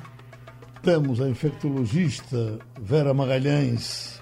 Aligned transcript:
temos 0.84 1.22
a 1.22 1.30
infectologista 1.30 2.60
Vera 2.82 3.14
Magalhães 3.14 4.17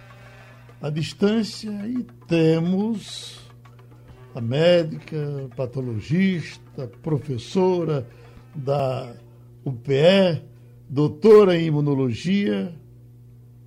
à 0.82 0.89
distância 0.89 1.72
e 1.88 2.04
temos 2.27 3.49
a 4.34 4.41
médica, 4.41 5.49
patologista, 5.55 6.88
professora 7.02 8.08
da 8.54 9.16
UPE, 9.63 10.44
doutora 10.90 11.58
em 11.58 11.68
imunologia, 11.68 12.73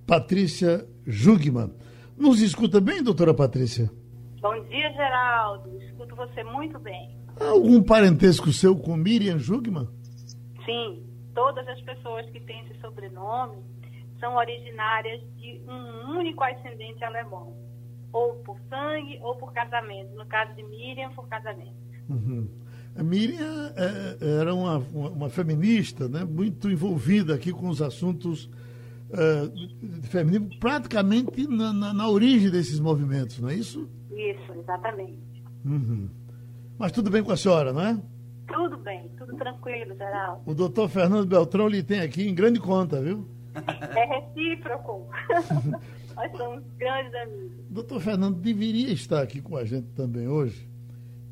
Patrícia 0.05 0.87
Jugman. 1.05 1.71
Nos 2.17 2.41
escuta 2.41 2.79
bem, 2.79 3.03
doutora 3.03 3.33
Patrícia? 3.33 3.89
Bom 4.41 4.63
dia, 4.65 4.91
Geraldo. 4.93 5.75
Escuto 5.83 6.15
você 6.15 6.43
muito 6.43 6.79
bem. 6.79 7.17
Algum 7.39 7.81
parentesco 7.81 8.51
seu 8.51 8.75
com 8.75 8.95
Miriam 8.95 9.39
Jugman? 9.39 9.87
Sim, 10.65 11.03
todas 11.33 11.67
as 11.67 11.81
pessoas 11.81 12.29
que 12.29 12.39
têm 12.41 12.65
esse 12.65 12.79
sobrenome 12.79 13.57
são 14.19 14.35
originárias 14.35 15.21
de 15.37 15.61
um 15.67 16.17
único 16.17 16.43
ascendente 16.43 17.03
alemão, 17.03 17.55
ou 18.11 18.35
por 18.43 18.59
sangue 18.69 19.19
ou 19.21 19.35
por 19.35 19.53
casamento. 19.53 20.13
No 20.15 20.25
caso 20.25 20.53
de 20.55 20.63
Miriam, 20.63 21.11
por 21.11 21.27
casamento. 21.27 21.77
Uhum. 22.09 22.49
A 22.95 23.03
Miriam 23.03 23.73
é, 23.75 24.39
era 24.41 24.53
uma, 24.53 24.77
uma, 24.77 25.29
feminista, 25.29 26.09
né, 26.09 26.23
muito 26.25 26.69
envolvida 26.69 27.35
aqui 27.35 27.51
com 27.51 27.69
os 27.69 27.81
assuntos 27.81 28.49
é, 29.11 30.07
femininos, 30.07 30.57
praticamente 30.57 31.47
na, 31.47 31.71
na, 31.71 31.93
na, 31.93 32.09
origem 32.09 32.49
desses 32.49 32.79
movimentos, 32.79 33.39
não 33.39 33.49
é 33.49 33.55
isso? 33.55 33.87
Isso, 34.11 34.53
exatamente. 34.59 35.43
Uhum. 35.63 36.09
Mas 36.77 36.91
tudo 36.91 37.09
bem 37.09 37.23
com 37.23 37.31
a 37.31 37.37
senhora, 37.37 37.71
não 37.71 37.81
é? 37.81 38.01
Tudo 38.47 38.77
bem, 38.77 39.09
tudo 39.17 39.35
tranquilo, 39.35 39.95
Geraldo. 39.95 40.41
O 40.45 40.55
doutor 40.55 40.89
Fernando 40.89 41.27
Beltrão 41.27 41.67
lhe 41.67 41.83
tem 41.83 42.01
aqui 42.01 42.27
em 42.27 42.33
grande 42.33 42.59
conta, 42.59 43.01
viu? 43.01 43.25
É 43.95 44.05
recíproco. 44.05 45.07
Nós 46.15 46.31
somos 46.35 46.63
grandes 46.77 47.13
amigos. 47.15 47.65
Doutor 47.69 48.01
Fernando 48.01 48.39
deveria 48.39 48.91
estar 48.91 49.21
aqui 49.21 49.41
com 49.41 49.55
a 49.55 49.63
gente 49.63 49.87
também 49.95 50.27
hoje. 50.27 50.67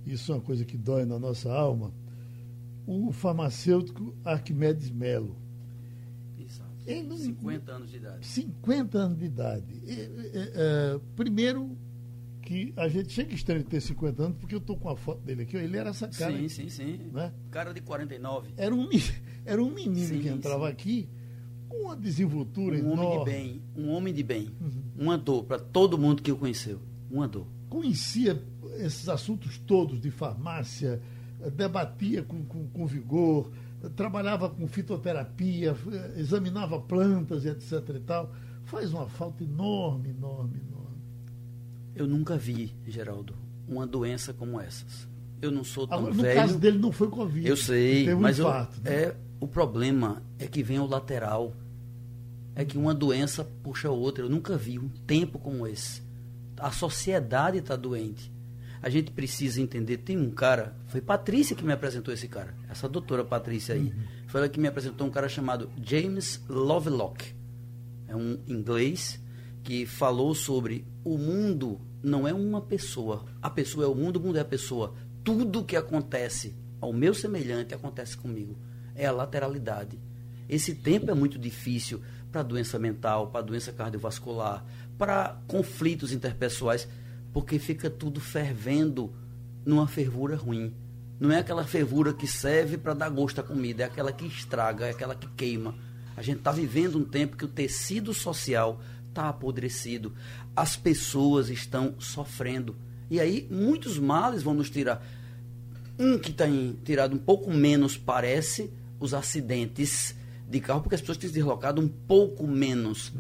Isso 0.06 0.32
é 0.32 0.36
uma 0.36 0.42
coisa 0.42 0.64
que 0.64 0.78
dói 0.78 1.06
na 1.06 1.20
nossa 1.20 1.52
alma. 1.52 1.94
O 2.86 3.12
farmacêutico 3.12 4.16
Arquimedes 4.24 4.90
Melo. 4.90 5.36
Exato. 6.40 6.72
Ele, 6.86 7.18
50 7.18 7.72
anos 7.72 7.92
de 7.92 7.98
idade. 7.98 8.26
50 8.26 8.98
anos 8.98 9.18
de 9.18 9.26
idade. 9.26 9.84
É, 9.86 9.94
é, 9.94 10.52
é, 10.56 11.00
primeiro, 11.18 11.78
que 12.42 12.74
a 12.78 12.88
gente 12.88 13.12
chega 13.12 13.34
estranho 13.34 13.62
de 13.62 13.70
ter 13.70 13.82
50 13.82 14.24
anos, 14.24 14.38
porque 14.38 14.56
eu 14.56 14.60
estou 14.60 14.78
com 14.78 14.88
a 14.88 14.96
foto 14.96 15.20
dele 15.22 15.42
aqui, 15.42 15.58
ele 15.58 15.76
era 15.76 15.90
essa 15.90 16.08
cara. 16.08 16.32
Sim, 16.32 16.48
sim, 16.48 16.70
sim. 16.70 16.98
Né? 17.12 17.34
Cara 17.52 17.74
de 17.74 17.82
49. 17.82 18.54
Era 18.56 18.74
um, 18.74 18.88
era 19.44 19.62
um 19.62 19.70
menino 19.70 20.08
sim, 20.08 20.22
que 20.22 20.30
entrava 20.30 20.68
sim. 20.68 20.72
aqui 20.72 21.10
uma 21.70 21.96
desenvoltura 21.96 22.76
um 22.76 22.80
enorme. 22.80 23.02
homem 23.02 23.20
de 23.20 23.26
bem, 23.26 23.62
um 23.76 23.90
homem 23.90 24.14
de 24.14 24.24
bem. 24.24 24.50
Uhum. 24.60 25.06
Uma 25.06 25.18
dor 25.18 25.44
para 25.44 25.60
todo 25.60 25.98
mundo 25.98 26.22
que 26.22 26.32
o 26.32 26.38
conheceu. 26.38 26.80
Uma 27.10 27.28
dor. 27.28 27.48
Conhecia 27.70 28.42
esses 28.78 29.08
assuntos 29.10 29.58
todos 29.60 30.00
de 30.00 30.12
farmácia, 30.12 31.02
debatia 31.56 32.24
com, 32.24 32.44
com, 32.46 32.68
com 32.68 32.86
vigor, 32.86 33.52
trabalhava 33.96 34.50
com 34.50 34.68
fitoterapia, 34.68 35.76
examinava 36.16 36.80
plantas 36.80 37.46
e 37.46 37.50
etc 37.50 37.72
e 37.96 38.00
tal. 38.00 38.32
Faz 38.66 38.94
uma 38.94 39.08
falta 39.08 39.44
enorme, 39.44 40.10
enorme, 40.10 40.60
enorme. 40.60 40.98
Eu 41.96 42.08
nunca 42.08 42.38
vi, 42.38 42.76
Geraldo, 42.86 43.34
uma 43.68 43.88
doença 43.88 44.34
como 44.34 44.60
essas. 44.60 45.08
Eu 45.42 45.52
não 45.52 45.64
sou 45.64 45.88
tão 45.88 46.00
Agora, 46.00 46.14
no 46.14 46.22
velho. 46.22 46.36
No 46.36 46.48
caso 46.48 46.60
dele 46.60 46.78
não 46.80 46.92
foi 46.92 47.10
Covid. 47.10 47.48
Eu 47.48 47.56
sei, 47.56 48.14
um 48.14 48.20
mas 48.20 48.40
infarto, 48.40 48.80
eu, 48.80 48.84
né? 48.84 49.04
é, 49.04 49.16
o 49.40 49.48
problema 49.48 50.22
é 50.40 50.48
que 50.48 50.64
vem 50.64 50.80
o 50.80 50.86
lateral. 50.86 51.54
É 52.58 52.66
que 52.66 52.76
uma 52.76 52.92
doença 52.92 53.48
puxa 53.62 53.88
a 53.88 53.92
outra. 53.92 54.24
Eu 54.24 54.30
nunca 54.32 54.58
vi 54.58 54.80
um 54.80 54.90
tempo 54.90 55.38
como 55.38 55.68
esse. 55.68 56.02
A 56.58 56.72
sociedade 56.72 57.60
está 57.60 57.76
doente. 57.76 58.34
A 58.82 58.90
gente 58.90 59.12
precisa 59.12 59.62
entender. 59.62 59.98
Tem 59.98 60.18
um 60.18 60.32
cara, 60.32 60.76
foi 60.88 61.00
Patrícia 61.00 61.56
que 61.56 61.64
me 61.64 61.72
apresentou 61.72 62.12
esse 62.12 62.28
cara. 62.28 62.56
Essa 62.68 62.90
doutora 62.90 63.24
Patrícia 63.24 63.76
aí. 63.76 63.84
Uhum. 63.84 64.04
Foi 64.26 64.42
ela 64.42 64.50
que 64.50 64.60
me 64.60 64.68
apresentou 64.68 65.06
um 65.06 65.12
cara 65.12 65.30
chamado 65.30 65.70
James 65.80 66.44
Lovelock. 66.50 67.32
É 68.08 68.16
um 68.16 68.40
inglês 68.48 69.22
que 69.64 69.86
falou 69.86 70.34
sobre 70.34 70.84
o 71.04 71.16
mundo 71.16 71.80
não 72.02 72.28
é 72.28 72.34
uma 72.34 72.60
pessoa. 72.60 73.24
A 73.40 73.52
pessoa 73.52 73.86
é 73.86 73.88
o 73.88 73.94
mundo, 73.94 74.18
o 74.18 74.20
mundo 74.20 74.40
é 74.40 74.42
a 74.42 74.46
pessoa. 74.46 74.96
Tudo 75.24 75.64
que 75.64 75.76
acontece 75.76 76.56
ao 76.82 76.92
meu 76.92 77.14
semelhante 77.14 77.76
acontece 77.76 78.18
comigo. 78.18 78.58
É 78.96 79.06
a 79.06 79.12
lateralidade. 79.12 80.00
Esse 80.50 80.74
tempo 80.74 81.12
é 81.12 81.14
muito 81.14 81.38
difícil 81.38 82.02
para 82.32 82.44
doença 82.44 82.78
mental, 82.78 83.28
para 83.28 83.42
doença 83.42 83.72
cardiovascular, 83.72 84.66
para 84.98 85.40
conflitos 85.48 86.12
interpessoais, 86.12 86.88
porque 87.34 87.60
fica 87.60 87.90
tudo 87.90 88.20
fervendo 88.20 89.14
numa 89.66 89.88
fervura 89.88 90.36
ruim. 90.36 90.74
Não 91.20 91.32
é 91.32 91.40
aquela 91.40 91.64
fervura 91.64 92.14
que 92.14 92.28
serve 92.28 92.78
para 92.78 92.94
dar 92.94 93.10
gosto 93.10 93.40
à 93.40 93.44
comida, 93.44 93.84
é 93.84 93.86
aquela 93.86 94.12
que 94.12 94.26
estraga, 94.26 94.86
é 94.86 94.92
aquela 94.92 95.16
que 95.16 95.28
queima. 95.30 95.76
A 96.16 96.22
gente 96.22 96.40
está 96.40 96.52
vivendo 96.52 96.98
um 96.98 97.04
tempo 97.04 97.38
que 97.38 97.46
o 97.46 97.48
tecido 97.48 98.14
social 98.14 98.82
está 99.10 99.30
apodrecido. 99.30 100.14
As 100.56 100.76
pessoas 100.76 101.50
estão 101.50 101.96
sofrendo. 102.00 102.76
E 103.10 103.20
aí 103.20 103.48
muitos 103.50 103.98
males 103.98 104.44
vão 104.44 104.54
nos 104.54 104.70
tirar. 104.70 105.04
Um 105.98 106.20
que 106.20 106.32
tem 106.32 106.78
tirado 106.84 107.16
um 107.16 107.20
pouco 107.20 107.52
menos, 107.52 107.98
parece, 107.98 108.72
os 109.00 109.14
acidentes 109.14 110.16
de 110.48 110.60
carro, 110.60 110.82
porque 110.82 110.96
as 110.96 111.02
pessoas 111.02 111.18
têm 111.18 111.30
se 111.30 111.36
deslocado 111.36 111.82
um 111.82 111.88
pouco 111.88 112.48
menos. 112.48 113.12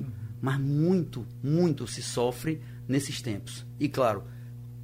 Mas 0.41 0.59
muito, 0.59 1.25
muito 1.43 1.88
se 1.88 2.01
sofre 2.01 2.61
nesses 2.88 3.21
tempos. 3.21 3.65
E 3.79 3.89
claro, 3.89 4.23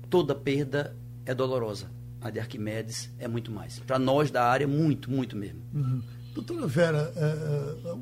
toda 0.09 0.35
perda 0.35 0.95
é 1.25 1.33
dolorosa. 1.33 1.91
A 2.19 2.29
de 2.29 2.39
Arquimedes 2.39 3.09
é 3.19 3.27
muito 3.27 3.51
mais. 3.51 3.79
Para 3.79 3.99
nós 3.99 4.31
da 4.31 4.45
área, 4.45 4.67
muito, 4.67 5.11
muito 5.11 5.35
mesmo. 5.35 5.61
Uhum. 5.73 6.01
Doutora 6.33 6.65
Vera, 6.65 7.13
é, 7.15 7.89
é, 7.89 7.95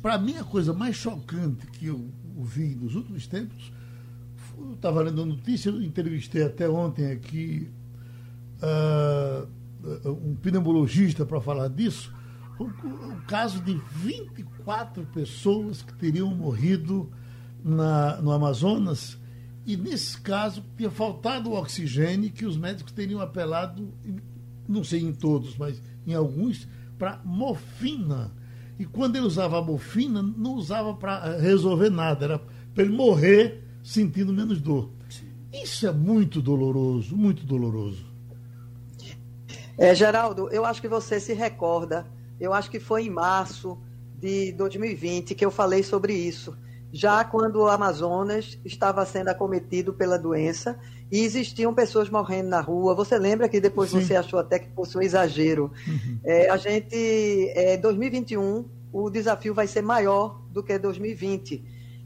para 0.00 0.18
mim 0.18 0.36
a 0.36 0.44
coisa 0.44 0.72
mais 0.72 0.94
chocante 0.94 1.66
que 1.66 1.86
eu 1.86 2.08
ouvi 2.36 2.76
nos 2.76 2.94
últimos 2.94 3.26
tempos, 3.26 3.72
eu 4.56 4.74
estava 4.74 5.02
lendo 5.02 5.22
a 5.22 5.26
notícia, 5.26 5.70
entrevistei 5.70 6.44
até 6.44 6.68
ontem 6.68 7.10
aqui 7.10 7.68
uh, 8.62 9.48
um 10.08 10.36
pneumologista 10.36 11.26
para 11.26 11.40
falar 11.40 11.68
disso, 11.68 12.14
o, 12.58 12.64
o, 12.64 13.22
caso 13.26 13.60
de 13.60 13.80
24 13.92 15.04
pessoas 15.06 15.82
que 15.82 15.94
teriam 15.94 16.34
morrido 16.34 17.10
na, 17.62 18.20
no 18.20 18.32
Amazonas, 18.32 19.18
e 19.64 19.76
nesse 19.76 20.20
caso 20.20 20.64
tinha 20.76 20.90
faltado 20.90 21.50
o 21.50 21.54
oxigênio 21.54 22.30
que 22.30 22.46
os 22.46 22.56
médicos 22.56 22.92
teriam 22.92 23.20
apelado, 23.20 23.92
não 24.68 24.84
sei 24.84 25.00
em 25.00 25.12
todos, 25.12 25.56
mas 25.56 25.82
em 26.06 26.14
alguns, 26.14 26.68
para 26.98 27.20
morfina 27.24 28.32
e 28.78 28.84
quando 28.84 29.16
ele 29.16 29.26
usava 29.26 29.58
a 29.58 29.62
morfina, 29.62 30.22
não 30.22 30.54
usava 30.54 30.94
para 30.94 31.38
resolver 31.38 31.90
nada, 31.90 32.24
era 32.24 32.38
para 32.74 32.84
ele 32.84 32.94
morrer 32.94 33.64
sentindo 33.82 34.32
menos 34.32 34.60
dor. 34.60 34.90
Isso 35.52 35.86
é 35.86 35.92
muito 35.92 36.42
doloroso, 36.42 37.16
muito 37.16 37.44
doloroso. 37.44 38.04
É, 39.78 39.94
Geraldo, 39.94 40.48
eu 40.50 40.64
acho 40.64 40.80
que 40.80 40.88
você 40.88 41.18
se 41.18 41.32
recorda, 41.32 42.06
eu 42.40 42.52
acho 42.52 42.70
que 42.70 42.80
foi 42.80 43.06
em 43.06 43.10
março 43.10 43.78
de 44.18 44.52
2020 44.52 45.34
que 45.34 45.44
eu 45.44 45.50
falei 45.50 45.82
sobre 45.82 46.14
isso 46.14 46.56
já 46.96 47.22
quando 47.24 47.56
o 47.56 47.68
Amazonas 47.68 48.58
estava 48.64 49.04
sendo 49.04 49.28
acometido 49.28 49.92
pela 49.92 50.18
doença 50.18 50.78
e 51.12 51.20
existiam 51.20 51.74
pessoas 51.74 52.08
morrendo 52.08 52.48
na 52.48 52.60
rua. 52.60 52.94
Você 52.94 53.18
lembra 53.18 53.48
que 53.48 53.60
depois 53.60 53.90
Sim. 53.90 54.00
você 54.00 54.16
achou 54.16 54.38
até 54.38 54.58
que 54.58 54.70
fosse 54.70 54.96
um 54.96 55.02
exagero? 55.02 55.70
Uhum. 55.86 56.18
É, 56.24 56.48
a 56.48 56.56
gente, 56.56 57.50
é, 57.54 57.76
2021, 57.76 58.64
o 58.92 59.10
desafio 59.10 59.52
vai 59.52 59.66
ser 59.66 59.82
maior 59.82 60.40
do 60.50 60.62
que 60.62 60.78
2020. 60.78 61.62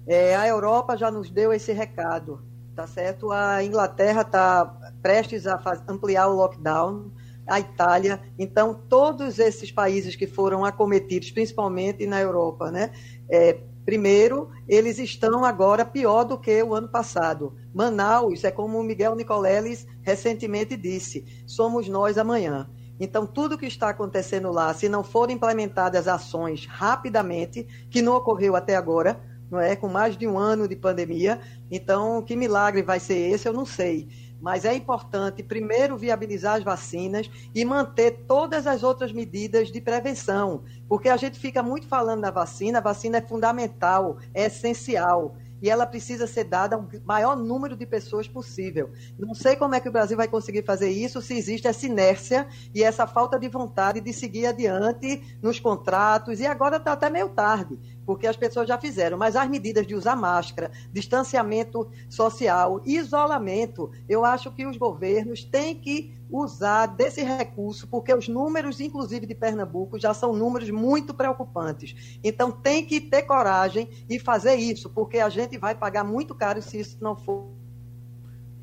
É, 0.06 0.34
a 0.34 0.48
Europa 0.48 0.96
já 0.96 1.08
nos 1.08 1.30
deu 1.30 1.52
esse 1.52 1.72
recado, 1.72 2.42
tá 2.74 2.86
certo? 2.86 3.30
A 3.30 3.62
Inglaterra 3.62 4.22
está 4.22 4.64
prestes 5.00 5.46
a 5.46 5.60
ampliar 5.88 6.26
o 6.26 6.34
lockdown, 6.34 7.12
a 7.50 7.60
Itália. 7.60 8.20
Então, 8.38 8.72
todos 8.88 9.38
esses 9.38 9.70
países 9.70 10.16
que 10.16 10.26
foram 10.26 10.64
acometidos, 10.64 11.30
principalmente 11.30 12.06
na 12.06 12.20
Europa, 12.20 12.70
né? 12.70 12.92
É, 13.28 13.58
Primeiro, 13.84 14.50
eles 14.68 14.98
estão 14.98 15.44
agora 15.44 15.84
pior 15.84 16.22
do 16.24 16.38
que 16.38 16.62
o 16.62 16.74
ano 16.74 16.88
passado. 16.88 17.56
Manaus 17.74 18.44
é 18.44 18.50
como 18.50 18.78
o 18.78 18.84
Miguel 18.84 19.16
Nicoleles 19.16 19.86
recentemente 20.02 20.76
disse: 20.76 21.24
somos 21.46 21.88
nós 21.88 22.18
amanhã. 22.18 22.70
Então, 23.00 23.26
tudo 23.26 23.56
que 23.56 23.66
está 23.66 23.88
acontecendo 23.88 24.52
lá, 24.52 24.72
se 24.74 24.88
não 24.88 25.02
forem 25.02 25.34
implementadas 25.34 26.06
ações 26.06 26.66
rapidamente, 26.66 27.66
que 27.90 28.02
não 28.02 28.14
ocorreu 28.14 28.54
até 28.54 28.76
agora, 28.76 29.18
não 29.50 29.58
é? 29.58 29.74
Com 29.74 29.88
mais 29.88 30.16
de 30.16 30.26
um 30.26 30.38
ano 30.38 30.68
de 30.68 30.76
pandemia, 30.76 31.40
então 31.70 32.22
que 32.22 32.36
milagre 32.36 32.82
vai 32.82 33.00
ser 33.00 33.16
esse, 33.32 33.48
eu 33.48 33.52
não 33.52 33.64
sei. 33.64 34.08
Mas 34.40 34.64
é 34.64 34.74
importante, 34.74 35.42
primeiro, 35.42 35.96
viabilizar 35.96 36.56
as 36.56 36.64
vacinas 36.64 37.30
e 37.54 37.64
manter 37.64 38.24
todas 38.26 38.66
as 38.66 38.82
outras 38.82 39.12
medidas 39.12 39.70
de 39.70 39.80
prevenção, 39.80 40.62
porque 40.88 41.08
a 41.08 41.16
gente 41.16 41.38
fica 41.38 41.62
muito 41.62 41.86
falando 41.86 42.22
da 42.22 42.30
vacina, 42.30 42.78
a 42.78 42.82
vacina 42.82 43.18
é 43.18 43.20
fundamental, 43.20 44.18
é 44.32 44.46
essencial. 44.46 45.36
E 45.62 45.68
ela 45.68 45.84
precisa 45.84 46.26
ser 46.26 46.44
dada 46.44 46.74
ao 46.74 46.88
maior 47.04 47.36
número 47.36 47.76
de 47.76 47.84
pessoas 47.84 48.26
possível. 48.26 48.90
Não 49.18 49.34
sei 49.34 49.56
como 49.56 49.74
é 49.74 49.80
que 49.80 49.90
o 49.90 49.92
Brasil 49.92 50.16
vai 50.16 50.26
conseguir 50.26 50.62
fazer 50.62 50.88
isso 50.88 51.20
se 51.20 51.34
existe 51.34 51.68
essa 51.68 51.84
inércia 51.84 52.48
e 52.74 52.82
essa 52.82 53.06
falta 53.06 53.38
de 53.38 53.46
vontade 53.46 54.00
de 54.00 54.10
seguir 54.10 54.46
adiante 54.46 55.38
nos 55.42 55.60
contratos, 55.60 56.40
e 56.40 56.46
agora 56.46 56.78
está 56.78 56.92
até 56.92 57.10
meio 57.10 57.28
tarde, 57.28 57.78
porque 58.10 58.26
as 58.26 58.36
pessoas 58.36 58.66
já 58.66 58.76
fizeram, 58.76 59.16
mas 59.16 59.36
as 59.36 59.48
medidas 59.48 59.86
de 59.86 59.94
usar 59.94 60.16
máscara, 60.16 60.72
distanciamento 60.92 61.88
social, 62.08 62.82
isolamento, 62.84 63.92
eu 64.08 64.24
acho 64.24 64.50
que 64.50 64.66
os 64.66 64.76
governos 64.76 65.44
têm 65.44 65.76
que 65.76 66.12
usar 66.28 66.86
desse 66.86 67.22
recurso, 67.22 67.86
porque 67.86 68.12
os 68.12 68.26
números, 68.26 68.80
inclusive 68.80 69.26
de 69.26 69.34
Pernambuco, 69.36 69.96
já 69.96 70.12
são 70.12 70.32
números 70.32 70.70
muito 70.70 71.14
preocupantes. 71.14 72.18
Então, 72.24 72.50
tem 72.50 72.84
que 72.84 73.00
ter 73.00 73.22
coragem 73.22 73.88
e 74.08 74.18
fazer 74.18 74.56
isso, 74.56 74.90
porque 74.90 75.20
a 75.20 75.28
gente 75.28 75.56
vai 75.56 75.76
pagar 75.76 76.02
muito 76.02 76.34
caro 76.34 76.60
se 76.60 76.80
isso 76.80 76.98
não 77.00 77.14
for. 77.14 77.46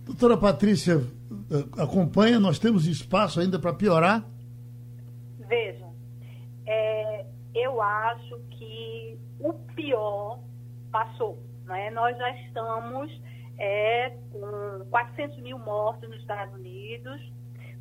Doutora 0.03 0.35
Patrícia, 0.35 1.01
acompanha, 1.77 2.38
nós 2.38 2.59
temos 2.59 2.85
espaço 2.85 3.39
ainda 3.39 3.57
para 3.57 3.73
piorar? 3.73 4.29
Veja, 5.47 5.88
é, 6.65 7.25
eu 7.55 7.81
acho 7.81 8.39
que 8.51 8.56
o 9.39 9.54
pior 9.75 10.39
passou. 10.92 11.38
Né? 11.66 11.89
Nós 11.92 12.18
já 12.18 12.30
estamos 12.42 13.22
é, 13.57 14.12
com 14.31 14.86
400 14.89 15.38
mil 15.39 15.60
mortos 15.60 16.10
nos 16.10 16.19
Estados 16.19 16.54
Unidos, 16.56 17.22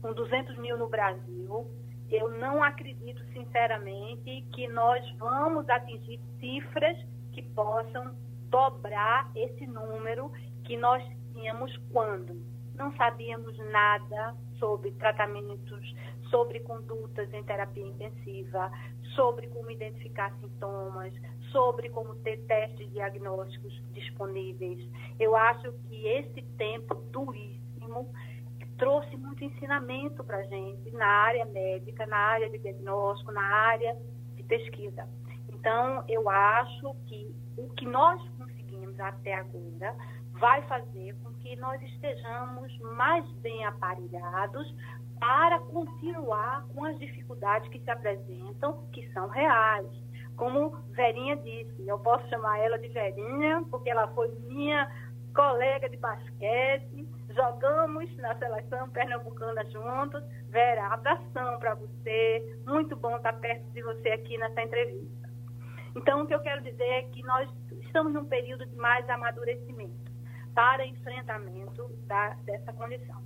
com 0.01 0.13
200 0.13 0.57
mil 0.59 0.77
no 0.79 0.89
Brasil. 0.89 1.71
Eu 2.11 2.31
não 2.39 2.63
acredito, 2.63 3.23
sinceramente, 3.33 4.43
que 4.53 4.69
nós 4.69 5.05
vamos 5.19 5.69
atingir 5.69 6.21
cifras 6.39 6.97
que 7.33 7.43
possam 7.43 8.15
dobrar 8.49 9.31
esse 9.35 9.67
número 9.67 10.31
que 10.65 10.77
nós 10.77 11.03
tínhamos 11.33 11.77
quando 11.93 12.56
não 12.77 12.95
sabíamos 12.97 13.57
nada 13.71 14.35
sobre 14.59 14.93
tratamentos, 14.93 15.95
sobre 16.31 16.61
condutas 16.61 17.33
em 17.33 17.43
terapia 17.45 17.87
intensiva, 17.87 18.71
sobre 19.15 19.47
como 19.49 19.71
identificar 19.71 20.33
sintomas, 20.41 21.13
sobre 21.51 21.89
como 21.91 22.15
ter 22.17 22.39
testes 22.47 22.91
diagnósticos 22.93 23.73
disponíveis. 23.93 24.79
Eu 25.19 25.35
acho 25.35 25.73
que 25.89 26.07
esse 26.07 26.43
tempo 26.59 26.95
duríssimo 27.11 28.13
trouxe 28.77 29.17
muito 29.17 29.43
ensinamento 29.43 30.23
para 30.23 30.39
a 30.39 30.43
gente 30.43 30.91
na 30.93 31.07
área 31.07 31.47
médica, 31.47 32.07
na 32.07 32.17
área 32.17 32.51
de 32.51 32.59
diagnóstico, 32.59 33.33
na 33.33 33.43
área 33.43 33.97
de 34.35 34.43
pesquisa. 34.43 35.09
Então, 35.49 36.05
eu 36.09 36.29
acho 36.29 36.95
que 37.07 37.35
o 37.57 37.69
que 37.71 37.87
nós 37.87 38.23
conseguimos 38.37 39.01
até 39.01 39.35
agora 39.35 39.97
vai 40.39 40.63
fazer 40.63 41.15
com 41.23 41.33
que 41.35 41.57
nós 41.57 41.81
estejamos 41.83 42.79
mais 42.81 43.29
bem 43.37 43.65
aparelhados 43.65 44.75
para 45.19 45.59
continuar 45.61 46.67
com 46.75 46.85
as 46.85 46.99
dificuldades 46.99 47.69
que 47.71 47.81
se 47.81 47.91
apresentam, 47.91 48.87
que 48.93 49.11
são 49.13 49.29
reais. 49.29 49.87
Como 50.37 50.77
Verinha 50.91 51.37
disse, 51.37 51.87
eu 51.87 51.99
posso 51.99 52.29
chamar 52.29 52.59
ela 52.59 52.79
de 52.79 52.89
Verinha, 52.89 53.65
porque 53.71 53.89
ela 53.89 54.09
foi 54.09 54.29
minha 54.47 54.91
colega 55.35 55.89
de 55.89 55.97
basquete, 55.97 57.09
jogamos 57.31 58.15
na 58.17 58.37
seleção 58.37 58.89
pernambucana 58.91 59.65
juntos. 59.71 60.23
Vera, 60.51 60.89
abração 60.89 61.59
para 61.59 61.75
você. 61.75 62.61
Muito 62.67 62.95
bom 62.97 63.17
estar 63.17 63.33
perto 63.35 63.65
de 63.73 63.83
você 63.83 64.11
aqui 64.11 64.37
nessa 64.39 64.63
entrevista. 64.63 65.31
Então, 65.95 66.23
o 66.23 66.27
que 66.27 66.35
eu 66.35 66.41
quero 66.41 66.63
dizer 66.63 66.85
é 66.85 67.03
que 67.05 67.23
nós 67.23 67.51
estamos 67.83 68.13
num 68.13 68.27
período 68.27 68.67
de 68.67 68.77
mais 68.77 69.09
amadurecimento 69.09 70.06
para 70.57 70.87
enfrentamento 70.87 71.87
da, 72.07 72.31
dessa 72.47 72.73
condição. 72.73 73.23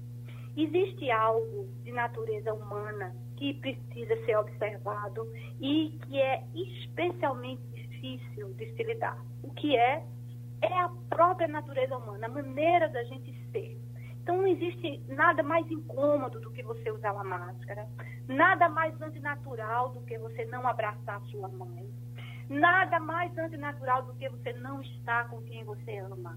Existe 0.56 1.08
algo 1.12 1.68
de 1.84 1.92
natureza 1.92 2.52
humana 2.52 3.14
que 3.36 3.54
precisa 3.54 4.16
ser 4.26 4.36
observado 4.36 5.24
e 5.60 5.96
que 6.02 6.20
é 6.20 6.42
especialmente 6.52 7.62
difícil 7.72 8.52
de 8.54 8.74
se 8.74 8.82
lidar. 8.82 9.16
O 9.44 9.50
que 9.54 9.76
é? 9.76 10.04
É 10.60 10.80
a 10.80 10.90
própria 11.08 11.46
natureza 11.46 11.96
humana, 11.96 12.26
a 12.26 12.30
maneira 12.30 12.88
da 12.88 13.04
gente 13.04 13.32
ser. 13.52 13.80
Então 14.22 14.36
não 14.36 14.46
existe 14.48 15.00
nada 15.06 15.42
mais 15.44 15.70
incômodo 15.70 16.40
do 16.40 16.50
que 16.50 16.64
você 16.64 16.90
usar 16.90 17.12
uma 17.12 17.24
máscara, 17.24 17.86
nada 18.26 18.68
mais 18.68 19.00
antinatural 19.00 19.90
do 19.90 20.00
que 20.02 20.18
você 20.18 20.44
não 20.46 20.66
abraçar 20.66 21.20
sua 21.30 21.48
mãe, 21.48 21.88
nada 22.48 22.98
mais 22.98 23.36
antinatural 23.38 24.02
do 24.02 24.14
que 24.14 24.28
você 24.28 24.52
não 24.54 24.82
estar 24.82 25.28
com 25.28 25.40
quem 25.42 25.62
você 25.62 25.98
ama. 25.98 26.36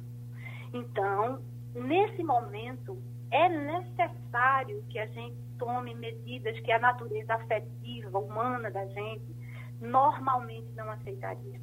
Então, 0.74 1.42
nesse 1.74 2.24
momento, 2.24 3.02
é 3.32 3.48
necessário 3.48 4.84
que 4.90 5.00
a 5.00 5.06
gente 5.08 5.38
tome 5.58 5.94
medidas 5.96 6.60
que 6.62 6.72
a 6.72 6.80
natureza 6.80 7.36
afetiva, 7.36 8.20
humana 8.20 8.70
da 8.72 8.86
gente, 8.88 9.36
normalmente 9.80 10.72
não 10.76 10.90
aceitaria. 10.90 11.62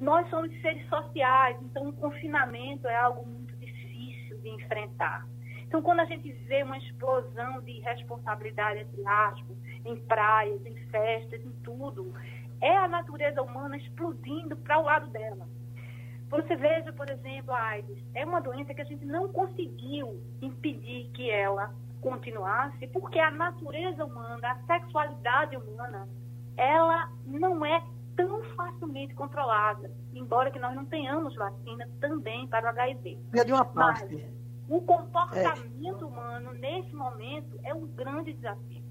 Nós 0.00 0.28
somos 0.28 0.50
seres 0.60 0.86
sociais, 0.88 1.56
então 1.62 1.88
o 1.88 1.92
confinamento 1.92 2.86
é 2.88 2.96
algo 2.96 3.26
muito 3.26 3.56
de 4.46 4.50
enfrentar. 4.50 5.26
Então, 5.66 5.82
quando 5.82 6.00
a 6.00 6.04
gente 6.04 6.30
vê 6.46 6.62
uma 6.62 6.78
explosão 6.78 7.60
de 7.62 7.80
responsabilidade, 7.80 8.80
entre 8.80 9.04
aspas, 9.06 9.56
em 9.84 9.96
praias, 9.96 10.64
em 10.64 10.76
festas, 10.86 11.44
em 11.44 11.50
tudo, 11.64 12.14
é 12.60 12.76
a 12.76 12.86
natureza 12.86 13.42
humana 13.42 13.76
explodindo 13.76 14.56
para 14.56 14.78
o 14.78 14.84
lado 14.84 15.10
dela. 15.10 15.48
Você 16.28 16.56
veja, 16.56 16.92
por 16.92 17.08
exemplo, 17.08 17.52
a 17.52 17.60
AIDS. 17.60 17.98
É 18.14 18.24
uma 18.24 18.40
doença 18.40 18.74
que 18.74 18.82
a 18.82 18.84
gente 18.84 19.04
não 19.04 19.28
conseguiu 19.28 20.20
impedir 20.42 21.10
que 21.14 21.30
ela 21.30 21.72
continuasse, 22.00 22.86
porque 22.88 23.18
a 23.18 23.30
natureza 23.30 24.04
humana, 24.04 24.52
a 24.52 24.66
sexualidade 24.66 25.56
humana, 25.56 26.08
ela 26.56 27.10
não 27.24 27.64
é 27.64 27.82
tão 28.16 28.42
facilmente 28.54 29.14
controlada, 29.14 29.90
embora 30.14 30.50
que 30.50 30.58
nós 30.58 30.74
não 30.74 30.84
tenhamos 30.84 31.34
vacina 31.34 31.88
também 32.00 32.46
para 32.48 32.66
o 32.66 32.68
HIV. 32.70 33.18
É 33.34 33.44
de 33.44 33.52
uma 33.52 33.64
parte. 33.64 34.14
Mas 34.14 34.36
o 34.68 34.80
comportamento 34.80 36.02
é. 36.02 36.04
humano, 36.04 36.52
nesse 36.54 36.94
momento, 36.94 37.58
é 37.62 37.74
um 37.74 37.86
grande 37.86 38.32
desafio. 38.32 38.85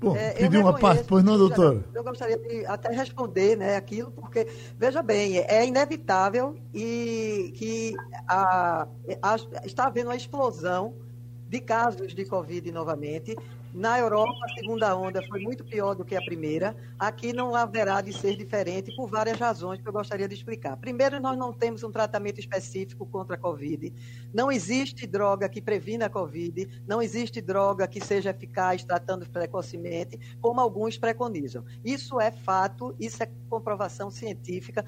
Bom, 0.00 0.16
é, 0.16 0.32
pediu 0.32 0.60
uma 0.60 0.78
parte, 0.78 1.04
pois 1.04 1.24
não, 1.24 1.38
doutor? 1.38 1.82
Eu 1.94 2.04
gostaria 2.04 2.36
de 2.36 2.66
até 2.66 2.90
responder 2.90 3.56
né, 3.56 3.76
aquilo, 3.76 4.10
porque, 4.10 4.46
veja 4.78 5.02
bem, 5.02 5.38
é 5.38 5.66
inevitável 5.66 6.56
e 6.74 7.52
que 7.54 7.94
a, 8.28 8.86
a, 9.22 9.36
está 9.64 9.86
havendo 9.86 10.08
uma 10.10 10.16
explosão 10.16 10.94
de 11.48 11.60
casos 11.60 12.14
de 12.14 12.24
Covid 12.24 12.70
novamente. 12.72 13.36
Na 13.74 13.98
Europa, 13.98 14.38
a 14.44 14.54
segunda 14.54 14.96
onda 14.96 15.20
foi 15.26 15.40
muito 15.40 15.64
pior 15.64 15.96
do 15.96 16.04
que 16.04 16.14
a 16.14 16.22
primeira. 16.22 16.76
Aqui 16.96 17.32
não 17.32 17.56
haverá 17.56 18.00
de 18.00 18.12
ser 18.12 18.36
diferente 18.36 18.94
por 18.94 19.10
várias 19.10 19.36
razões 19.36 19.80
que 19.80 19.88
eu 19.88 19.92
gostaria 19.92 20.28
de 20.28 20.34
explicar. 20.36 20.76
Primeiro, 20.76 21.20
nós 21.20 21.36
não 21.36 21.52
temos 21.52 21.82
um 21.82 21.90
tratamento 21.90 22.38
específico 22.38 23.04
contra 23.04 23.34
a 23.34 23.38
Covid. 23.38 23.92
Não 24.32 24.52
existe 24.52 25.08
droga 25.08 25.48
que 25.48 25.60
previna 25.60 26.06
a 26.06 26.08
Covid. 26.08 26.84
Não 26.86 27.02
existe 27.02 27.40
droga 27.40 27.88
que 27.88 28.00
seja 28.00 28.30
eficaz 28.30 28.84
tratando 28.84 29.28
precocemente, 29.28 30.20
como 30.40 30.60
alguns 30.60 30.96
preconizam. 30.96 31.64
Isso 31.84 32.20
é 32.20 32.30
fato, 32.30 32.94
isso 33.00 33.24
é 33.24 33.28
comprovação 33.50 34.08
científica. 34.08 34.84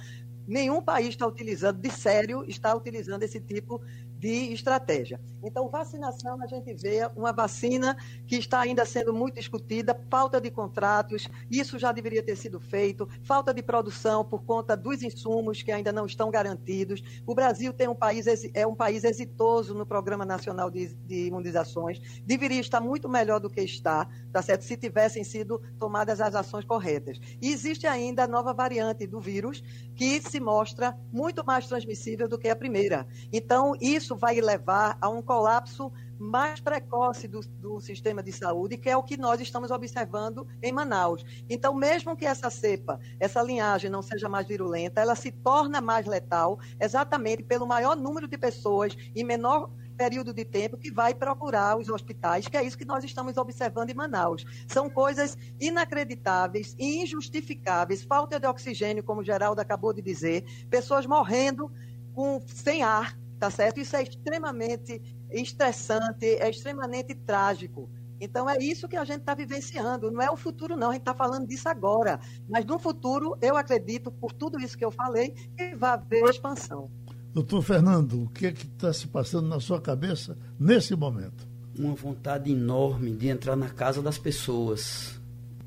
Nenhum 0.46 0.80
país 0.80 1.08
está 1.08 1.26
utilizando, 1.26 1.80
de 1.80 1.90
sério, 1.90 2.44
está 2.46 2.72
utilizando 2.72 3.24
esse 3.24 3.40
tipo 3.40 3.80
de 4.26 4.52
estratégia. 4.52 5.21
Então, 5.40 5.68
vacinação, 5.68 6.42
a 6.42 6.47
gente 6.49 6.75
vê 6.75 7.09
uma 7.14 7.33
vacina 7.33 7.97
que 8.26 8.35
está 8.35 8.59
ainda 8.61 8.85
sendo 8.85 9.14
muito 9.14 9.37
discutida, 9.37 9.97
falta 10.11 10.40
de 10.40 10.50
contratos, 10.50 11.28
isso 11.49 11.78
já 11.78 11.92
deveria 11.92 12.25
ter 12.25 12.35
sido 12.35 12.59
feito, 12.59 13.09
falta 13.23 13.54
de 13.54 13.62
produção 13.62 14.25
por 14.25 14.42
conta 14.42 14.76
dos 14.76 15.04
insumos 15.04 15.62
que 15.62 15.71
ainda 15.71 15.92
não 15.92 16.06
estão 16.06 16.28
garantidos. 16.28 17.00
O 17.25 17.37
Brasil 17.37 17.73
tem 17.73 17.87
um 17.87 17.95
país, 17.95 18.26
é 18.52 18.66
um 18.66 18.75
país 18.75 19.04
exitoso 19.04 19.73
no 19.73 19.87
Programa 19.87 20.25
Nacional 20.25 20.68
de, 20.68 20.92
de 21.06 21.26
Imunizações, 21.28 22.00
deveria 22.25 22.61
estar 22.61 22.80
muito 22.80 23.09
melhor 23.09 23.38
do 23.38 23.49
que 23.49 23.61
está, 23.61 24.09
tá 24.33 24.42
certo? 24.42 24.64
se 24.64 24.76
tivessem 24.76 25.23
sido 25.23 25.62
tomadas 25.78 26.21
as 26.21 26.35
ações 26.35 26.64
corretas. 26.64 27.21
E 27.40 27.52
existe 27.52 27.87
ainda 27.87 28.25
a 28.25 28.28
nova 28.28 28.52
variante 28.52 29.06
do 29.06 29.21
vírus, 29.21 29.62
que 29.95 30.21
se 30.21 30.40
mostra 30.40 30.99
muito 31.12 31.45
mais 31.45 31.68
transmissível 31.68 32.28
do 32.28 32.37
que 32.37 32.49
a 32.49 32.56
primeira. 32.56 33.06
Então, 33.33 33.75
isso 33.80 34.15
vai 34.16 34.40
levar 34.40 34.96
a 35.00 35.08
um 35.08 35.23
colapso 35.23 35.92
mais 36.18 36.61
precoce 36.61 37.28
do, 37.28 37.40
do, 37.61 37.80
sistema 37.80 38.23
de 38.23 38.32
saúde, 38.32 38.76
que 38.76 38.88
é 38.88 38.96
o 38.96 39.02
que 39.02 39.16
nós 39.16 39.40
estamos 39.40 39.70
observando 39.70 40.46
em 40.62 40.73
Manaus. 40.73 41.25
Então, 41.49 41.75
mesmo 41.75 42.16
que 42.16 42.25
essa 42.25 42.50
cepa, 42.50 42.99
essa 43.20 43.42
linhagem 43.42 43.90
não 43.90 44.02
seja 44.02 44.28
mais 44.28 44.46
virulenta, 44.46 45.00
ela 45.00 45.14
se 45.14 45.30
torna 45.30 45.80
mais 45.80 46.06
letal 46.06 46.58
exatamente 46.80 47.42
pelo 47.42 47.66
maior 47.66 47.94
número 47.94 48.26
de 48.26 48.38
pessoas 48.38 48.96
em 49.14 49.25
menor 49.25 49.70
período 49.96 50.32
de 50.32 50.44
tempo 50.44 50.76
que 50.76 50.90
vai 50.90 51.14
procurar 51.14 51.76
os 51.78 51.88
hospitais, 51.88 52.46
que 52.46 52.56
é 52.56 52.62
isso 52.62 52.76
que 52.76 52.85
nós 52.85 53.02
estamos 53.02 53.37
observando 53.37 53.90
em 53.90 53.94
Manaus. 53.94 54.44
São 54.68 54.90
coisas 54.90 55.37
inacreditáveis 55.58 56.76
e 56.78 57.02
injustificáveis, 57.02 58.02
falta 58.02 58.38
de 58.38 58.46
oxigênio, 58.46 59.02
como 59.02 59.23
o 59.23 59.25
Geraldo 59.25 59.61
acabou 59.61 59.92
de 59.92 60.02
dizer, 60.02 60.44
pessoas 60.68 61.06
morrendo 61.06 61.70
com, 62.14 62.40
sem 62.46 62.82
ar, 62.82 63.18
tá 63.38 63.50
certo? 63.50 63.80
Isso 63.80 63.96
é 63.96 64.02
extremamente 64.02 65.00
estressante, 65.30 66.26
é 66.26 66.48
extremamente 66.48 67.14
trágico. 67.14 67.88
Então 68.20 68.48
é 68.48 68.56
isso 68.58 68.88
que 68.88 68.96
a 68.96 69.04
gente 69.04 69.20
está 69.20 69.34
vivenciando. 69.34 70.10
Não 70.10 70.22
é 70.22 70.30
o 70.30 70.36
futuro, 70.36 70.76
não. 70.76 70.88
A 70.88 70.92
gente 70.92 71.02
está 71.02 71.14
falando 71.14 71.46
disso 71.46 71.68
agora. 71.68 72.18
Mas 72.48 72.64
no 72.64 72.78
futuro, 72.78 73.36
eu 73.42 73.56
acredito, 73.56 74.10
por 74.10 74.32
tudo 74.32 74.58
isso 74.58 74.76
que 74.76 74.84
eu 74.84 74.90
falei, 74.90 75.34
que 75.56 75.74
vai 75.74 75.90
haver 75.90 76.24
expansão. 76.24 76.90
Doutor 77.32 77.60
Fernando, 77.62 78.22
o 78.22 78.28
que 78.30 78.46
é 78.46 78.52
que 78.52 78.66
está 78.66 78.92
se 78.92 79.06
passando 79.06 79.46
na 79.46 79.60
sua 79.60 79.80
cabeça 79.80 80.38
nesse 80.58 80.96
momento? 80.96 81.46
Uma 81.78 81.94
vontade 81.94 82.50
enorme 82.50 83.12
de 83.12 83.28
entrar 83.28 83.56
na 83.56 83.68
casa 83.68 84.00
das 84.00 84.16
pessoas 84.16 85.20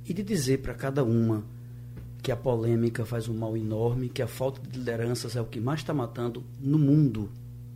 e 0.03 0.11
de 0.11 0.23
dizer 0.23 0.63
para 0.63 0.73
cada 0.73 1.03
uma 1.03 1.43
que 2.23 2.31
a 2.31 2.35
polêmica 2.35 3.05
faz 3.05 3.29
um 3.29 3.38
mal 3.38 3.55
enorme, 3.55 4.09
que 4.09 4.21
a 4.21 4.27
falta 4.27 4.59
de 4.59 4.79
lideranças 4.79 5.35
é 5.35 5.41
o 5.41 5.45
que 5.45 5.59
mais 5.59 5.81
está 5.81 5.93
matando 5.93 6.43
no 6.59 6.79
mundo, 6.79 7.29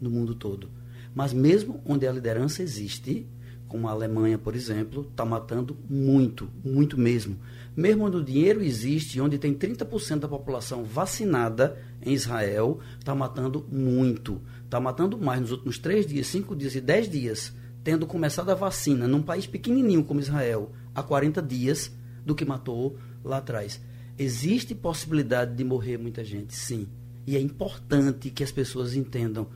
no 0.04 0.10
mundo 0.10 0.36
todo. 0.36 0.70
Mas 1.16 1.34
mesmo 1.34 1.82
onde 1.86 2.06
a 2.08 2.12
liderança 2.12 2.62
existe, 2.62 3.26
como 3.68 3.88
a 3.88 3.92
Alemanha, 3.92 4.38
por 4.38 4.56
exemplo, 4.56 5.08
está 5.10 5.26
matando 5.26 5.76
muito, 5.90 6.48
muito 6.64 7.00
mesmo. 7.00 7.38
Mesmo 7.76 8.06
onde 8.06 8.18
o 8.18 8.24
dinheiro 8.24 8.62
existe, 8.62 9.20
onde 9.20 9.40
tem 9.40 9.54
30% 9.54 10.20
da 10.20 10.28
população 10.28 10.84
vacinada 10.84 11.82
em 12.02 12.14
Israel, 12.14 12.80
está 13.00 13.16
matando 13.16 13.66
muito. 13.72 14.40
Está 14.64 14.80
matando 14.80 15.18
mais 15.18 15.42
nos 15.42 15.52
últimos 15.52 15.80
3 15.80 16.06
dias, 16.06 16.28
5 16.28 16.56
dias 16.56 16.76
e 16.76 16.82
10 16.82 17.10
dias, 17.10 17.54
tendo 17.84 18.06
começado 18.06 18.50
a 18.50 18.56
vacina 18.56 19.08
num 19.08 19.24
país 19.24 19.48
pequenininho 19.48 20.04
como 20.04 20.20
Israel, 20.20 20.72
há 20.94 21.02
40 21.02 21.42
dias, 21.42 21.92
do 22.24 22.36
que 22.36 22.46
matou 22.46 22.98
lá 23.24 23.38
atrás. 23.38 23.82
Existe 24.18 24.76
possibilidade 24.76 25.56
de 25.56 25.64
morrer 25.64 25.98
muita 25.98 26.24
gente, 26.24 26.56
sim. 26.56 26.88
E 27.26 27.36
é 27.36 27.40
importante 27.40 28.30
que 28.30 28.44
as 28.44 28.52
pessoas 28.52 28.96
entendam 28.96 29.48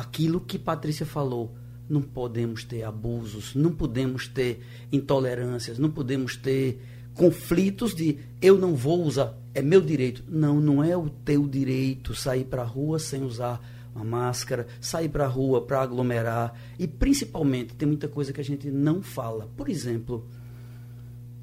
aquilo 0.00 0.40
que 0.40 0.58
Patrícia 0.58 1.04
falou 1.06 1.54
não 1.88 2.00
podemos 2.00 2.64
ter 2.64 2.84
abusos, 2.84 3.54
não 3.54 3.72
podemos 3.72 4.28
ter 4.28 4.60
intolerâncias, 4.92 5.78
não 5.78 5.90
podemos 5.90 6.36
ter 6.36 6.80
conflitos 7.14 7.94
de 7.94 8.18
eu 8.40 8.56
não 8.56 8.74
vou 8.74 9.02
usar, 9.02 9.36
é 9.52 9.60
meu 9.60 9.80
direito. 9.80 10.24
Não, 10.28 10.60
não 10.60 10.82
é 10.82 10.96
o 10.96 11.10
teu 11.10 11.46
direito 11.48 12.14
sair 12.14 12.44
para 12.44 12.62
a 12.62 12.66
rua 12.66 12.98
sem 12.98 13.24
usar 13.24 13.60
uma 13.92 14.04
máscara, 14.04 14.68
sair 14.80 15.08
para 15.08 15.24
a 15.24 15.28
rua 15.28 15.66
para 15.66 15.82
aglomerar 15.82 16.54
e 16.78 16.86
principalmente 16.86 17.74
tem 17.74 17.88
muita 17.88 18.06
coisa 18.06 18.32
que 18.32 18.40
a 18.40 18.44
gente 18.44 18.70
não 18.70 19.02
fala. 19.02 19.48
Por 19.56 19.68
exemplo, 19.68 20.28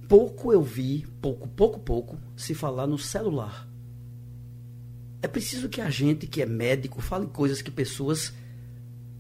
pouco 0.08 0.54
eu 0.54 0.64
vi, 0.64 1.06
pouco, 1.22 1.48
pouco, 1.50 1.80
pouco, 1.80 2.18
se 2.38 2.54
falar 2.54 2.88
no 2.88 2.98
celular. 2.98 3.68
É 5.22 5.28
preciso 5.28 5.68
que 5.68 5.82
a 5.82 5.90
gente 5.90 6.26
que 6.26 6.42
é 6.42 6.46
médico 6.46 7.02
fale 7.02 7.26
coisas 7.26 7.62
que 7.62 7.72
pessoas 7.72 8.34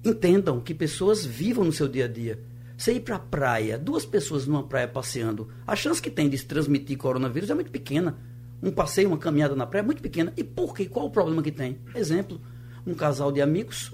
entendam, 0.03 0.59
que 0.59 0.73
pessoas 0.73 1.25
vivam 1.25 1.63
no 1.63 1.71
seu 1.71 1.87
dia 1.87 2.05
a 2.05 2.07
dia. 2.07 2.39
Você 2.77 2.93
ir 2.93 2.99
para 2.99 3.15
a 3.15 3.19
praia, 3.19 3.77
duas 3.77 4.05
pessoas 4.05 4.45
numa 4.45 4.63
praia 4.63 4.87
passeando, 4.87 5.47
a 5.65 5.75
chance 5.75 6.01
que 6.01 6.11
tem 6.11 6.29
de 6.29 6.37
se 6.37 6.45
transmitir 6.45 6.97
coronavírus 6.97 7.49
é 7.49 7.55
muito 7.55 7.71
pequena. 7.71 8.17
Um 8.61 8.71
passeio, 8.71 9.07
uma 9.07 9.17
caminhada 9.17 9.55
na 9.55 9.65
praia 9.65 9.81
é 9.81 9.85
muito 9.85 10.01
pequena. 10.01 10.31
E 10.37 10.43
por 10.43 10.75
quê? 10.75 10.85
Qual 10.85 11.07
o 11.07 11.11
problema 11.11 11.41
que 11.41 11.51
tem? 11.51 11.79
Exemplo, 11.95 12.39
um 12.85 12.93
casal 12.93 13.31
de 13.31 13.41
amigos 13.41 13.91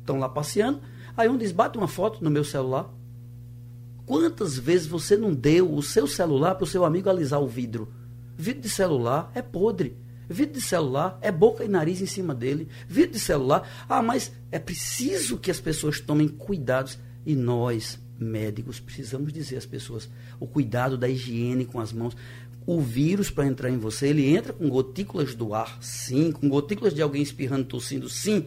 estão 0.00 0.18
lá 0.18 0.28
passeando, 0.28 0.80
aí 1.16 1.28
um 1.28 1.36
diz, 1.36 1.52
bate 1.52 1.78
uma 1.78 1.88
foto 1.88 2.22
no 2.22 2.30
meu 2.30 2.44
celular. 2.44 2.92
Quantas 4.04 4.56
vezes 4.56 4.86
você 4.86 5.16
não 5.16 5.34
deu 5.34 5.72
o 5.72 5.82
seu 5.82 6.06
celular 6.06 6.54
para 6.54 6.64
o 6.64 6.66
seu 6.66 6.84
amigo 6.84 7.10
alisar 7.10 7.40
o 7.40 7.48
vidro? 7.48 7.92
Vidro 8.36 8.62
de 8.62 8.68
celular 8.68 9.32
é 9.34 9.42
podre. 9.42 9.96
Vidro 10.28 10.54
de 10.54 10.60
celular 10.60 11.18
é 11.20 11.30
boca 11.30 11.64
e 11.64 11.68
nariz 11.68 12.00
em 12.00 12.06
cima 12.06 12.34
dele. 12.34 12.68
Vidro 12.88 13.12
de 13.12 13.20
celular. 13.20 13.86
Ah, 13.88 14.02
mas 14.02 14.32
é 14.50 14.58
preciso 14.58 15.38
que 15.38 15.50
as 15.50 15.60
pessoas 15.60 16.00
tomem 16.00 16.28
cuidados. 16.28 16.98
E 17.24 17.34
nós, 17.34 17.98
médicos, 18.18 18.80
precisamos 18.80 19.32
dizer 19.32 19.56
às 19.56 19.66
pessoas 19.66 20.08
o 20.38 20.46
cuidado 20.46 20.96
da 20.96 21.08
higiene 21.08 21.64
com 21.64 21.80
as 21.80 21.92
mãos. 21.92 22.16
O 22.66 22.80
vírus, 22.80 23.30
para 23.30 23.46
entrar 23.46 23.70
em 23.70 23.78
você, 23.78 24.08
ele 24.08 24.26
entra 24.26 24.52
com 24.52 24.68
gotículas 24.68 25.34
do 25.36 25.54
ar, 25.54 25.78
sim, 25.80 26.32
com 26.32 26.48
gotículas 26.48 26.92
de 26.92 27.00
alguém 27.00 27.22
espirrando, 27.22 27.64
tossindo, 27.64 28.08
sim, 28.08 28.46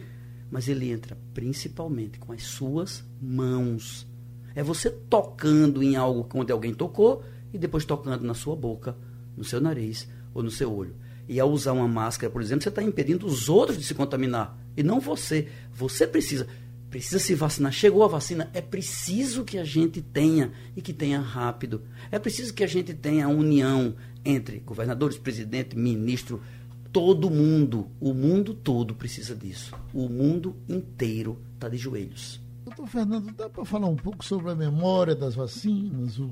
mas 0.52 0.68
ele 0.68 0.92
entra 0.92 1.18
principalmente 1.34 2.20
com 2.20 2.34
as 2.34 2.44
suas 2.44 3.02
mãos. 3.22 4.06
É 4.54 4.62
você 4.62 4.90
tocando 4.90 5.82
em 5.82 5.96
algo 5.96 6.28
onde 6.34 6.52
alguém 6.52 6.74
tocou 6.74 7.24
e 7.54 7.58
depois 7.58 7.86
tocando 7.86 8.26
na 8.26 8.34
sua 8.34 8.58
boca, 8.58 8.98
no 9.38 9.44
seu 9.46 9.62
nariz 9.62 10.06
ou 10.34 10.44
no 10.44 10.52
seu 10.52 10.74
olho. 10.74 10.96
E 11.30 11.40
ao 11.40 11.52
usar 11.52 11.74
uma 11.74 11.88
máscara, 11.88 12.34
por 12.34 12.42
exemplo, 12.42 12.64
você 12.64 12.70
está 12.70 12.82
impedindo 12.82 13.28
os 13.28 13.48
outros 13.50 13.78
de 13.78 13.84
se 13.84 13.94
contaminar. 13.94 14.58
E 14.76 14.82
não 14.82 15.00
você. 15.00 15.48
Você 15.72 16.08
precisa. 16.08 16.48
Precisa 16.90 17.20
se 17.20 17.36
vacinar. 17.36 17.72
Chegou 17.72 18.04
a 18.04 18.08
vacina. 18.08 18.50
É 18.52 18.62
preciso 18.62 19.46
que 19.46 19.60
a 19.60 19.64
gente 19.64 20.02
tenha 20.02 20.52
e 20.76 20.82
que 20.82 20.92
tenha 20.92 21.20
rápido. 21.22 21.84
É 22.10 22.18
preciso 22.18 22.52
que 22.52 22.64
a 22.64 22.68
gente 22.68 22.96
tenha 22.96 23.28
a 23.28 23.30
união 23.30 23.96
entre 24.26 24.58
governadores, 24.58 25.20
presidente, 25.20 25.78
ministro, 25.78 26.42
todo 26.92 27.30
mundo. 27.30 27.92
O 28.00 28.12
mundo 28.12 28.56
todo 28.56 28.96
precisa 28.96 29.36
disso. 29.36 29.76
O 29.94 30.10
mundo 30.10 30.56
inteiro 30.68 31.38
está 31.54 31.70
de 31.70 31.78
joelhos. 31.78 32.42
Doutor 32.66 32.88
Fernando, 32.88 33.32
dá 33.34 33.48
para 33.48 33.64
falar 33.66 33.88
um 33.88 33.96
pouco 33.96 34.26
sobre 34.26 34.50
a 34.50 34.56
memória 34.56 35.16
das 35.16 35.36
vacinas? 35.36 36.18
O, 36.18 36.32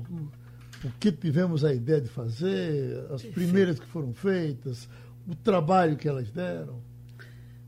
o 0.84 0.90
que 0.98 1.10
tivemos 1.10 1.64
a 1.64 1.72
ideia 1.72 2.00
de 2.00 2.08
fazer, 2.08 3.04
as 3.12 3.22
primeiras 3.22 3.78
que 3.78 3.86
foram 3.86 4.12
feitas, 4.12 4.88
o 5.26 5.34
trabalho 5.34 5.96
que 5.96 6.08
elas 6.08 6.30
deram? 6.30 6.80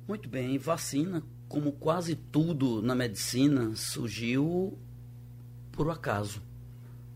Muito 0.07 0.29
bem, 0.29 0.59
vacina, 0.59 1.23
como 1.49 1.73
quase 1.73 2.15
tudo 2.15 2.81
na 2.83 2.95
medicina, 2.95 3.75
surgiu 3.75 4.79
por 5.73 5.91
acaso, 5.91 6.43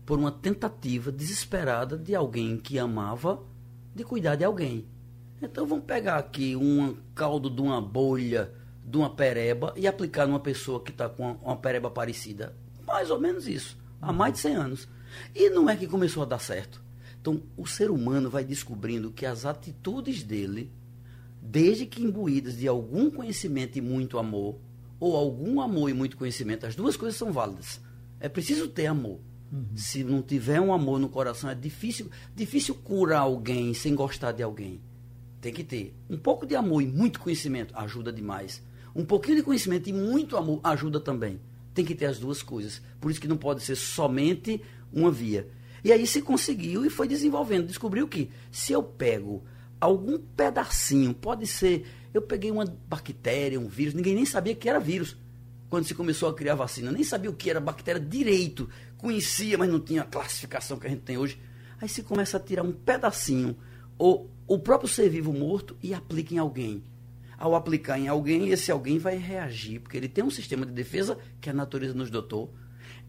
por 0.05 0.19
uma 0.19 0.31
tentativa 0.31 1.11
desesperada 1.11 1.97
de 1.97 2.15
alguém 2.15 2.57
que 2.57 2.77
amava 2.77 3.41
de 3.93 4.03
cuidar 4.03 4.35
de 4.35 4.43
alguém. 4.43 4.85
Então 5.41 5.65
vamos 5.65 5.85
pegar 5.85 6.17
aqui 6.17 6.55
um 6.55 6.97
caldo 7.13 7.49
de 7.49 7.61
uma 7.61 7.81
bolha, 7.81 8.51
de 8.83 8.97
uma 8.97 9.09
pereba 9.09 9.73
e 9.75 9.87
aplicar 9.87 10.25
numa 10.25 10.39
pessoa 10.39 10.81
que 10.81 10.91
está 10.91 11.07
com 11.07 11.33
uma 11.33 11.57
pereba 11.57 11.89
parecida. 11.89 12.55
Mais 12.85 13.09
ou 13.09 13.19
menos 13.19 13.47
isso, 13.47 13.77
há 14.01 14.11
mais 14.11 14.33
de 14.33 14.39
100 14.39 14.55
anos. 14.55 14.94
E 15.33 15.49
não 15.49 15.69
é 15.69 15.75
que 15.75 15.87
começou 15.87 16.23
a 16.23 16.25
dar 16.25 16.39
certo. 16.39 16.83
Então, 17.19 17.41
o 17.57 17.65
ser 17.65 17.89
humano 17.89 18.29
vai 18.29 18.43
descobrindo 18.43 19.11
que 19.11 19.25
as 19.25 19.45
atitudes 19.45 20.21
dele, 20.21 20.71
desde 21.41 21.85
que 21.85 22.03
imbuídas 22.03 22.57
de 22.57 22.67
algum 22.67 23.09
conhecimento 23.09 23.77
e 23.77 23.81
muito 23.81 24.19
amor, 24.19 24.59
ou 24.99 25.15
algum 25.15 25.59
amor 25.59 25.89
e 25.89 25.93
muito 25.93 26.17
conhecimento, 26.17 26.65
as 26.65 26.75
duas 26.75 26.95
coisas 26.95 27.17
são 27.17 27.31
válidas. 27.31 27.81
É 28.19 28.29
preciso 28.29 28.67
ter 28.67 28.85
amor. 28.85 29.19
Uhum. 29.51 29.65
Se 29.75 30.03
não 30.03 30.21
tiver 30.21 30.59
um 30.59 30.73
amor 30.73 30.99
no 30.99 31.09
coração, 31.09 31.49
é 31.49 31.55
difícil, 31.55 32.09
difícil 32.35 32.75
curar 32.75 33.21
alguém 33.21 33.73
sem 33.73 33.95
gostar 33.95 34.31
de 34.31 34.43
alguém. 34.43 34.81
Tem 35.41 35.53
que 35.53 35.63
ter 35.63 35.95
um 36.09 36.17
pouco 36.17 36.45
de 36.45 36.55
amor 36.55 36.81
e 36.81 36.87
muito 36.87 37.19
conhecimento, 37.19 37.73
ajuda 37.77 38.11
demais. 38.11 38.63
Um 38.95 39.05
pouquinho 39.05 39.37
de 39.37 39.43
conhecimento 39.43 39.89
e 39.89 39.93
muito 39.93 40.37
amor 40.37 40.59
ajuda 40.63 40.99
também. 40.99 41.39
Tem 41.73 41.83
que 41.83 41.93
ter 41.93 42.05
as 42.05 42.17
duas 42.17 42.41
coisas. 42.41 42.81
Por 43.01 43.11
isso 43.11 43.19
que 43.19 43.27
não 43.27 43.37
pode 43.37 43.61
ser 43.61 43.75
somente 43.75 44.61
uma 44.91 45.11
via. 45.11 45.47
E 45.83 45.91
aí 45.91 46.07
se 46.07 46.21
conseguiu 46.21 46.85
e 46.85 46.89
foi 46.89 47.07
desenvolvendo. 47.07 47.67
Descobriu 47.67 48.07
que 48.07 48.31
se 48.51 48.73
eu 48.73 48.81
pego 48.81 49.43
algum 49.79 50.17
pedacinho, 50.17 51.13
pode 51.13 51.45
ser, 51.45 51.85
eu 52.13 52.21
peguei 52.21 52.49
uma 52.49 52.65
bactéria, 52.65 53.59
um 53.59 53.67
vírus, 53.67 53.93
ninguém 53.93 54.15
nem 54.15 54.25
sabia 54.25 54.55
que 54.55 54.67
era 54.67 54.79
vírus. 54.79 55.15
quando 55.69 55.85
se 55.85 55.93
começou 55.93 56.29
a 56.29 56.33
criar 56.33 56.55
vacina, 56.55 56.91
nem 56.91 57.03
sabia 57.03 57.29
o 57.29 57.33
que 57.33 57.49
era 57.49 57.59
bactéria 57.59 57.99
direito, 57.99 58.69
conhecia, 58.97 59.57
mas 59.57 59.69
não 59.69 59.79
tinha 59.79 60.03
a 60.03 60.05
classificação 60.05 60.77
que 60.79 60.87
a 60.87 60.89
gente 60.89 61.01
tem 61.01 61.17
hoje. 61.17 61.39
Aí 61.81 61.89
se 61.89 62.01
começa 62.01 62.37
a 62.37 62.39
tirar 62.39 62.63
um 62.63 62.71
pedacinho, 62.71 63.57
ou 63.97 64.29
o 64.47 64.57
próprio 64.57 64.87
ser 64.89 65.09
vivo 65.09 65.33
morto, 65.33 65.75
e 65.83 65.93
aplica 65.93 66.33
em 66.33 66.37
alguém. 66.37 66.83
Ao 67.37 67.53
aplicar 67.55 67.99
em 67.99 68.07
alguém, 68.07 68.49
esse 68.49 68.71
alguém 68.71 68.97
vai 68.97 69.17
reagir, 69.17 69.79
porque 69.81 69.97
ele 69.97 70.07
tem 70.07 70.23
um 70.23 70.29
sistema 70.29 70.65
de 70.65 70.71
defesa 70.71 71.17
que 71.41 71.49
a 71.49 71.53
natureza 71.53 71.93
nos 71.93 72.09
dotou. 72.09 72.53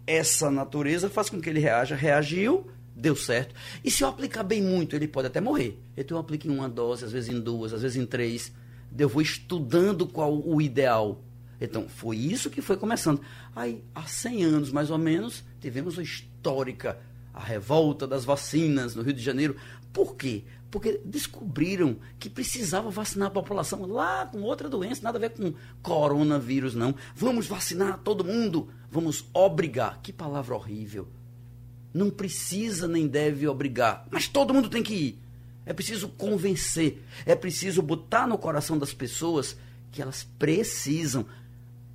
Essa 0.06 0.50
natureza 0.50 1.10
faz 1.10 1.28
com 1.28 1.40
que 1.40 1.50
ele 1.50 1.60
reaja. 1.60 1.94
Reagiu, 1.94 2.66
deu 2.94 3.16
certo. 3.16 3.54
E 3.84 3.90
se 3.90 4.04
eu 4.04 4.08
aplicar 4.08 4.42
bem 4.42 4.62
muito, 4.62 4.94
ele 4.94 5.08
pode 5.08 5.26
até 5.26 5.40
morrer. 5.40 5.78
Então 5.96 6.16
eu 6.16 6.20
aplico 6.20 6.46
em 6.46 6.50
uma 6.50 6.68
dose, 6.68 7.04
às 7.04 7.12
vezes 7.12 7.28
em 7.28 7.40
duas, 7.40 7.72
às 7.72 7.82
vezes 7.82 7.96
em 7.96 8.06
três. 8.06 8.52
Eu 8.96 9.08
vou 9.08 9.20
estudando 9.20 10.06
qual 10.06 10.34
o 10.34 10.62
ideal. 10.62 11.22
Então, 11.60 11.88
foi 11.88 12.16
isso 12.16 12.50
que 12.50 12.60
foi 12.60 12.76
começando. 12.76 13.20
Aí, 13.54 13.82
há 13.94 14.02
100 14.02 14.44
anos, 14.44 14.70
mais 14.70 14.90
ou 14.90 14.98
menos, 14.98 15.42
tivemos 15.60 15.98
a 15.98 16.02
histórica, 16.02 16.98
a 17.32 17.40
revolta 17.40 18.06
das 18.06 18.24
vacinas 18.24 18.94
no 18.94 19.02
Rio 19.02 19.14
de 19.14 19.22
Janeiro. 19.22 19.56
Por 19.92 20.16
quê? 20.16 20.44
Porque 20.70 21.00
descobriram 21.04 21.96
que 22.18 22.28
precisava 22.28 22.90
vacinar 22.90 23.28
a 23.28 23.30
população 23.30 23.86
lá 23.86 24.26
com 24.26 24.42
outra 24.42 24.68
doença, 24.68 25.02
nada 25.02 25.18
a 25.18 25.20
ver 25.20 25.30
com 25.30 25.54
coronavírus, 25.82 26.74
não. 26.74 26.94
Vamos 27.14 27.46
vacinar 27.46 27.98
todo 27.98 28.24
mundo, 28.24 28.68
vamos 28.90 29.24
obrigar. 29.32 30.00
Que 30.02 30.12
palavra 30.12 30.54
horrível. 30.54 31.08
Não 31.94 32.10
precisa 32.10 32.86
nem 32.86 33.06
deve 33.06 33.46
obrigar, 33.48 34.06
mas 34.10 34.28
todo 34.28 34.52
mundo 34.52 34.68
tem 34.68 34.82
que 34.82 34.94
ir. 34.94 35.18
É 35.64 35.72
preciso 35.72 36.08
convencer, 36.08 37.02
é 37.24 37.34
preciso 37.34 37.82
botar 37.82 38.26
no 38.26 38.38
coração 38.38 38.78
das 38.78 38.92
pessoas 38.92 39.56
que 39.90 40.02
elas 40.02 40.24
precisam 40.38 41.26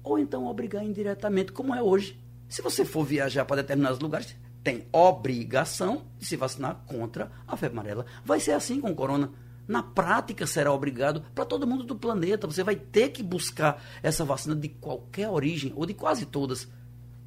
ou 0.04 0.18
então 0.18 0.46
obrigar 0.46 0.84
indiretamente, 0.84 1.52
como 1.52 1.74
é 1.74 1.82
hoje. 1.82 2.20
Se 2.50 2.62
você 2.62 2.84
for 2.84 3.06
viajar 3.06 3.46
para 3.46 3.62
determinados 3.62 4.00
lugares, 4.00 4.36
tem 4.64 4.88
obrigação 4.92 6.04
de 6.20 6.26
se 6.26 6.36
vacinar 6.36 6.84
contra 6.86 7.32
a 7.48 7.58
febre 7.58 7.80
amarela. 7.80 8.06
Vai 8.24 8.40
ser 8.40 8.52
assim 8.52 8.80
com 8.80 8.92
o 8.92 8.96
corona. 8.96 9.32
Na 9.68 9.82
prática, 9.82 10.46
será 10.46 10.72
obrigado 10.72 11.24
para 11.34 11.46
todo 11.46 11.68
mundo 11.68 11.84
do 11.84 11.96
planeta. 11.96 12.48
Você 12.48 12.64
vai 12.64 12.76
ter 12.76 13.10
que 13.10 13.24
buscar 13.24 13.84
essa 14.04 14.26
vacina 14.26 14.56
de 14.56 14.70
qualquer 14.70 15.30
origem, 15.30 15.74
ou 15.76 15.86
de 15.86 15.94
quase 15.94 16.26
todas. 16.26 16.68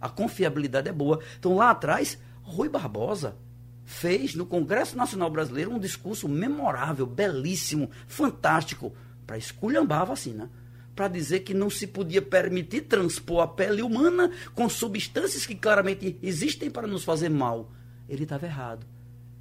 A 0.00 0.08
confiabilidade 0.08 0.88
é 0.88 0.92
boa. 0.92 1.20
Então, 1.38 1.56
lá 1.56 1.70
atrás, 1.70 2.18
Rui 2.42 2.68
Barbosa 2.68 3.36
fez 3.84 4.34
no 4.34 4.46
Congresso 4.46 4.96
Nacional 4.96 5.30
Brasileiro 5.30 5.72
um 5.72 5.78
discurso 5.78 6.28
memorável, 6.28 7.06
belíssimo, 7.06 7.90
fantástico, 8.06 8.92
para 9.26 9.38
esculhambar 9.38 10.02
a 10.02 10.06
vacina 10.06 10.50
para 10.94 11.08
dizer 11.08 11.40
que 11.40 11.52
não 11.52 11.68
se 11.68 11.86
podia 11.86 12.22
permitir 12.22 12.82
transpor 12.82 13.42
a 13.42 13.46
pele 13.46 13.82
humana 13.82 14.30
com 14.54 14.68
substâncias 14.68 15.46
que 15.46 15.54
claramente 15.54 16.16
existem 16.22 16.70
para 16.70 16.86
nos 16.86 17.04
fazer 17.04 17.28
mal. 17.28 17.72
Ele 18.08 18.24
estava 18.24 18.46
errado. 18.46 18.86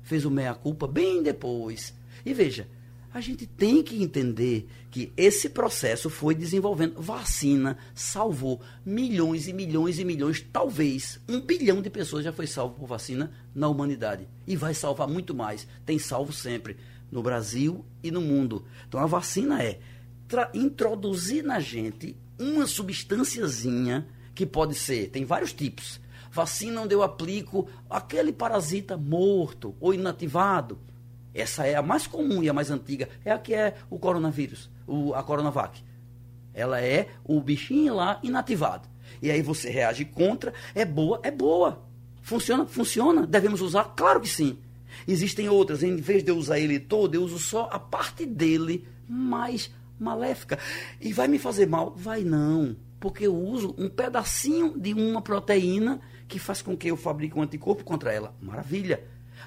Fez 0.01 0.25
o 0.25 0.31
meia-culpa 0.31 0.87
bem 0.87 1.21
depois. 1.21 1.93
E 2.25 2.33
veja, 2.33 2.67
a 3.13 3.21
gente 3.21 3.45
tem 3.45 3.83
que 3.83 4.01
entender 4.01 4.67
que 4.89 5.13
esse 5.15 5.47
processo 5.47 6.09
foi 6.09 6.33
desenvolvendo. 6.33 6.99
Vacina 6.99 7.77
salvou 7.93 8.59
milhões 8.83 9.47
e 9.47 9.53
milhões 9.53 9.99
e 9.99 10.05
milhões, 10.05 10.43
talvez 10.51 11.19
um 11.29 11.39
bilhão 11.39 11.79
de 11.79 11.91
pessoas 11.91 12.23
já 12.23 12.33
foi 12.33 12.47
salvo 12.47 12.73
por 12.73 12.87
vacina 12.87 13.31
na 13.53 13.67
humanidade. 13.67 14.27
E 14.47 14.55
vai 14.55 14.73
salvar 14.73 15.07
muito 15.07 15.35
mais. 15.35 15.67
Tem 15.85 15.99
salvo 15.99 16.33
sempre, 16.33 16.75
no 17.11 17.21
Brasil 17.21 17.85
e 18.01 18.09
no 18.09 18.19
mundo. 18.19 18.65
Então 18.87 18.99
a 18.99 19.05
vacina 19.05 19.61
é 19.61 19.79
introduzir 20.53 21.43
na 21.43 21.59
gente 21.59 22.17
uma 22.39 22.65
substânciazinha 22.65 24.07
que 24.33 24.45
pode 24.45 24.75
ser, 24.75 25.09
tem 25.09 25.25
vários 25.25 25.53
tipos. 25.53 26.01
Vacina 26.31 26.81
onde 26.81 26.95
eu 26.95 27.03
aplico 27.03 27.69
aquele 27.89 28.33
parasita 28.33 28.97
morto 28.97 29.75
ou 29.79 29.93
inativado. 29.93 30.79
Essa 31.33 31.67
é 31.67 31.75
a 31.75 31.81
mais 31.81 32.07
comum 32.07 32.43
e 32.43 32.49
a 32.49 32.53
mais 32.53 32.71
antiga. 32.71 33.07
É 33.23 33.31
a 33.31 33.37
que 33.37 33.53
é 33.53 33.75
o 33.89 33.99
coronavírus, 33.99 34.69
o, 34.87 35.13
a 35.13 35.23
Coronavac. 35.23 35.83
Ela 36.53 36.81
é 36.81 37.09
o 37.23 37.39
bichinho 37.39 37.95
lá 37.95 38.19
inativado. 38.23 38.87
E 39.21 39.31
aí 39.31 39.41
você 39.41 39.69
reage 39.69 40.05
contra. 40.05 40.53
É 40.73 40.85
boa, 40.85 41.19
é 41.23 41.31
boa. 41.31 41.83
Funciona, 42.21 42.65
funciona. 42.65 43.25
Devemos 43.25 43.61
usar? 43.61 43.93
Claro 43.95 44.21
que 44.21 44.29
sim. 44.29 44.57
Existem 45.07 45.49
outras. 45.49 45.83
Em 45.83 45.95
vez 45.95 46.23
de 46.23 46.31
eu 46.31 46.37
usar 46.37 46.59
ele 46.59 46.79
todo, 46.79 47.15
eu 47.15 47.23
uso 47.23 47.39
só 47.39 47.69
a 47.71 47.79
parte 47.79 48.25
dele 48.25 48.87
mais 49.07 49.71
maléfica. 49.99 50.57
E 50.99 51.13
vai 51.13 51.27
me 51.27 51.39
fazer 51.39 51.67
mal? 51.67 51.93
Vai 51.95 52.23
não. 52.23 52.75
Porque 52.99 53.27
eu 53.27 53.35
uso 53.35 53.75
um 53.77 53.89
pedacinho 53.89 54.79
de 54.79 54.93
uma 54.93 55.21
proteína 55.21 55.99
que 56.27 56.39
faz 56.39 56.61
com 56.61 56.75
que 56.75 56.89
eu 56.89 56.97
fabrique 56.97 57.37
um 57.37 57.41
anticorpo 57.41 57.83
contra 57.83 58.11
ela. 58.11 58.33
Maravilha. 58.41 59.03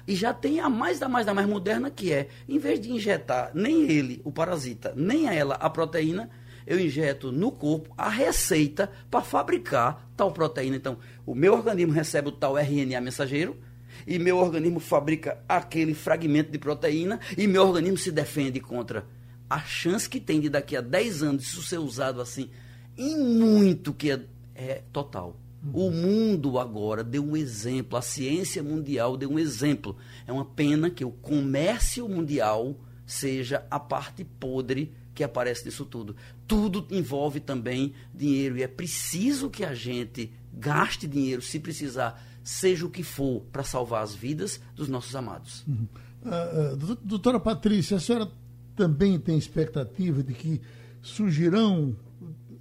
E 0.07 0.15
já 0.15 0.33
tem 0.33 0.59
a 0.59 0.69
mais 0.69 0.99
da 0.99 1.09
mais 1.09 1.25
da 1.25 1.33
mais 1.33 1.47
moderna 1.47 1.89
que 1.89 2.13
é, 2.13 2.27
em 2.47 2.59
vez 2.59 2.79
de 2.79 2.91
injetar 2.91 3.51
nem 3.53 3.89
ele, 3.89 4.21
o 4.23 4.31
parasita, 4.31 4.93
nem 4.95 5.27
ela, 5.27 5.55
a 5.55 5.69
proteína, 5.69 6.29
eu 6.65 6.79
injeto 6.79 7.31
no 7.31 7.51
corpo 7.51 7.93
a 7.97 8.09
receita 8.09 8.91
para 9.09 9.21
fabricar 9.21 10.07
tal 10.15 10.31
proteína. 10.31 10.75
Então, 10.75 10.97
o 11.25 11.33
meu 11.33 11.53
organismo 11.53 11.93
recebe 11.93 12.29
o 12.29 12.31
tal 12.31 12.57
RNA 12.57 13.01
mensageiro 13.01 13.57
e 14.05 14.19
meu 14.19 14.37
organismo 14.37 14.79
fabrica 14.79 15.39
aquele 15.47 15.93
fragmento 15.93 16.51
de 16.51 16.59
proteína 16.59 17.19
e 17.37 17.47
meu 17.47 17.63
organismo 17.63 17.97
se 17.97 18.11
defende 18.11 18.59
contra 18.59 19.05
a 19.49 19.59
chance 19.59 20.09
que 20.09 20.19
tem 20.19 20.39
de 20.39 20.49
daqui 20.49 20.75
a 20.75 20.81
10 20.81 21.23
anos 21.23 21.43
isso 21.43 21.61
ser 21.63 21.77
usado 21.77 22.21
assim, 22.21 22.49
em 22.97 23.17
muito 23.17 23.93
que 23.93 24.11
é, 24.11 24.21
é 24.55 24.83
total. 24.91 25.37
O 25.73 25.89
mundo 25.89 26.59
agora 26.59 27.03
deu 27.03 27.23
um 27.23 27.35
exemplo, 27.35 27.97
a 27.97 28.01
ciência 28.01 28.63
mundial 28.63 29.17
deu 29.17 29.31
um 29.31 29.39
exemplo. 29.39 29.97
É 30.25 30.31
uma 30.31 30.45
pena 30.45 30.89
que 30.89 31.03
o 31.03 31.11
comércio 31.11 32.07
mundial 32.07 32.75
seja 33.05 33.65
a 33.69 33.79
parte 33.79 34.23
podre 34.23 34.93
que 35.13 35.23
aparece 35.23 35.65
nisso 35.65 35.83
tudo. 35.83 36.15
Tudo 36.47 36.87
envolve 36.91 37.39
também 37.39 37.93
dinheiro 38.13 38.57
e 38.57 38.63
é 38.63 38.67
preciso 38.67 39.49
que 39.49 39.65
a 39.65 39.73
gente 39.73 40.31
gaste 40.53 41.07
dinheiro, 41.07 41.41
se 41.41 41.59
precisar, 41.59 42.23
seja 42.43 42.85
o 42.85 42.89
que 42.89 43.03
for, 43.03 43.41
para 43.51 43.63
salvar 43.63 44.03
as 44.03 44.13
vidas 44.13 44.61
dos 44.75 44.87
nossos 44.87 45.15
amados. 45.15 45.65
Uhum. 45.67 45.87
Uh, 46.23 46.73
uh, 46.73 46.95
doutora 47.03 47.39
Patrícia, 47.39 47.97
a 47.97 47.99
senhora 47.99 48.29
também 48.77 49.19
tem 49.19 49.37
expectativa 49.37 50.21
de 50.23 50.33
que 50.33 50.61
surgirão 51.01 51.95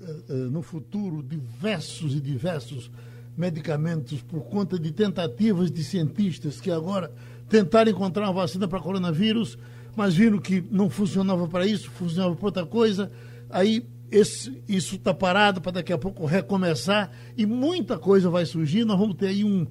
uh, 0.00 0.35
no 0.50 0.62
futuro 0.62 1.22
diversos 1.22 2.14
e 2.14 2.20
diversos 2.20 2.90
medicamentos 3.37 4.22
por 4.22 4.40
conta 4.46 4.79
de 4.79 4.90
tentativas 4.90 5.70
de 5.70 5.85
cientistas 5.85 6.59
que 6.59 6.70
agora 6.70 7.12
tentaram 7.50 7.90
encontrar 7.90 8.24
uma 8.24 8.33
vacina 8.33 8.66
para 8.66 8.81
coronavírus, 8.81 9.59
mas 9.94 10.14
viram 10.14 10.38
que 10.38 10.64
não 10.70 10.88
funcionava 10.88 11.46
para 11.46 11.66
isso, 11.66 11.90
funcionava 11.90 12.35
para 12.35 12.46
outra 12.46 12.66
coisa. 12.66 13.12
Aí 13.50 13.87
esse, 14.11 14.62
isso 14.66 14.96
está 14.96 15.12
parado 15.12 15.61
para 15.61 15.72
daqui 15.72 15.92
a 15.92 15.98
pouco 15.98 16.24
recomeçar 16.24 17.11
e 17.37 17.44
muita 17.44 17.98
coisa 17.98 18.31
vai 18.31 18.46
surgir. 18.46 18.87
Nós 18.87 18.98
vamos 18.98 19.16
ter 19.16 19.26
aí 19.26 19.44
um, 19.44 19.66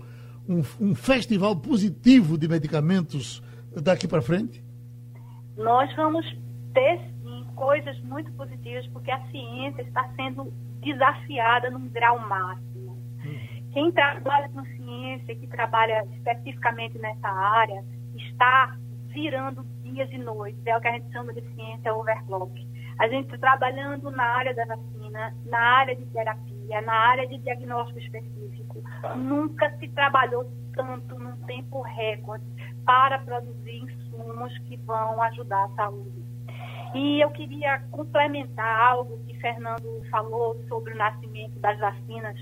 um, 0.48 0.62
um 0.80 0.94
festival 0.94 1.56
positivo 1.56 2.38
de 2.38 2.48
medicamentos 2.48 3.42
daqui 3.82 4.08
para 4.08 4.22
frente 4.22 4.65
nós 5.58 5.94
vamos 5.96 6.26
ter 6.74 7.00
sim 7.22 7.46
coisas 7.56 8.00
muito 8.02 8.32
positivas, 8.34 8.86
porque 8.88 9.12
a 9.12 9.20
ciência 9.28 9.82
está 9.82 10.08
sendo 10.16 10.52
desafiada 10.82 11.70
num 11.70 11.88
grau 11.90 12.20
máximo. 12.20 12.92
Hum. 13.26 13.70
Quem 13.72 13.92
trabalha 13.92 14.50
com 14.50 14.64
ciência, 14.66 15.36
que 15.36 15.48
trabalha 15.48 16.06
especificamente 16.14 16.98
nessa 17.00 17.28
área, 17.28 17.84
está 18.16 18.78
virando 19.08 19.64
dias 19.84 20.10
e 20.12 20.18
noites. 20.18 20.62
É 20.66 20.78
o 20.78 20.82
que 20.82 20.88
a 20.88 20.92
gente 20.92 21.12
chama 21.12 21.34
de 21.34 21.42
ciência 21.54 21.94
overclock. 21.94 22.54
A 23.00 23.08
gente 23.08 23.26
está 23.26 23.38
trabalhando 23.38 24.10
na 24.12 24.24
área 24.24 24.54
da 24.54 24.66
vacina, 24.66 25.36
na 25.46 25.60
área 25.60 25.96
de 25.96 26.06
terapia, 26.08 26.82
na 26.82 26.94
área 26.94 27.28
de 27.28 27.38
diagnóstico 27.40 28.00
específico. 28.00 28.84
Nunca 29.16 29.70
se 29.78 29.88
trabalhou 29.90 30.46
tanto 30.74 31.18
num 31.18 31.36
tempo 31.46 31.82
recorde 31.82 32.46
para 32.86 33.20
produzir 33.20 33.86
insumos 34.16 34.58
que 34.60 34.78
vão 34.78 35.22
ajudar 35.24 35.66
a 35.66 35.76
saúde. 35.76 36.24
E 36.94 37.22
eu 37.22 37.30
queria 37.32 37.80
complementar 37.92 38.90
algo 38.90 39.20
que 39.26 39.38
Fernando 39.40 40.02
falou 40.10 40.56
sobre 40.68 40.94
o 40.94 40.98
nascimento 40.98 41.60
das 41.60 41.78
vacinas 41.78 42.38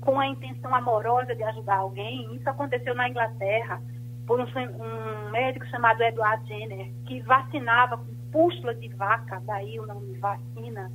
com 0.00 0.20
a 0.20 0.26
intenção 0.26 0.74
amorosa 0.74 1.34
de 1.34 1.42
ajudar 1.42 1.76
alguém. 1.76 2.34
Isso 2.36 2.48
aconteceu 2.48 2.94
na 2.94 3.08
Inglaterra 3.08 3.80
por 4.26 4.40
um, 4.40 4.44
um 4.44 5.30
médico 5.30 5.66
chamado 5.66 6.02
Edward 6.02 6.46
Jenner, 6.46 6.92
que 7.06 7.20
vacinava 7.22 7.96
com 7.96 8.14
pústula 8.30 8.74
de 8.74 8.88
vaca, 8.88 9.40
daí 9.46 9.78
o 9.78 9.86
nome 9.86 10.18
vacina, 10.18 10.90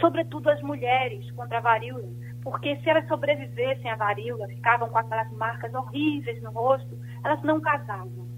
sobretudo 0.00 0.48
as 0.48 0.62
mulheres 0.62 1.30
contra 1.32 1.58
a 1.58 1.60
varíola, 1.60 2.08
porque 2.42 2.76
se 2.76 2.88
elas 2.88 3.06
sobrevivessem 3.08 3.90
à 3.90 3.96
varíola, 3.96 4.48
ficavam 4.48 4.88
com 4.88 4.98
aquelas 4.98 5.30
marcas 5.32 5.72
horríveis 5.74 6.42
no 6.42 6.50
rosto, 6.50 6.98
elas 7.22 7.42
não 7.42 7.60
casavam. 7.60 8.31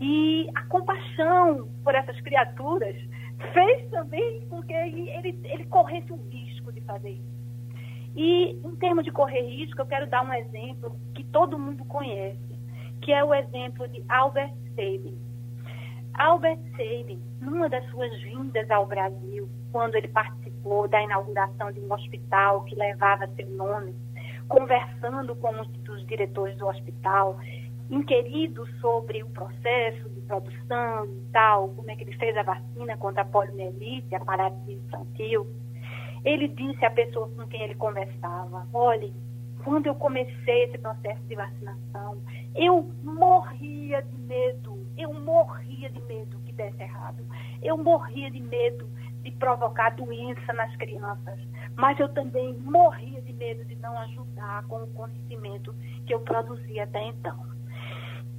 E 0.00 0.48
a 0.54 0.62
compaixão 0.66 1.68
por 1.82 1.94
essas 1.94 2.20
criaturas 2.20 2.96
fez 3.52 3.90
também 3.90 4.46
com 4.48 4.62
que 4.62 4.72
ele, 4.72 5.10
ele, 5.10 5.40
ele 5.44 5.64
corresse 5.66 6.12
o 6.12 6.16
risco 6.30 6.72
de 6.72 6.80
fazer 6.82 7.10
isso. 7.10 7.38
E, 8.16 8.50
em 8.64 8.76
termos 8.76 9.04
de 9.04 9.12
correr 9.12 9.42
risco, 9.42 9.80
eu 9.80 9.86
quero 9.86 10.06
dar 10.06 10.24
um 10.24 10.32
exemplo 10.32 10.98
que 11.14 11.24
todo 11.24 11.58
mundo 11.58 11.84
conhece, 11.84 12.58
que 13.02 13.12
é 13.12 13.22
o 13.22 13.34
exemplo 13.34 13.86
de 13.88 14.02
Albert 14.08 14.54
Sabin. 14.74 15.16
Albert 16.14 16.58
Sabin, 16.72 17.22
numa 17.40 17.68
das 17.68 17.88
suas 17.90 18.12
vindas 18.22 18.68
ao 18.70 18.86
Brasil, 18.86 19.48
quando 19.70 19.94
ele 19.94 20.08
participou 20.08 20.88
da 20.88 21.02
inauguração 21.02 21.70
de 21.70 21.78
um 21.80 21.92
hospital 21.92 22.64
que 22.64 22.74
levava 22.74 23.28
seu 23.36 23.48
nome, 23.50 23.94
conversando 24.48 25.36
com 25.36 25.52
um 25.52 25.64
dos 25.84 26.04
diretores 26.06 26.56
do 26.56 26.66
hospital, 26.66 27.38
inquirido 27.90 28.66
sobre 28.80 29.22
o 29.22 29.30
processo 29.30 30.08
de 30.10 30.20
produção 30.22 31.06
e 31.06 31.32
tal, 31.32 31.70
como 31.70 31.90
é 31.90 31.96
que 31.96 32.04
ele 32.04 32.16
fez 32.16 32.36
a 32.36 32.42
vacina 32.42 32.96
contra 32.96 33.22
a 33.22 33.24
poliomielite, 33.24 34.14
a 34.14 34.20
paralisia 34.20 34.74
infantil, 34.74 35.46
ele 36.24 36.48
disse 36.48 36.84
à 36.84 36.90
pessoa 36.90 37.28
com 37.30 37.46
quem 37.46 37.62
ele 37.62 37.74
conversava, 37.74 38.66
olhe, 38.72 39.14
quando 39.64 39.86
eu 39.86 39.94
comecei 39.94 40.64
esse 40.64 40.78
processo 40.78 41.22
de 41.22 41.34
vacinação, 41.34 42.22
eu 42.54 42.82
morria 43.02 44.02
de 44.02 44.18
medo, 44.22 44.86
eu 44.96 45.12
morria 45.14 45.90
de 45.90 46.00
medo 46.02 46.38
que 46.40 46.52
desse 46.52 46.82
errado, 46.82 47.24
eu 47.62 47.76
morria 47.76 48.30
de 48.30 48.40
medo 48.40 48.88
de 49.22 49.30
provocar 49.32 49.90
doença 49.90 50.52
nas 50.52 50.74
crianças, 50.76 51.38
mas 51.76 51.98
eu 51.98 52.08
também 52.10 52.54
morria 52.58 53.20
de 53.22 53.32
medo 53.32 53.64
de 53.64 53.76
não 53.76 53.98
ajudar 54.00 54.64
com 54.64 54.76
o 54.76 54.86
conhecimento 54.88 55.74
que 56.06 56.14
eu 56.14 56.20
produzia 56.20 56.84
até 56.84 57.02
então. 57.08 57.57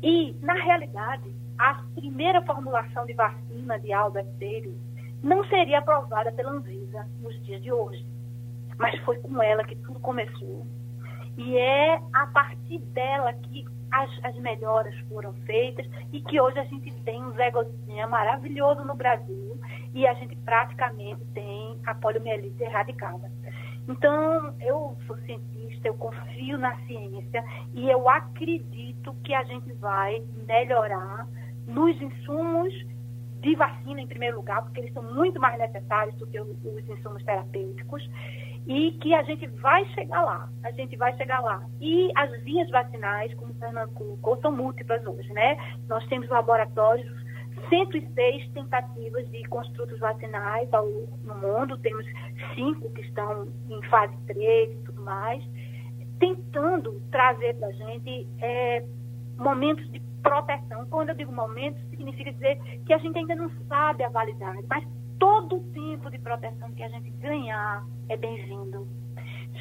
E, 0.01 0.33
na 0.41 0.53
realidade, 0.53 1.35
a 1.57 1.83
primeira 1.93 2.41
formulação 2.43 3.05
de 3.05 3.13
vacina 3.13 3.79
de 3.79 3.91
Albert 3.91 4.27
Series 4.37 4.77
não 5.21 5.43
seria 5.47 5.79
aprovada 5.79 6.31
pela 6.31 6.51
Anvisa 6.51 7.05
nos 7.19 7.35
dias 7.45 7.61
de 7.61 7.71
hoje. 7.71 8.05
Mas 8.77 8.97
foi 9.01 9.17
com 9.19 9.41
ela 9.43 9.63
que 9.63 9.75
tudo 9.75 9.99
começou. 9.99 10.65
E 11.37 11.57
é 11.57 11.99
a 12.13 12.27
partir 12.27 12.79
dela 12.79 13.33
que 13.33 13.65
as, 13.91 14.09
as 14.23 14.35
melhoras 14.35 14.97
foram 15.09 15.33
feitas 15.45 15.85
e 16.11 16.21
que 16.21 16.39
hoje 16.39 16.59
a 16.59 16.63
gente 16.65 16.91
tem 17.03 17.23
um 17.23 17.33
Zé 17.33 17.51
Gotinha 17.51 18.07
maravilhoso 18.07 18.83
no 18.85 18.95
Brasil 18.95 19.59
e 19.93 20.05
a 20.07 20.13
gente 20.13 20.35
praticamente 20.37 21.23
tem 21.33 21.79
a 21.85 21.95
poliomielite 21.95 22.61
erradicada. 22.61 23.31
Então, 23.89 24.53
eu 24.61 24.95
sou 25.07 25.17
cientista, 25.25 25.87
eu 25.87 25.95
confio 25.95 26.59
na 26.59 26.77
ciência 26.85 27.43
e 27.73 27.89
eu 27.89 28.07
acredito 28.07 29.15
que 29.23 29.33
a 29.33 29.43
gente 29.43 29.73
vai 29.73 30.23
melhorar 30.47 31.27
nos 31.65 31.99
insumos 31.99 32.71
de 33.41 33.55
vacina, 33.55 33.99
em 33.99 34.07
primeiro 34.07 34.37
lugar, 34.37 34.61
porque 34.61 34.81
eles 34.81 34.93
são 34.93 35.01
muito 35.01 35.39
mais 35.39 35.57
necessários 35.57 36.15
do 36.17 36.27
que 36.27 36.39
os, 36.39 36.49
os 36.63 36.87
insumos 36.87 37.23
terapêuticos, 37.23 38.07
e 38.67 38.91
que 39.01 39.15
a 39.15 39.23
gente 39.23 39.47
vai 39.47 39.83
chegar 39.95 40.21
lá, 40.21 40.49
a 40.63 40.71
gente 40.71 40.95
vai 40.95 41.15
chegar 41.17 41.39
lá. 41.39 41.65
E 41.81 42.11
as 42.15 42.29
vias 42.43 42.69
vacinais, 42.69 43.33
como 43.33 43.51
o 43.51 43.55
Fernando 43.55 43.91
colocou, 43.93 44.39
são 44.41 44.51
múltiplas 44.51 45.03
hoje, 45.07 45.31
né? 45.33 45.57
Nós 45.87 46.05
temos 46.07 46.29
laboratórios 46.29 47.18
106 47.67 48.49
tentativas 48.51 49.29
de 49.31 49.43
construtos 49.45 49.99
vacinais 49.99 50.71
ao, 50.73 50.87
no 51.23 51.35
mundo, 51.35 51.77
temos 51.79 52.05
cinco 52.55 52.91
que 52.91 53.01
estão 53.01 53.47
em 53.69 53.81
fase 53.89 54.15
3 54.27 54.71
e 54.71 54.83
tudo 54.85 55.01
mais, 55.01 55.43
tentando 56.19 57.01
trazer 57.11 57.55
para 57.55 57.67
a 57.67 57.71
gente 57.71 58.27
é, 58.41 58.85
momentos 59.37 59.89
de 59.91 59.99
proteção. 60.21 60.85
Quando 60.87 61.09
eu 61.09 61.15
digo 61.15 61.31
momentos, 61.31 61.81
significa 61.89 62.31
dizer 62.31 62.59
que 62.85 62.93
a 62.93 62.97
gente 62.97 63.17
ainda 63.17 63.35
não 63.35 63.49
sabe 63.67 64.03
a 64.03 64.09
validade, 64.09 64.63
mas 64.69 64.85
todo 65.17 65.57
o 65.57 65.63
tempo 65.71 66.09
de 66.09 66.19
proteção 66.19 66.71
que 66.71 66.83
a 66.83 66.89
gente 66.89 67.09
ganhar 67.11 67.85
é 68.09 68.17
bem-vindo. 68.17 68.87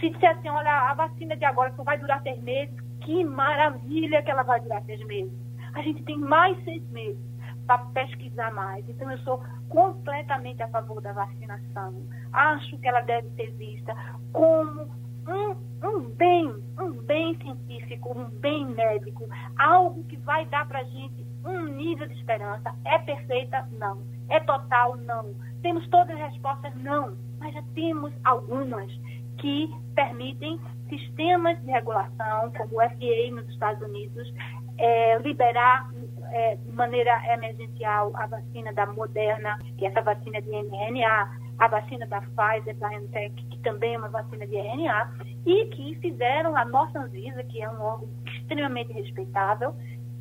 Se 0.00 0.10
disser 0.10 0.30
assim, 0.30 0.48
olha, 0.48 0.90
a 0.90 0.94
vacina 0.94 1.36
de 1.36 1.44
agora 1.44 1.72
só 1.74 1.82
vai 1.82 1.98
durar 1.98 2.22
seis 2.22 2.40
meses, 2.42 2.74
que 3.00 3.24
maravilha 3.24 4.22
que 4.22 4.30
ela 4.30 4.42
vai 4.42 4.60
durar 4.60 4.82
seis 4.84 5.04
meses. 5.06 5.32
A 5.74 5.82
gente 5.82 6.02
tem 6.04 6.18
mais 6.18 6.56
seis 6.64 6.82
meses 6.90 7.27
para 7.68 7.78
pesquisar 7.92 8.50
mais. 8.52 8.88
Então, 8.88 9.10
eu 9.12 9.18
sou 9.18 9.44
completamente 9.68 10.62
a 10.62 10.68
favor 10.68 11.02
da 11.02 11.12
vacinação. 11.12 12.02
Acho 12.32 12.78
que 12.78 12.88
ela 12.88 13.02
deve 13.02 13.28
ser 13.36 13.52
vista 13.52 13.94
como 14.32 14.88
um, 15.28 15.86
um 15.86 16.00
bem, 16.16 16.46
um 16.80 16.92
bem 17.02 17.36
científico, 17.36 18.18
um 18.18 18.24
bem 18.40 18.64
médico, 18.64 19.28
algo 19.58 20.02
que 20.04 20.16
vai 20.16 20.46
dar 20.46 20.66
para 20.66 20.80
a 20.80 20.84
gente 20.84 21.26
um 21.44 21.64
nível 21.66 22.08
de 22.08 22.14
esperança. 22.14 22.74
É 22.86 22.98
perfeita? 22.98 23.68
Não. 23.72 24.02
É 24.30 24.40
total? 24.40 24.96
Não. 24.96 25.34
Temos 25.60 25.86
todas 25.88 26.18
as 26.18 26.32
respostas? 26.32 26.74
Não. 26.76 27.18
Mas 27.38 27.52
já 27.52 27.62
temos 27.74 28.14
algumas 28.24 28.90
que 29.36 29.70
permitem 29.94 30.58
sistemas 30.88 31.60
de 31.60 31.70
regulação, 31.70 32.50
como 32.56 32.78
o 32.78 32.88
FDA 32.88 33.30
nos 33.30 33.46
Estados 33.50 33.82
Unidos, 33.86 34.32
é, 34.78 35.18
liberar 35.18 35.90
é, 36.30 36.56
de 36.56 36.72
maneira 36.72 37.12
emergencial 37.32 38.12
a 38.14 38.26
vacina 38.26 38.72
da 38.72 38.86
Moderna, 38.86 39.58
que 39.76 39.84
é 39.84 39.88
essa 39.88 40.02
vacina 40.02 40.40
de 40.40 40.50
mRNA, 40.50 41.38
a 41.58 41.68
vacina 41.68 42.06
da 42.06 42.20
Pfizer, 42.20 42.76
BioNTech, 42.76 43.34
que 43.46 43.58
também 43.60 43.94
é 43.94 43.98
uma 43.98 44.08
vacina 44.08 44.46
de 44.46 44.56
RNA, 44.56 45.12
e 45.44 45.66
que 45.66 45.96
fizeram 45.96 46.56
a 46.56 46.64
nossa 46.64 47.00
Anvisa, 47.00 47.42
que 47.44 47.60
é 47.60 47.68
um 47.68 47.80
órgão 47.80 48.08
extremamente 48.26 48.92
respeitável, 48.92 49.74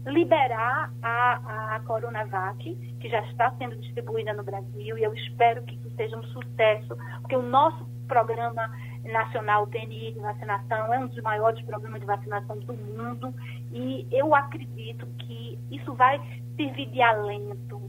liberar 0.06 0.92
a, 1.02 1.76
a 1.76 1.80
Coronavac, 1.82 2.76
que 3.00 3.10
já 3.10 3.22
está 3.28 3.52
sendo 3.58 3.76
distribuída 3.76 4.34
no 4.34 4.44
Brasil, 4.44 4.98
e 4.98 5.04
eu 5.04 5.14
espero 5.14 5.64
que 5.64 5.76
isso 5.76 5.90
seja 5.96 6.18
um 6.18 6.24
sucesso, 6.24 6.96
porque 7.22 7.36
o 7.36 7.42
nosso 7.42 7.86
programa 8.08 8.72
nacional, 9.12 9.64
o 9.64 9.68
PNI 9.68 10.14
de 10.14 10.20
vacinação, 10.20 10.94
é 10.94 11.00
um 11.00 11.08
dos 11.08 11.22
maiores 11.22 11.62
programas 11.66 12.00
de 12.00 12.06
vacinação 12.06 12.58
do 12.60 12.74
mundo, 12.74 13.34
e 13.72 14.08
eu 14.12 14.34
acredito 14.36 15.06
que 15.20 15.58
isso 15.72 15.94
vai 15.94 16.20
servir 16.56 16.88
de 16.88 17.02
alento, 17.02 17.82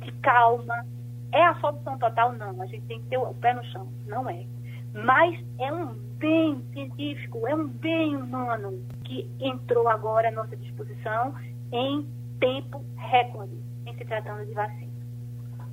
de 0.00 0.12
calma. 0.20 0.84
É 1.32 1.44
a 1.44 1.54
solução 1.60 1.98
total? 1.98 2.32
Não, 2.32 2.60
a 2.60 2.66
gente 2.66 2.86
tem 2.86 3.00
que 3.00 3.08
ter 3.08 3.18
o 3.18 3.34
pé 3.34 3.54
no 3.54 3.64
chão, 3.66 3.88
não 4.06 4.28
é. 4.28 4.44
Mas 4.92 5.38
é 5.58 5.72
um 5.72 5.94
bem 6.18 6.62
científico, 6.72 7.46
é 7.46 7.54
um 7.54 7.68
bem 7.68 8.16
humano 8.16 8.82
que 9.04 9.30
entrou 9.40 9.88
agora 9.88 10.28
à 10.28 10.32
nossa 10.32 10.56
disposição 10.56 11.34
em 11.72 12.06
tempo 12.40 12.84
recorde, 12.96 13.56
em 13.86 13.94
se 13.94 14.04
tratando 14.04 14.44
de 14.46 14.52
vacina. 14.52 14.90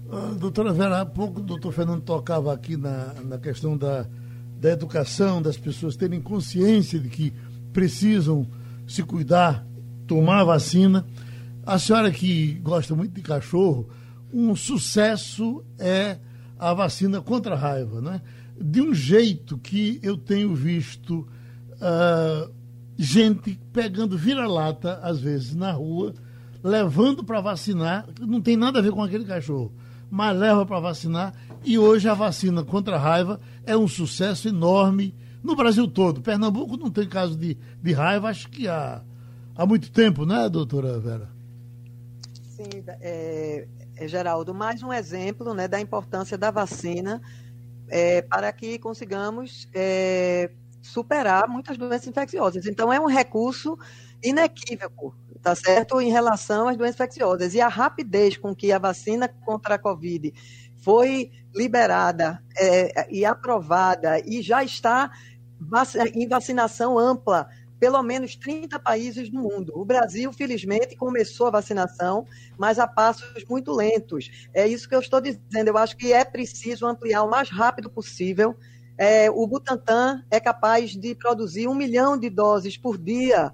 Uh, 0.10 0.36
doutora 0.36 0.72
Vera, 0.72 1.02
há 1.02 1.06
pouco 1.06 1.42
o 1.42 1.44
doutor 1.44 1.72
Fernando 1.74 2.02
tocava 2.02 2.54
aqui 2.54 2.78
na, 2.78 3.14
na 3.26 3.38
questão 3.38 3.78
da, 3.78 4.06
da 4.60 4.72
educação, 4.72 5.41
das 5.41 5.58
pessoas 5.58 5.96
terem 5.96 6.22
consciência 6.22 7.00
de 7.00 7.10
que 7.10 7.34
precisam 7.72 8.48
se 8.88 9.04
cuidar, 9.04 9.65
tomar 10.08 10.43
vacina. 10.43 11.06
A 11.65 11.78
senhora 11.78 12.12
que 12.12 12.54
gosta 12.63 12.96
muito 12.96 13.13
de 13.13 13.22
cachorro, 13.22 13.89
um 14.34 14.56
sucesso 14.56 15.63
é 15.78 16.17
a 16.58 16.74
vacina 16.74 17.22
contra 17.22 17.54
a 17.54 17.58
raiva, 17.58 18.02
né? 18.02 18.22
De 18.60 18.82
um 18.82 18.93
jeito 18.93 19.58
que 19.58 20.00
eu 20.02 20.17
tenho 20.17 20.56
visto 20.56 21.28
uh, 21.74 22.52
gente 22.98 23.60
pegando 23.72 24.17
vira-lata, 24.17 25.00
às 25.04 25.20
vezes, 25.20 25.54
na 25.54 25.72
rua, 25.72 26.13
levando 26.63 27.24
para 27.24 27.39
vacinar, 27.39 28.08
não 28.20 28.41
tem 28.41 28.58
nada 28.58 28.80
a 28.80 28.82
ver 28.82 28.91
com 28.91 29.04
aquele 29.04 29.26
cachorro, 29.26 29.72
mas 30.10 30.38
leva 30.38 30.65
para 30.65 30.80
vacinar, 30.80 31.34
e 31.68 31.78
hoje 31.78 32.08
a 32.08 32.14
vacina 32.14 32.64
contra 32.64 32.96
a 32.96 33.00
raiva 33.00 33.42
é 33.66 33.76
um 33.76 33.90
sucesso 33.90 34.48
enorme 34.48 35.14
no 35.44 35.54
Brasil 35.54 35.86
todo. 35.86 36.22
Pernambuco 36.22 36.78
não 36.78 36.90
tem 36.90 37.08
caso 37.10 37.36
de, 37.36 37.58
de 37.84 37.92
raiva, 37.92 38.30
acho 38.30 38.48
que 38.48 38.70
há, 38.70 39.04
há 39.54 39.66
muito 39.66 39.92
tempo, 39.92 40.26
né, 40.26 40.48
doutora 40.48 40.98
Vera? 40.98 41.30
Sim, 42.56 42.70
é, 43.02 43.68
é, 43.98 44.08
Geraldo, 44.08 44.56
mais 44.56 44.82
um 44.82 44.94
exemplo 44.94 45.54
né, 45.54 45.68
da 45.68 45.78
importância 45.78 46.38
da 46.38 46.52
vacina 46.52 47.22
é, 47.90 48.22
para 48.22 48.50
que 48.54 48.80
consigamos 48.80 49.68
é, 49.74 50.50
superar 50.82 51.50
muitas 51.50 51.78
doenças 51.78 52.08
infecciosas. 52.08 52.66
Então, 52.66 52.94
é 52.94 53.00
um 53.00 53.08
recurso 53.08 53.78
inequívoco, 54.24 55.14
tá 55.42 55.54
certo? 55.54 56.00
Em 56.00 56.10
relação 56.10 56.70
às 56.70 56.78
doenças 56.78 56.96
infecciosas. 56.96 57.54
E 57.54 57.60
a 57.60 57.68
rapidez 57.68 58.38
com 58.38 58.56
que 58.56 58.72
a 58.72 58.80
vacina 58.80 59.28
contra 59.28 59.76
a 59.76 59.78
Covid 59.78 60.34
foi 60.88 61.32
liberada 61.54 62.41
é, 62.58 63.13
e 63.13 63.26
aprovada 63.26 64.21
e 64.26 64.41
já 64.41 64.63
está 64.63 65.12
em 66.13 66.26
vacinação 66.30 66.97
ampla 66.97 67.50
pelo 67.78 68.02
menos 68.02 68.38
30 68.38 68.80
países 68.80 69.30
do 69.30 69.38
mundo. 69.38 69.73
O 69.76 69.84
Brasil, 69.84 70.32
felizmente, 70.32 70.95
começou 70.95 71.47
a 71.47 71.52
vacinação, 71.52 72.26
mas 72.58 72.80
a 72.80 72.88
passos 72.88 73.43
muito 73.50 73.73
lentos. 73.73 74.47
É 74.54 74.65
isso 74.65 74.88
que 74.88 74.95
eu 74.95 75.00
estou 75.02 75.19
dizendo. 75.19 75.67
Eu 75.67 75.78
acho 75.78 75.97
que 75.97 76.13
é 76.13 76.23
preciso 76.23 76.88
ampliar 76.88 77.23
o 77.23 77.30
mais 77.30 77.50
rápido 77.50 77.89
possível 77.89 78.56
é, 78.97 79.30
o 79.30 79.45
Butantan 79.45 80.23
é 80.32 80.39
capaz 80.39 80.91
de 80.91 81.13
produzir 81.13 81.67
um 81.67 81.76
milhão 81.76 82.17
de 82.17 82.30
doses 82.30 82.78
por 82.78 82.97
dia, 82.97 83.54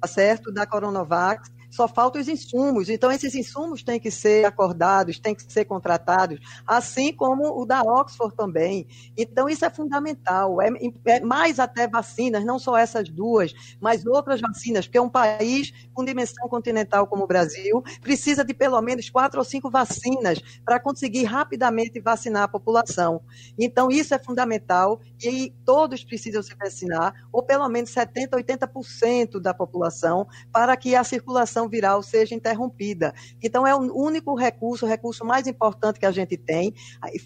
tá 0.00 0.06
certo, 0.06 0.52
da 0.52 0.64
Coronavac, 0.64 1.50
só 1.74 1.88
faltam 1.88 2.20
os 2.20 2.28
insumos. 2.28 2.88
Então, 2.88 3.10
esses 3.10 3.34
insumos 3.34 3.82
têm 3.82 3.98
que 3.98 4.10
ser 4.10 4.44
acordados, 4.44 5.18
têm 5.18 5.34
que 5.34 5.52
ser 5.52 5.64
contratados, 5.64 6.38
assim 6.64 7.12
como 7.12 7.60
o 7.60 7.66
da 7.66 7.82
Oxford 7.82 8.36
também. 8.36 8.86
Então, 9.16 9.48
isso 9.48 9.64
é 9.64 9.70
fundamental. 9.70 10.62
É, 10.62 10.68
é 11.06 11.20
mais 11.20 11.58
até 11.58 11.88
vacinas, 11.88 12.44
não 12.44 12.60
só 12.60 12.76
essas 12.76 13.08
duas, 13.08 13.52
mas 13.80 14.06
outras 14.06 14.40
vacinas, 14.40 14.86
porque 14.86 15.00
um 15.00 15.08
país 15.08 15.72
com 15.92 16.04
dimensão 16.04 16.48
continental 16.48 17.08
como 17.08 17.24
o 17.24 17.26
Brasil 17.26 17.82
precisa 18.00 18.44
de 18.44 18.54
pelo 18.54 18.80
menos 18.80 19.10
quatro 19.10 19.40
ou 19.40 19.44
cinco 19.44 19.68
vacinas 19.68 20.38
para 20.64 20.78
conseguir 20.78 21.24
rapidamente 21.24 21.98
vacinar 22.00 22.44
a 22.44 22.48
população. 22.48 23.20
Então, 23.58 23.90
isso 23.90 24.14
é 24.14 24.18
fundamental 24.18 25.00
e 25.20 25.52
todos 25.64 26.04
precisam 26.04 26.42
se 26.42 26.54
vacinar, 26.54 27.14
ou 27.32 27.42
pelo 27.42 27.68
menos 27.68 27.90
70%, 27.90 28.30
80% 28.30 29.40
da 29.40 29.52
população, 29.52 30.28
para 30.52 30.76
que 30.76 30.94
a 30.94 31.02
circulação 31.02 31.63
viral 31.68 32.02
seja 32.02 32.34
interrompida. 32.34 33.14
Então, 33.42 33.66
é 33.66 33.74
o 33.74 33.78
único 33.94 34.34
recurso, 34.34 34.86
o 34.86 34.88
recurso 34.88 35.24
mais 35.24 35.46
importante 35.46 35.98
que 35.98 36.06
a 36.06 36.10
gente 36.10 36.36
tem, 36.36 36.74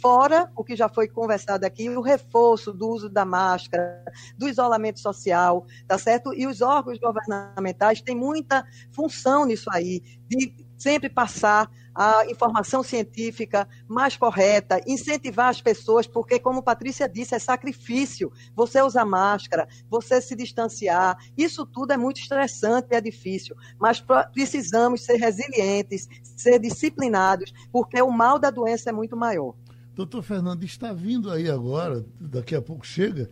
fora 0.01 0.51
o 0.57 0.65
que 0.65 0.77
já 0.77 0.89
foi 0.89 1.09
conversado 1.09 1.65
aqui, 1.65 1.89
o 1.89 2.01
reforço 2.01 2.73
do 2.73 2.89
uso 2.89 3.09
da 3.09 3.25
máscara, 3.25 4.05
do 4.37 4.49
isolamento 4.49 5.01
social, 5.01 5.67
tá 5.87 5.99
certo? 5.99 6.33
E 6.35 6.47
os 6.47 6.61
órgãos 6.61 6.99
governamentais 6.99 8.01
têm 8.01 8.17
muita 8.17 8.65
função 8.93 9.45
nisso 9.47 9.69
aí, 9.73 10.03
de 10.29 10.68
sempre 10.79 11.11
passar 11.11 11.69
a 11.95 12.25
informação 12.31 12.83
científica 12.83 13.69
mais 13.89 14.17
correta, 14.17 14.81
incentivar 14.87 15.49
as 15.49 15.61
pessoas, 15.61 16.07
porque, 16.07 16.39
como 16.39 16.63
Patrícia 16.63 17.09
disse, 17.09 17.35
é 17.35 17.39
sacrifício. 17.41 18.33
Você 18.55 18.81
usar 18.81 19.05
máscara, 19.05 19.69
você 19.91 20.21
se 20.21 20.37
distanciar, 20.37 21.19
isso 21.37 21.67
tudo 21.67 21.93
é 21.93 21.97
muito 21.97 22.21
estressante 22.21 22.89
e 22.93 22.95
é 22.95 23.01
difícil. 23.01 23.57
Mas 23.81 24.03
precisamos 24.33 25.05
ser 25.05 25.17
resilientes, 25.17 26.09
ser 26.23 26.61
disciplinados, 26.61 27.53
porque 27.73 28.01
o 28.01 28.11
mal 28.13 28.39
da 28.39 28.51
doença 28.51 28.91
é 28.91 28.93
muito 28.93 29.17
maior. 29.17 29.55
Doutor 29.97 30.23
Fernando, 30.23 30.63
está 30.63 30.93
vindo 30.93 31.29
aí 31.29 31.51
agora, 31.51 32.07
daqui 32.21 32.55
a 32.55 32.63
pouco 32.63 32.87
chega, 32.87 33.29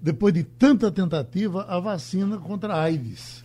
depois 0.00 0.32
de 0.32 0.44
tanta 0.44 0.92
tentativa, 0.92 1.64
a 1.64 1.80
vacina 1.80 2.38
contra 2.38 2.74
a 2.74 2.82
AIDS. 2.82 3.44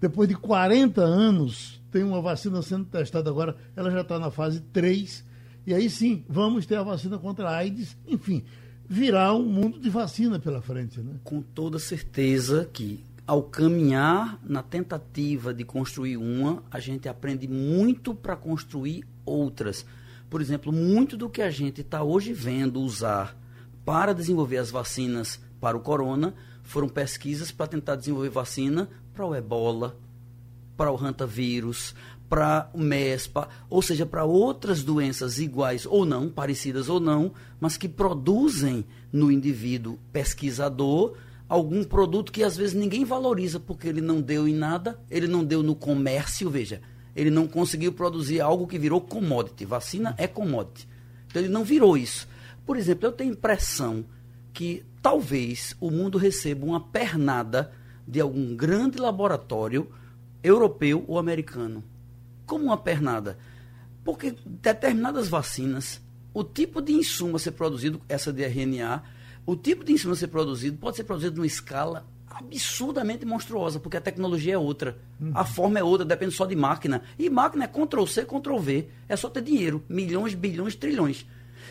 Depois 0.00 0.28
de 0.28 0.34
40 0.34 1.00
anos 1.00 1.80
tem 1.92 2.02
uma 2.02 2.22
vacina 2.22 2.62
sendo 2.62 2.86
testada 2.86 3.28
agora, 3.28 3.54
ela 3.76 3.90
já 3.90 4.00
está 4.00 4.18
na 4.18 4.30
fase 4.30 4.60
3. 4.72 5.24
E 5.66 5.74
aí 5.74 5.88
sim, 5.90 6.24
vamos 6.28 6.64
ter 6.64 6.76
a 6.76 6.82
vacina 6.82 7.18
contra 7.18 7.50
a 7.50 7.56
AIDS. 7.56 7.96
Enfim, 8.08 8.42
virá 8.88 9.32
um 9.34 9.44
mundo 9.44 9.78
de 9.78 9.90
vacina 9.90 10.40
pela 10.40 10.62
frente. 10.62 11.00
Né? 11.00 11.16
Com 11.22 11.42
toda 11.42 11.78
certeza 11.78 12.68
que 12.72 13.04
ao 13.26 13.42
caminhar 13.42 14.40
na 14.42 14.62
tentativa 14.62 15.54
de 15.54 15.64
construir 15.64 16.16
uma, 16.16 16.64
a 16.70 16.80
gente 16.80 17.08
aprende 17.08 17.46
muito 17.46 18.14
para 18.14 18.34
construir 18.34 19.04
outras. 19.24 19.84
Por 20.28 20.40
exemplo, 20.40 20.72
muito 20.72 21.16
do 21.16 21.28
que 21.28 21.42
a 21.42 21.50
gente 21.50 21.82
está 21.82 22.02
hoje 22.02 22.32
vendo 22.32 22.80
usar 22.80 23.36
para 23.84 24.14
desenvolver 24.14 24.56
as 24.56 24.70
vacinas 24.70 25.38
para 25.60 25.76
o 25.76 25.80
corona 25.80 26.34
foram 26.62 26.88
pesquisas 26.88 27.52
para 27.52 27.66
tentar 27.66 27.96
desenvolver 27.96 28.30
vacina 28.30 28.88
para 29.12 29.26
o 29.26 29.34
ebola, 29.34 29.96
para 30.82 30.90
o 30.90 31.00
hantavírus, 31.00 31.94
para 32.28 32.68
o 32.74 32.80
MESPA, 32.80 33.48
ou 33.70 33.80
seja, 33.80 34.04
para 34.04 34.24
outras 34.24 34.82
doenças 34.82 35.38
iguais 35.38 35.86
ou 35.86 36.04
não, 36.04 36.28
parecidas 36.28 36.88
ou 36.88 36.98
não, 36.98 37.30
mas 37.60 37.76
que 37.76 37.88
produzem 37.88 38.84
no 39.12 39.30
indivíduo 39.30 39.96
pesquisador 40.12 41.14
algum 41.48 41.84
produto 41.84 42.32
que 42.32 42.42
às 42.42 42.56
vezes 42.56 42.74
ninguém 42.74 43.04
valoriza 43.04 43.60
porque 43.60 43.86
ele 43.86 44.00
não 44.00 44.20
deu 44.20 44.48
em 44.48 44.54
nada, 44.56 44.98
ele 45.08 45.28
não 45.28 45.44
deu 45.44 45.62
no 45.62 45.76
comércio, 45.76 46.50
veja, 46.50 46.80
ele 47.14 47.30
não 47.30 47.46
conseguiu 47.46 47.92
produzir 47.92 48.40
algo 48.40 48.66
que 48.66 48.76
virou 48.76 49.00
commodity. 49.00 49.64
Vacina 49.64 50.16
é 50.18 50.26
commodity. 50.26 50.88
Então 51.28 51.40
ele 51.40 51.52
não 51.52 51.62
virou 51.62 51.96
isso. 51.96 52.26
Por 52.66 52.76
exemplo, 52.76 53.06
eu 53.06 53.12
tenho 53.12 53.34
impressão 53.34 54.04
que 54.52 54.84
talvez 55.00 55.76
o 55.78 55.92
mundo 55.92 56.18
receba 56.18 56.66
uma 56.66 56.80
pernada 56.80 57.70
de 58.04 58.20
algum 58.20 58.56
grande 58.56 58.98
laboratório 58.98 59.88
europeu 60.42 61.04
ou 61.06 61.18
americano. 61.18 61.84
Como 62.46 62.64
uma 62.64 62.76
pernada. 62.76 63.38
Porque 64.04 64.34
determinadas 64.44 65.28
vacinas, 65.28 66.00
o 66.34 66.42
tipo 66.42 66.80
de 66.80 66.92
insumo 66.92 67.36
a 67.36 67.38
ser 67.38 67.52
produzido, 67.52 68.00
essa 68.08 68.32
de 68.32 68.42
RNA, 68.44 69.02
o 69.46 69.56
tipo 69.56 69.84
de 69.84 69.92
insumo 69.92 70.14
a 70.14 70.16
ser 70.16 70.28
produzido 70.28 70.76
pode 70.78 70.96
ser 70.96 71.04
produzido 71.04 71.36
numa 71.36 71.46
escala 71.46 72.06
absurdamente 72.26 73.26
monstruosa, 73.26 73.78
porque 73.78 73.96
a 73.96 74.00
tecnologia 74.00 74.54
é 74.54 74.58
outra. 74.58 74.98
Uhum. 75.20 75.32
A 75.34 75.44
forma 75.44 75.78
é 75.78 75.84
outra, 75.84 76.04
depende 76.04 76.34
só 76.34 76.46
de 76.46 76.56
máquina. 76.56 77.02
E 77.18 77.28
máquina 77.28 77.64
é 77.64 77.68
Ctrl-C, 77.68 78.24
Ctrl-V. 78.24 78.88
É 79.08 79.16
só 79.16 79.28
ter 79.28 79.42
dinheiro. 79.42 79.84
Milhões, 79.88 80.34
bilhões, 80.34 80.74
trilhões. 80.74 81.26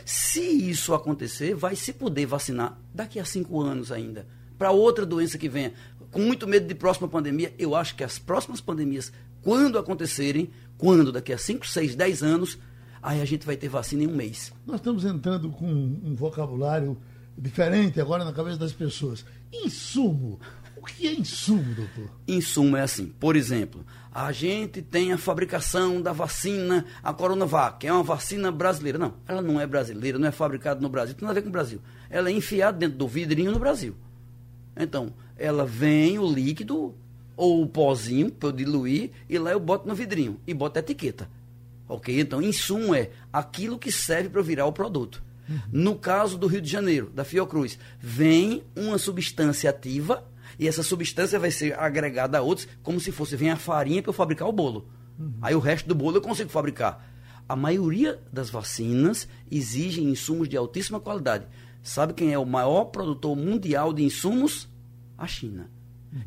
Se 0.05 0.41
isso 0.41 0.93
acontecer, 0.93 1.55
vai 1.55 1.75
se 1.75 1.93
poder 1.93 2.25
vacinar 2.25 2.79
daqui 2.93 3.19
a 3.19 3.25
cinco 3.25 3.59
anos 3.59 3.91
ainda. 3.91 4.27
Para 4.61 4.69
outra 4.69 5.07
doença 5.07 5.39
que 5.39 5.49
venha 5.49 5.73
com 6.11 6.19
muito 6.19 6.47
medo 6.47 6.67
de 6.67 6.75
próxima 6.75 7.07
pandemia. 7.07 7.51
Eu 7.57 7.73
acho 7.73 7.95
que 7.95 8.03
as 8.03 8.19
próximas 8.19 8.61
pandemias, 8.61 9.11
quando 9.41 9.79
acontecerem, 9.79 10.51
quando 10.77 11.11
daqui 11.11 11.33
a 11.33 11.37
5, 11.39 11.65
6, 11.65 11.95
10 11.95 12.21
anos, 12.21 12.59
aí 13.01 13.21
a 13.21 13.25
gente 13.25 13.43
vai 13.43 13.57
ter 13.57 13.69
vacina 13.69 14.03
em 14.03 14.07
um 14.07 14.15
mês. 14.15 14.53
Nós 14.63 14.75
estamos 14.75 15.03
entrando 15.03 15.49
com 15.49 15.65
um 15.65 16.13
vocabulário 16.13 16.95
diferente 17.35 17.99
agora 17.99 18.23
na 18.23 18.31
cabeça 18.31 18.59
das 18.59 18.71
pessoas. 18.71 19.25
Insumo. 19.51 20.39
O 20.77 20.85
que 20.85 21.07
é 21.07 21.13
insumo, 21.13 21.73
doutor? 21.73 22.11
Insumo 22.27 22.77
é 22.77 22.83
assim, 22.83 23.07
por 23.07 23.35
exemplo, 23.35 23.83
a 24.11 24.31
gente 24.31 24.83
tem 24.83 25.11
a 25.11 25.17
fabricação 25.17 25.99
da 25.99 26.13
vacina, 26.13 26.85
a 27.01 27.11
Coronavac, 27.11 27.79
que 27.79 27.87
é 27.87 27.93
uma 27.93 28.03
vacina 28.03 28.51
brasileira. 28.51 28.99
Não, 28.99 29.15
ela 29.27 29.41
não 29.41 29.59
é 29.59 29.65
brasileira, 29.65 30.19
não 30.19 30.27
é 30.27 30.31
fabricada 30.31 30.79
no 30.79 30.89
Brasil, 30.89 31.15
tem 31.15 31.25
nada 31.25 31.31
a 31.31 31.41
ver 31.41 31.41
com 31.41 31.49
o 31.49 31.51
Brasil. 31.51 31.81
Ela 32.11 32.29
é 32.29 32.31
enfiada 32.31 32.77
dentro 32.77 32.99
do 32.99 33.07
vidrinho 33.07 33.51
no 33.51 33.57
Brasil. 33.57 33.95
Então, 34.81 35.13
ela 35.37 35.65
vem 35.65 36.17
o 36.17 36.25
líquido 36.25 36.95
ou 37.37 37.61
o 37.61 37.67
pozinho 37.67 38.31
para 38.31 38.49
eu 38.49 38.53
diluir 38.53 39.11
e 39.29 39.37
lá 39.37 39.51
eu 39.51 39.59
boto 39.59 39.87
no 39.87 39.95
vidrinho 39.95 40.39
e 40.45 40.53
boto 40.53 40.79
a 40.79 40.81
etiqueta. 40.81 41.29
Ok? 41.87 42.19
Então, 42.19 42.41
insumo 42.41 42.95
é 42.95 43.11
aquilo 43.31 43.77
que 43.77 43.91
serve 43.91 44.29
para 44.29 44.41
virar 44.41 44.65
o 44.65 44.71
produto. 44.71 45.23
Uhum. 45.47 45.59
No 45.71 45.95
caso 45.95 46.37
do 46.37 46.47
Rio 46.47 46.61
de 46.61 46.69
Janeiro, 46.69 47.09
da 47.13 47.23
Fiocruz, 47.23 47.77
vem 47.99 48.63
uma 48.75 48.97
substância 48.97 49.69
ativa 49.69 50.23
e 50.57 50.67
essa 50.67 50.83
substância 50.83 51.39
vai 51.39 51.51
ser 51.51 51.77
agregada 51.77 52.37
a 52.37 52.41
outros, 52.41 52.67
como 52.81 52.99
se 52.99 53.11
fosse 53.11 53.35
vem 53.35 53.51
a 53.51 53.55
farinha 53.55 54.01
para 54.01 54.09
eu 54.09 54.13
fabricar 54.13 54.47
o 54.47 54.53
bolo. 54.53 54.87
Uhum. 55.19 55.33
Aí 55.41 55.53
o 55.53 55.59
resto 55.59 55.87
do 55.87 55.95
bolo 55.95 56.17
eu 56.17 56.21
consigo 56.21 56.49
fabricar. 56.49 57.07
A 57.47 57.55
maioria 57.55 58.19
das 58.31 58.49
vacinas 58.49 59.27
exigem 59.51 60.05
insumos 60.05 60.47
de 60.47 60.55
altíssima 60.55 60.99
qualidade. 60.99 61.45
Sabe 61.83 62.13
quem 62.13 62.31
é 62.31 62.37
o 62.37 62.45
maior 62.45 62.85
produtor 62.85 63.35
mundial 63.35 63.91
de 63.91 64.03
insumos? 64.03 64.69
A 65.21 65.27
China. 65.27 65.69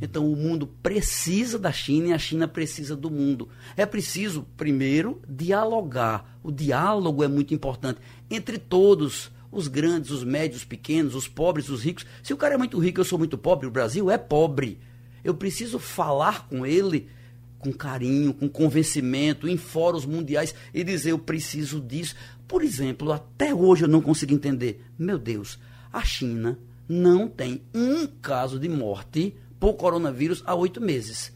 Então 0.01 0.31
o 0.31 0.37
mundo 0.37 0.67
precisa 0.67 1.59
da 1.59 1.73
China 1.73 2.09
e 2.09 2.13
a 2.13 2.19
China 2.19 2.49
precisa 2.49 2.97
do 2.97 3.11
mundo. 3.11 3.49
É 3.77 3.85
preciso, 3.85 4.47
primeiro, 4.57 5.21
dialogar. 5.29 6.39
O 6.43 6.51
diálogo 6.51 7.23
é 7.23 7.29
muito 7.29 7.53
importante 7.53 8.01
entre 8.31 8.57
todos, 8.57 9.31
os 9.51 9.69
grandes, 9.69 10.11
os 10.11 10.25
médios, 10.25 10.61
os 10.61 10.65
pequenos, 10.65 11.15
os 11.15 11.29
pobres, 11.29 11.69
os 11.69 11.83
ricos. 11.83 12.07
Se 12.23 12.33
o 12.33 12.37
cara 12.37 12.55
é 12.55 12.57
muito 12.57 12.79
rico, 12.79 13.01
eu 13.01 13.05
sou 13.05 13.19
muito 13.19 13.37
pobre, 13.37 13.67
o 13.67 13.71
Brasil 13.71 14.11
é 14.11 14.17
pobre. 14.17 14.79
Eu 15.23 15.35
preciso 15.35 15.79
falar 15.79 16.49
com 16.49 16.65
ele 16.65 17.09
com 17.59 17.73
carinho, 17.73 18.35
com 18.35 18.47
convencimento, 18.47 19.49
em 19.49 19.57
fóruns 19.57 20.05
mundiais 20.05 20.55
e 20.73 20.85
dizer 20.85 21.13
eu 21.13 21.19
preciso 21.19 21.81
disso. 21.81 22.15
Por 22.47 22.63
exemplo, 22.63 23.11
até 23.11 23.55
hoje 23.55 23.85
eu 23.85 23.89
não 23.89 24.03
consigo 24.03 24.35
entender. 24.35 24.85
Meu 24.99 25.19
Deus, 25.19 25.59
a 25.91 26.05
China 26.05 26.59
não 26.88 27.29
tem 27.29 27.62
um 27.75 28.07
caso 28.07 28.59
de 28.59 28.68
morte 28.68 29.37
por 29.59 29.75
coronavírus 29.75 30.42
há 30.47 30.55
oito 30.55 30.81
meses. 30.81 31.33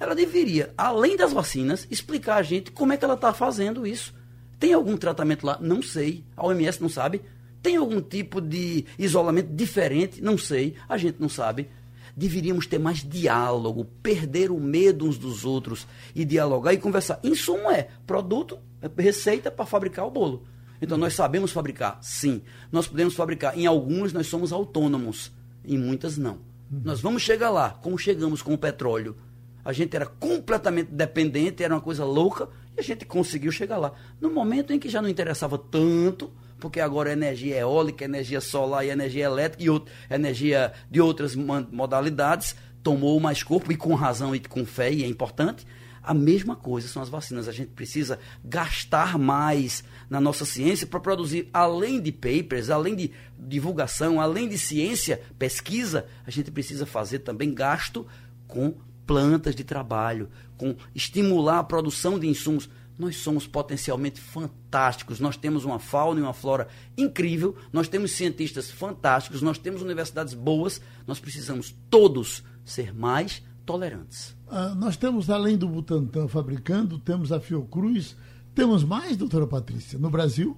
Ela 0.00 0.14
deveria, 0.14 0.72
além 0.76 1.16
das 1.16 1.32
vacinas, 1.32 1.86
explicar 1.90 2.36
a 2.36 2.42
gente 2.42 2.70
como 2.70 2.92
é 2.92 2.96
que 2.96 3.04
ela 3.04 3.14
está 3.14 3.32
fazendo 3.32 3.86
isso. 3.86 4.14
Tem 4.58 4.72
algum 4.72 4.96
tratamento 4.96 5.46
lá? 5.46 5.58
Não 5.60 5.82
sei. 5.82 6.24
A 6.36 6.46
OMS 6.46 6.80
não 6.80 6.88
sabe. 6.88 7.22
Tem 7.62 7.76
algum 7.76 8.00
tipo 8.00 8.40
de 8.40 8.84
isolamento 8.98 9.52
diferente? 9.52 10.22
Não 10.22 10.38
sei. 10.38 10.74
A 10.88 10.96
gente 10.96 11.20
não 11.20 11.28
sabe. 11.28 11.68
Deveríamos 12.16 12.66
ter 12.66 12.78
mais 12.78 12.98
diálogo, 12.98 13.84
perder 14.02 14.50
o 14.50 14.58
medo 14.58 15.06
uns 15.06 15.18
dos 15.18 15.44
outros 15.44 15.86
e 16.14 16.24
dialogar 16.24 16.72
e 16.72 16.78
conversar. 16.78 17.20
Insumo 17.22 17.70
é 17.70 17.88
produto, 18.06 18.58
é 18.82 19.02
receita 19.02 19.50
para 19.50 19.66
fabricar 19.66 20.06
o 20.06 20.10
bolo. 20.10 20.44
Então 20.80 20.96
nós 20.96 21.14
sabemos 21.14 21.50
fabricar, 21.50 21.98
sim. 22.00 22.42
Nós 22.70 22.86
podemos 22.86 23.14
fabricar. 23.14 23.58
Em 23.58 23.66
algumas 23.66 24.12
nós 24.12 24.26
somos 24.26 24.52
autônomos, 24.52 25.32
em 25.64 25.78
muitas 25.78 26.16
não. 26.16 26.38
Nós 26.70 27.00
vamos 27.00 27.22
chegar 27.22 27.50
lá, 27.50 27.70
como 27.70 27.98
chegamos 27.98 28.42
com 28.42 28.54
o 28.54 28.58
petróleo. 28.58 29.16
A 29.64 29.72
gente 29.72 29.94
era 29.94 30.06
completamente 30.06 30.90
dependente, 30.90 31.62
era 31.62 31.74
uma 31.74 31.80
coisa 31.80 32.04
louca, 32.04 32.48
e 32.76 32.80
a 32.80 32.82
gente 32.82 33.04
conseguiu 33.04 33.50
chegar 33.50 33.78
lá. 33.78 33.92
No 34.20 34.30
momento 34.30 34.72
em 34.72 34.78
que 34.78 34.88
já 34.88 35.02
não 35.02 35.08
interessava 35.08 35.58
tanto, 35.58 36.30
porque 36.58 36.80
agora 36.80 37.12
energia 37.12 37.56
eólica, 37.56 38.04
energia 38.04 38.40
solar 38.40 38.84
e 38.84 38.90
energia 38.90 39.24
elétrica 39.24 39.62
e 39.62 39.70
outra, 39.70 39.92
energia 40.10 40.72
de 40.90 41.00
outras 41.00 41.34
modalidades, 41.34 42.56
tomou 42.82 43.18
mais 43.20 43.42
corpo, 43.42 43.72
e 43.72 43.76
com 43.76 43.94
razão 43.94 44.34
e 44.34 44.40
com 44.40 44.64
fé, 44.64 44.92
e 44.92 45.04
é 45.04 45.06
importante 45.06 45.66
A 46.08 46.14
mesma 46.14 46.56
coisa 46.56 46.88
são 46.88 47.02
as 47.02 47.10
vacinas. 47.10 47.48
A 47.48 47.52
gente 47.52 47.72
precisa 47.72 48.18
gastar 48.42 49.18
mais 49.18 49.84
na 50.08 50.18
nossa 50.18 50.46
ciência 50.46 50.86
para 50.86 50.98
produzir, 50.98 51.50
além 51.52 52.00
de 52.00 52.10
papers, 52.10 52.70
além 52.70 52.96
de 52.96 53.10
divulgação, 53.38 54.18
além 54.18 54.48
de 54.48 54.56
ciência, 54.56 55.20
pesquisa, 55.38 56.06
a 56.26 56.30
gente 56.30 56.50
precisa 56.50 56.86
fazer 56.86 57.18
também 57.18 57.52
gasto 57.52 58.06
com 58.46 58.74
plantas 59.06 59.54
de 59.54 59.62
trabalho, 59.64 60.30
com 60.56 60.74
estimular 60.94 61.58
a 61.58 61.64
produção 61.64 62.18
de 62.18 62.26
insumos. 62.26 62.70
Nós 62.98 63.16
somos 63.16 63.46
potencialmente 63.46 64.18
fantásticos. 64.18 65.20
Nós 65.20 65.36
temos 65.36 65.66
uma 65.66 65.78
fauna 65.78 66.20
e 66.20 66.22
uma 66.22 66.32
flora 66.32 66.68
incrível, 66.96 67.54
nós 67.70 67.86
temos 67.86 68.12
cientistas 68.12 68.70
fantásticos, 68.70 69.42
nós 69.42 69.58
temos 69.58 69.82
universidades 69.82 70.32
boas. 70.32 70.80
Nós 71.06 71.20
precisamos 71.20 71.76
todos 71.90 72.42
ser 72.64 72.94
mais 72.94 73.42
tolerantes. 73.66 74.37
Ah, 74.50 74.74
nós 74.74 74.96
temos, 74.96 75.28
além 75.28 75.58
do 75.58 75.68
Butantan 75.68 76.26
fabricando, 76.26 76.98
temos 76.98 77.32
a 77.32 77.40
Fiocruz. 77.40 78.16
Temos 78.54 78.82
mais, 78.82 79.16
doutora 79.16 79.46
Patrícia, 79.46 79.98
no 79.98 80.08
Brasil? 80.08 80.56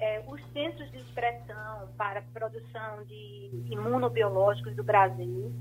É, 0.00 0.22
os 0.26 0.40
centros 0.52 0.90
de 0.90 0.98
expressão 0.98 1.88
para 1.96 2.22
produção 2.34 3.04
de 3.06 3.64
imunobiológicos 3.70 4.74
do 4.74 4.82
Brasil 4.82 5.52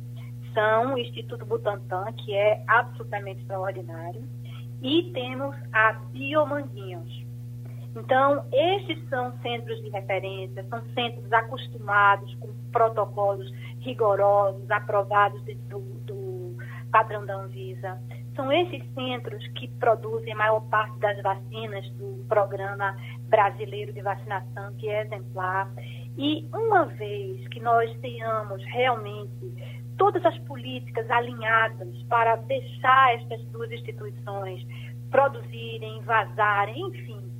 são 0.53 0.95
o 0.95 0.97
Instituto 0.97 1.45
Butantan, 1.45 2.11
que 2.13 2.33
é 2.33 2.63
absolutamente 2.67 3.41
extraordinário, 3.41 4.23
e 4.81 5.11
temos 5.13 5.55
a 5.71 5.93
Biomanguinhos. 5.93 7.25
Então, 7.95 8.45
estes 8.51 9.07
são 9.09 9.33
centros 9.41 9.81
de 9.83 9.89
referência, 9.89 10.65
são 10.69 10.81
centros 10.93 11.31
acostumados 11.31 12.33
com 12.35 12.49
protocolos 12.71 13.51
rigorosos, 13.79 14.69
aprovados 14.71 15.41
do, 15.43 15.79
do 15.79 16.00
padrão 16.91 17.25
da 17.25 17.35
Anvisa. 17.35 17.99
São 18.35 18.51
esses 18.51 18.83
centros 18.93 19.45
que 19.49 19.67
produzem 19.79 20.33
a 20.33 20.37
maior 20.37 20.61
parte 20.69 20.97
das 20.99 21.21
vacinas 21.21 21.89
do 21.91 22.25
programa 22.27 22.95
brasileiro 23.29 23.91
de 23.93 24.01
vacinação, 24.01 24.73
que 24.75 24.87
é 24.87 25.01
exemplar. 25.03 25.69
E 26.17 26.47
uma 26.53 26.85
vez 26.85 27.47
que 27.49 27.59
nós 27.59 27.91
tenhamos 27.99 28.63
realmente 28.65 29.81
todas 29.97 30.25
as 30.25 30.37
políticas 30.39 31.09
alinhadas 31.09 32.03
para 32.03 32.35
deixar 32.35 33.15
estas 33.15 33.43
duas 33.47 33.71
instituições 33.71 34.65
produzirem, 35.09 36.01
vazarem, 36.01 36.87
enfim, 36.87 37.31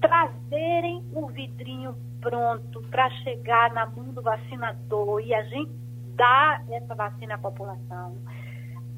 trazerem 0.00 1.02
o 1.14 1.28
vidrinho 1.28 1.96
pronto 2.20 2.82
para 2.90 3.08
chegar 3.22 3.72
na 3.72 3.86
mão 3.86 4.12
do 4.12 4.20
vacinador 4.20 5.20
e 5.20 5.32
a 5.32 5.42
gente 5.44 5.70
dar 6.16 6.64
essa 6.70 6.94
vacina 6.94 7.34
à 7.34 7.38
população 7.38 8.16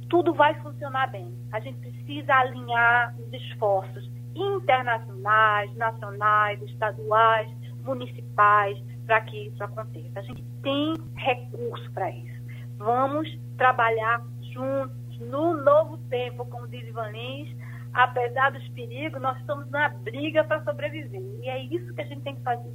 tudo 0.09 0.33
vai 0.35 0.55
funcionar 0.63 1.11
bem. 1.11 1.33
A 1.53 1.61
gente 1.61 1.79
precisa 1.79 2.35
alinhar 2.35 3.15
os 3.19 3.33
esforços 3.33 4.11
internacionais, 4.35 5.75
nacionais, 5.77 6.63
estaduais, 6.63 7.49
municipais, 7.83 8.79
para 9.07 9.21
que 9.23 9.49
isso 9.49 9.63
aconteça. 9.63 10.21
A 10.21 10.23
gente 10.23 10.43
tem 10.63 10.95
recurso 11.17 11.91
para 11.93 12.11
isso. 12.11 12.39
Vamos 12.77 13.29
trabalhar 13.57 14.23
juntos 14.53 15.19
no 15.21 15.55
novo 15.63 15.99
tempo, 16.09 16.45
como 16.47 16.69
diz 16.69 16.87
Ivan 16.87 17.11
Lins. 17.11 17.57
Apesar 17.93 18.53
dos 18.53 18.67
perigos, 18.69 19.21
nós 19.21 19.37
estamos 19.39 19.69
na 19.71 19.89
briga 19.89 20.45
para 20.45 20.63
sobreviver. 20.63 21.23
E 21.43 21.49
é 21.49 21.65
isso 21.65 21.93
que 21.95 22.01
a 22.03 22.05
gente 22.05 22.21
tem 22.23 22.37
que 22.37 22.43
fazer. 22.43 22.73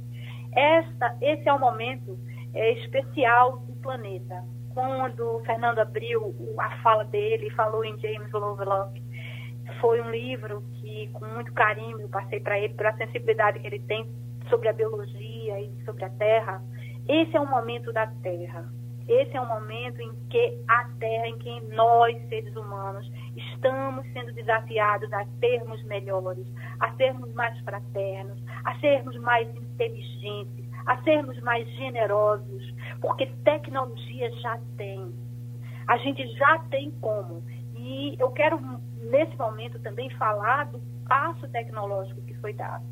Essa, 0.52 1.16
esse 1.20 1.48
é 1.48 1.52
o 1.52 1.58
momento 1.58 2.18
é, 2.52 2.72
especial 2.80 3.58
do 3.58 3.74
planeta 3.76 4.44
quando 4.74 5.36
o 5.36 5.40
Fernando 5.44 5.78
abriu 5.78 6.34
a 6.58 6.70
fala 6.82 7.04
dele, 7.04 7.48
falou 7.50 7.84
em 7.84 7.96
James 7.98 8.30
Lovelock, 8.32 9.00
foi 9.80 10.00
um 10.00 10.10
livro 10.10 10.62
que, 10.74 11.08
com 11.14 11.24
muito 11.26 11.52
carinho, 11.52 12.00
eu 12.00 12.08
passei 12.08 12.40
para 12.40 12.58
ele, 12.58 12.74
pela 12.74 12.92
sensibilidade 12.96 13.60
que 13.60 13.66
ele 13.66 13.78
tem 13.80 14.06
sobre 14.50 14.68
a 14.68 14.72
biologia 14.72 15.60
e 15.60 15.84
sobre 15.84 16.04
a 16.04 16.10
Terra. 16.10 16.62
Esse 17.08 17.36
é 17.36 17.40
o 17.40 17.48
momento 17.48 17.92
da 17.92 18.06
Terra. 18.06 18.68
Esse 19.06 19.36
é 19.36 19.40
o 19.40 19.46
momento 19.46 20.00
em 20.00 20.12
que 20.30 20.58
a 20.66 20.88
Terra, 20.98 21.28
em 21.28 21.38
que 21.38 21.60
nós, 21.74 22.16
seres 22.28 22.56
humanos, 22.56 23.10
estamos 23.36 24.06
sendo 24.12 24.32
desafiados 24.32 25.12
a 25.12 25.26
sermos 25.38 25.82
melhores, 25.84 26.46
a 26.80 26.90
sermos 26.94 27.32
mais 27.34 27.58
fraternos, 27.60 28.42
a 28.64 28.74
sermos 28.80 29.16
mais 29.18 29.48
inteligentes, 29.54 30.63
a 30.86 31.02
sermos 31.02 31.40
mais 31.40 31.68
generosos, 31.70 32.74
porque 33.00 33.26
tecnologia 33.44 34.30
já 34.40 34.58
tem. 34.76 35.14
A 35.86 35.96
gente 35.98 36.26
já 36.36 36.58
tem 36.70 36.90
como. 37.00 37.42
E 37.76 38.16
eu 38.18 38.30
quero, 38.30 38.58
nesse 39.02 39.36
momento, 39.36 39.78
também 39.80 40.10
falar 40.10 40.66
do 40.66 40.80
passo 41.06 41.46
tecnológico 41.48 42.20
que 42.22 42.34
foi 42.34 42.52
dado. 42.52 42.84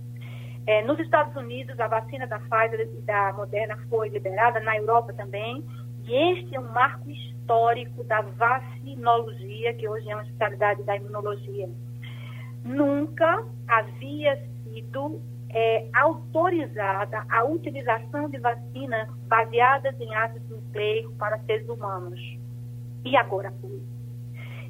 É, 0.66 0.82
nos 0.84 0.98
Estados 1.00 1.34
Unidos, 1.34 1.78
a 1.80 1.88
vacina 1.88 2.26
da 2.26 2.38
Pfizer 2.38 2.88
e 2.96 3.00
da 3.02 3.32
Moderna 3.32 3.76
foi 3.88 4.08
liberada, 4.08 4.60
na 4.60 4.76
Europa 4.76 5.12
também, 5.12 5.64
e 6.04 6.14
este 6.14 6.54
é 6.54 6.60
um 6.60 6.70
marco 6.70 7.10
histórico 7.10 8.04
da 8.04 8.20
vacinologia, 8.20 9.74
que 9.74 9.88
hoje 9.88 10.08
é 10.08 10.14
uma 10.14 10.22
especialidade 10.22 10.82
da 10.84 10.96
imunologia. 10.96 11.68
Nunca 12.64 13.44
havia 13.66 14.36
sido 14.62 15.20
é, 15.52 15.86
autorizada 15.94 17.24
a 17.28 17.44
utilização 17.44 18.28
de 18.28 18.38
vacinas 18.38 19.08
baseadas 19.26 19.98
em 20.00 20.14
ácido 20.14 20.56
nucleico 20.56 21.12
para 21.14 21.38
seres 21.40 21.68
humanos. 21.68 22.20
E 23.04 23.16
agora 23.16 23.52
foi. 23.60 23.82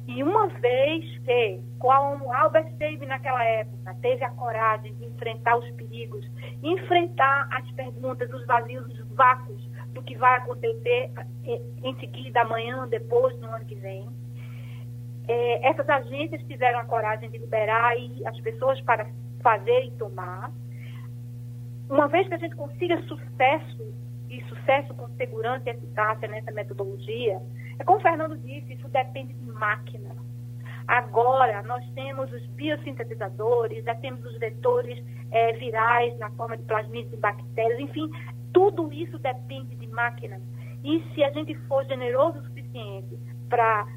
E 0.05 0.21
uma 0.21 0.47
vez 0.47 1.17
que, 1.19 1.61
como 1.79 2.33
Albert 2.33 2.67
Einstein 2.81 3.07
naquela 3.07 3.43
época 3.43 3.95
teve 4.01 4.23
a 4.23 4.29
coragem 4.31 4.93
de 4.95 5.05
enfrentar 5.05 5.57
os 5.57 5.69
perigos, 5.71 6.29
enfrentar 6.61 7.47
as 7.51 7.71
perguntas, 7.71 8.29
os 8.33 8.45
vazios, 8.45 8.85
os 8.87 9.07
vácuos 9.15 9.63
do 9.93 10.01
que 10.03 10.17
vai 10.17 10.39
acontecer 10.39 11.11
é, 11.45 11.61
em 11.83 11.95
seguida, 11.99 12.41
amanhã, 12.41 12.85
depois, 12.89 13.39
no 13.39 13.47
ano 13.47 13.63
que 13.65 13.75
vem, 13.75 14.09
é, 15.27 15.69
essas 15.69 15.87
agências 15.87 16.43
tiveram 16.43 16.79
a 16.79 16.85
coragem 16.85 17.29
de 17.29 17.37
liberar 17.37 17.93
as 18.25 18.39
pessoas 18.41 18.81
para 18.81 19.09
fazer 19.41 19.85
e 19.85 19.91
tomar, 19.91 20.51
uma 21.89 22.07
vez 22.07 22.27
que 22.27 22.33
a 22.33 22.37
gente 22.37 22.55
consiga 22.55 23.01
sucesso, 23.03 23.93
e 24.29 24.43
sucesso 24.45 24.93
com 24.95 25.07
segurança 25.09 25.69
e 25.69 25.73
eficácia 25.73 26.27
nessa 26.27 26.51
metodologia, 26.51 27.39
é 27.77 27.83
como 27.83 27.99
o 27.99 28.01
Fernando 28.01 28.37
disse, 28.37 28.73
isso 28.73 28.87
depende 28.89 29.33
de 29.33 29.45
máquina. 29.45 30.15
Agora, 30.87 31.61
nós 31.63 31.85
temos 31.93 32.31
os 32.31 32.45
biosintetizadores, 32.47 33.83
já 33.85 33.95
temos 33.95 34.25
os 34.25 34.37
vetores 34.37 35.03
é, 35.31 35.53
virais 35.53 36.17
na 36.17 36.29
forma 36.31 36.57
de 36.57 36.63
plasmídeos 36.63 37.13
e 37.13 37.17
bactérias, 37.17 37.79
enfim, 37.79 38.09
tudo 38.51 38.91
isso 38.91 39.17
depende 39.19 39.75
de 39.75 39.87
máquina. 39.87 40.41
E 40.83 41.01
se 41.13 41.23
a 41.23 41.31
gente 41.31 41.55
for 41.67 41.85
generoso 41.85 42.39
o 42.39 42.43
suficiente 42.43 43.17
para 43.49 43.87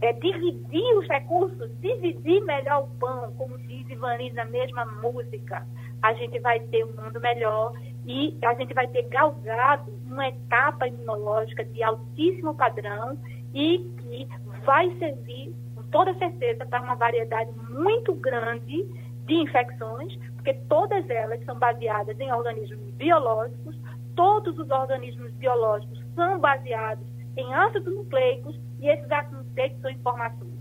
é, 0.00 0.12
dividir 0.14 0.98
os 0.98 1.06
recursos, 1.08 1.70
dividir 1.80 2.42
melhor 2.44 2.84
o 2.84 2.98
pão, 2.98 3.32
como 3.34 3.56
diz 3.58 3.88
Ivan 3.88 4.16
na 4.34 4.44
mesma 4.46 4.84
música, 4.84 5.66
a 6.02 6.12
gente 6.14 6.38
vai 6.40 6.60
ter 6.60 6.84
um 6.84 6.92
mundo 6.92 7.20
melhor 7.20 7.72
e 8.06 8.36
a 8.42 8.54
gente 8.54 8.72
vai 8.72 8.86
ter 8.88 9.02
galgado 9.08 9.90
uma 10.06 10.28
etapa 10.28 10.86
imunológica 10.86 11.64
de 11.64 11.82
altíssimo 11.82 12.54
padrão 12.54 13.18
e 13.52 13.78
que 13.98 14.28
vai 14.64 14.90
servir, 14.98 15.54
com 15.74 15.82
toda 15.84 16.14
certeza, 16.14 16.64
para 16.66 16.82
uma 16.82 16.94
variedade 16.94 17.50
muito 17.68 18.14
grande 18.14 18.84
de 19.26 19.34
infecções, 19.34 20.16
porque 20.34 20.54
todas 20.68 21.08
elas 21.10 21.44
são 21.44 21.58
baseadas 21.58 22.18
em 22.20 22.32
organismos 22.32 22.90
biológicos, 22.92 23.76
todos 24.14 24.56
os 24.58 24.70
organismos 24.70 25.32
biológicos 25.32 26.00
são 26.14 26.38
baseados 26.38 27.06
em 27.36 27.52
ácidos 27.54 27.94
nucleicos 27.94 28.58
e 28.80 28.88
esses 28.88 29.10
ácidos 29.10 29.44
nucleicos 29.44 29.80
são 29.80 29.90
informações. 29.90 30.55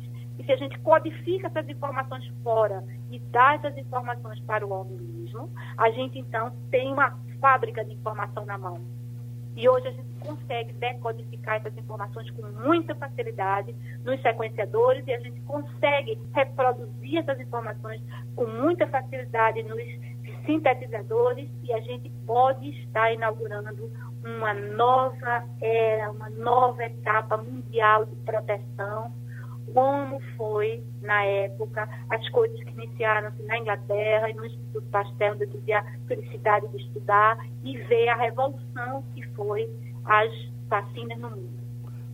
Se 0.45 0.51
a 0.51 0.57
gente 0.57 0.77
codifica 0.79 1.47
essas 1.47 1.67
informações 1.67 2.27
fora 2.43 2.83
e 3.09 3.19
dá 3.19 3.55
essas 3.55 3.75
informações 3.77 4.39
para 4.41 4.65
o 4.65 4.71
organismo, 4.71 5.49
a 5.77 5.89
gente 5.89 6.19
então 6.19 6.51
tem 6.69 6.93
uma 6.93 7.17
fábrica 7.41 7.83
de 7.83 7.93
informação 7.93 8.45
na 8.45 8.57
mão. 8.57 8.79
E 9.55 9.67
hoje 9.69 9.87
a 9.87 9.91
gente 9.91 10.13
consegue 10.19 10.73
decodificar 10.73 11.55
essas 11.55 11.75
informações 11.77 12.29
com 12.31 12.45
muita 12.63 12.93
facilidade 12.93 13.73
nos 14.03 14.21
sequenciadores 14.21 15.07
e 15.07 15.13
a 15.13 15.19
gente 15.19 15.39
consegue 15.41 16.19
reproduzir 16.33 17.19
essas 17.19 17.39
informações 17.39 18.01
com 18.35 18.45
muita 18.45 18.85
facilidade 18.87 19.63
nos 19.63 19.81
sintetizadores 20.45 21.49
e 21.63 21.73
a 21.73 21.79
gente 21.79 22.09
pode 22.27 22.69
estar 22.81 23.13
inaugurando 23.13 23.89
uma 24.23 24.53
nova 24.53 25.43
era, 25.61 26.11
uma 26.11 26.29
nova 26.29 26.83
etapa 26.83 27.37
mundial 27.37 28.05
de 28.05 28.15
proteção 28.17 29.13
como 29.75 30.21
foi, 30.37 30.81
na 31.01 31.21
época, 31.23 31.87
as 32.09 32.29
coisas 32.29 32.57
que 32.63 32.71
iniciaram-se 32.71 33.43
na 33.43 33.59
Inglaterra 33.59 34.29
e 34.29 34.33
no 34.33 34.45
Instituto 34.45 34.87
Pasteur, 34.89 35.35
eu 35.37 35.49
tive 35.49 35.73
a 35.73 35.83
felicidade 36.07 36.65
de 36.69 36.77
estudar 36.77 37.37
e 37.61 37.77
ver 37.79 38.07
a 38.07 38.15
revolução 38.15 39.03
que 39.13 39.21
foi 39.35 39.69
as 40.05 40.31
vacinas 40.69 41.19
no 41.19 41.29
mundo. 41.29 41.59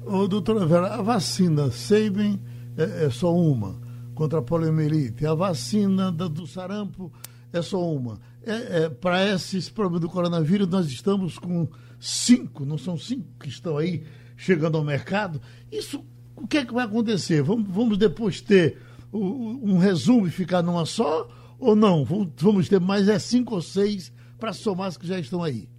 Ô, 0.03 0.27
doutora 0.27 0.65
Vera, 0.65 0.95
a 0.95 1.03
vacina 1.03 1.69
Sabin 1.69 2.41
é, 2.75 3.05
é 3.05 3.09
só 3.11 3.31
uma. 3.31 3.79
contra 4.15 4.39
a 4.39 4.41
poliomielite. 4.41 5.27
A 5.27 5.35
vacina 5.35 6.11
da, 6.11 6.27
do 6.27 6.47
sarampo 6.47 7.13
é 7.53 7.61
só 7.61 7.79
uma. 7.79 8.19
É, 8.43 8.85
é, 8.85 8.89
Para 8.89 9.23
esses 9.29 9.69
problemas 9.69 10.01
do 10.01 10.09
coronavírus, 10.09 10.67
nós 10.67 10.87
estamos 10.87 11.37
com 11.37 11.69
cinco, 11.99 12.65
não 12.65 12.79
são 12.79 12.97
cinco 12.97 13.27
que 13.39 13.49
estão 13.49 13.77
aí 13.77 14.03
chegando 14.35 14.79
ao 14.79 14.83
mercado. 14.83 15.39
Isso, 15.71 16.03
o 16.41 16.47
que 16.47 16.57
é 16.57 16.65
que 16.65 16.73
vai 16.73 16.85
acontecer? 16.85 17.41
Vamos, 17.41 17.69
vamos 17.69 17.97
depois 17.97 18.41
ter 18.41 18.77
um 19.13 19.77
resumo 19.77 20.27
e 20.27 20.31
ficar 20.31 20.61
numa 20.61 20.85
só? 20.85 21.29
Ou 21.59 21.75
não? 21.75 22.03
Vamos 22.37 22.67
ter 22.67 22.79
mais 22.79 23.07
é 23.07 23.19
cinco 23.19 23.55
ou 23.55 23.61
seis 23.61 24.11
para 24.39 24.53
somar 24.53 24.87
as 24.87 24.97
que 24.97 25.05
já 25.05 25.19
estão 25.19 25.43
aí? 25.43 25.69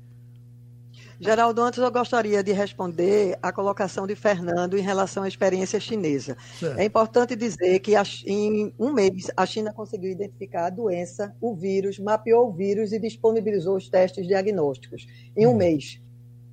Geraldo, 1.19 1.63
antes 1.63 1.79
eu 1.79 1.91
gostaria 1.91 2.43
de 2.43 2.51
responder 2.51 3.39
a 3.41 3.53
colocação 3.53 4.09
de 4.09 4.17
Fernando 4.17 4.77
em 4.77 4.83
relação 4.83 5.23
à 5.23 5.29
experiência 5.29 5.79
chinesa. 5.79 6.37
Certo. 6.59 6.79
É 6.79 6.85
importante 6.85 7.37
dizer 7.37 7.79
que 7.79 7.95
em 8.27 8.75
um 8.77 8.93
mês 8.93 9.31
a 9.37 9.47
China 9.47 9.73
conseguiu 9.73 10.11
identificar 10.11 10.67
a 10.67 10.71
doença, 10.71 11.33
o 11.41 11.55
vírus, 11.55 12.01
mapeou 12.01 12.49
o 12.49 12.53
vírus 12.53 12.93
e 12.93 12.99
disponibilizou 12.99 13.77
os 13.77 13.89
testes 13.89 14.27
diagnósticos 14.27 15.07
em 15.37 15.47
um 15.47 15.53
hum. 15.53 15.57
mês. 15.57 16.01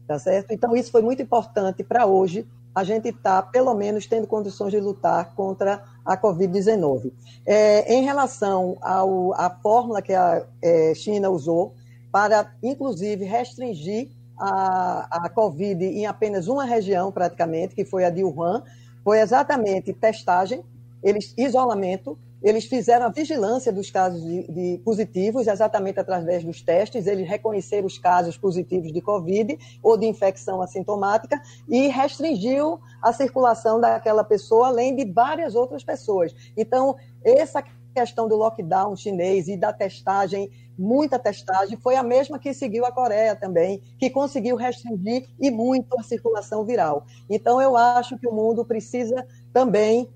Tá 0.07 0.19
certo? 0.19 0.51
Então, 0.51 0.75
isso 0.75 0.91
foi 0.91 1.01
muito 1.01 1.21
importante 1.21 1.83
para 1.83 2.05
hoje 2.05 2.47
a 2.73 2.83
gente 2.83 3.09
está, 3.09 3.41
pelo 3.41 3.73
menos, 3.73 4.05
tendo 4.05 4.27
condições 4.27 4.71
de 4.71 4.79
lutar 4.79 5.33
contra 5.35 5.83
a 6.05 6.17
Covid-19. 6.17 7.11
É, 7.45 7.93
em 7.93 8.03
relação 8.03 8.77
à 8.81 9.49
fórmula 9.61 10.01
que 10.01 10.13
a 10.13 10.45
é, 10.61 10.93
China 10.93 11.29
usou 11.29 11.73
para, 12.11 12.51
inclusive, 12.63 13.25
restringir 13.25 14.09
a, 14.37 15.25
a 15.25 15.29
Covid 15.29 15.83
em 15.83 16.05
apenas 16.05 16.47
uma 16.47 16.63
região, 16.63 17.11
praticamente, 17.11 17.75
que 17.75 17.83
foi 17.83 18.05
a 18.05 18.09
de 18.09 18.23
Wuhan, 18.23 18.63
foi 19.03 19.19
exatamente 19.19 19.91
testagem, 19.93 20.63
eles, 21.03 21.33
isolamento, 21.37 22.17
eles 22.41 22.65
fizeram 22.65 23.05
a 23.05 23.09
vigilância 23.09 23.71
dos 23.71 23.91
casos 23.91 24.23
de, 24.23 24.47
de, 24.47 24.77
positivos, 24.83 25.47
exatamente 25.47 25.99
através 25.99 26.43
dos 26.43 26.61
testes, 26.61 27.05
eles 27.05 27.27
reconheceram 27.27 27.85
os 27.85 27.97
casos 27.97 28.37
positivos 28.37 28.91
de 28.91 29.01
Covid 29.01 29.57
ou 29.83 29.97
de 29.97 30.05
infecção 30.05 30.61
assintomática 30.61 31.41
e 31.67 31.87
restringiu 31.87 32.79
a 33.01 33.11
circulação 33.11 33.79
daquela 33.79 34.23
pessoa, 34.23 34.67
além 34.67 34.95
de 34.95 35.05
várias 35.11 35.55
outras 35.55 35.83
pessoas. 35.83 36.33
Então, 36.55 36.95
essa 37.23 37.63
questão 37.93 38.27
do 38.27 38.35
lockdown 38.35 38.95
chinês 38.95 39.47
e 39.47 39.57
da 39.57 39.73
testagem, 39.73 40.49
muita 40.77 41.19
testagem, 41.19 41.77
foi 41.77 41.95
a 41.95 42.03
mesma 42.03 42.39
que 42.39 42.53
seguiu 42.53 42.85
a 42.85 42.91
Coreia 42.91 43.35
também, 43.35 43.81
que 43.97 44.09
conseguiu 44.09 44.55
restringir 44.55 45.27
e 45.39 45.51
muito 45.51 45.99
a 45.99 46.03
circulação 46.03 46.63
viral. 46.63 47.05
Então, 47.29 47.61
eu 47.61 47.75
acho 47.75 48.17
que 48.17 48.27
o 48.27 48.33
mundo 48.33 48.63
precisa 48.63 49.25
também 49.51 50.07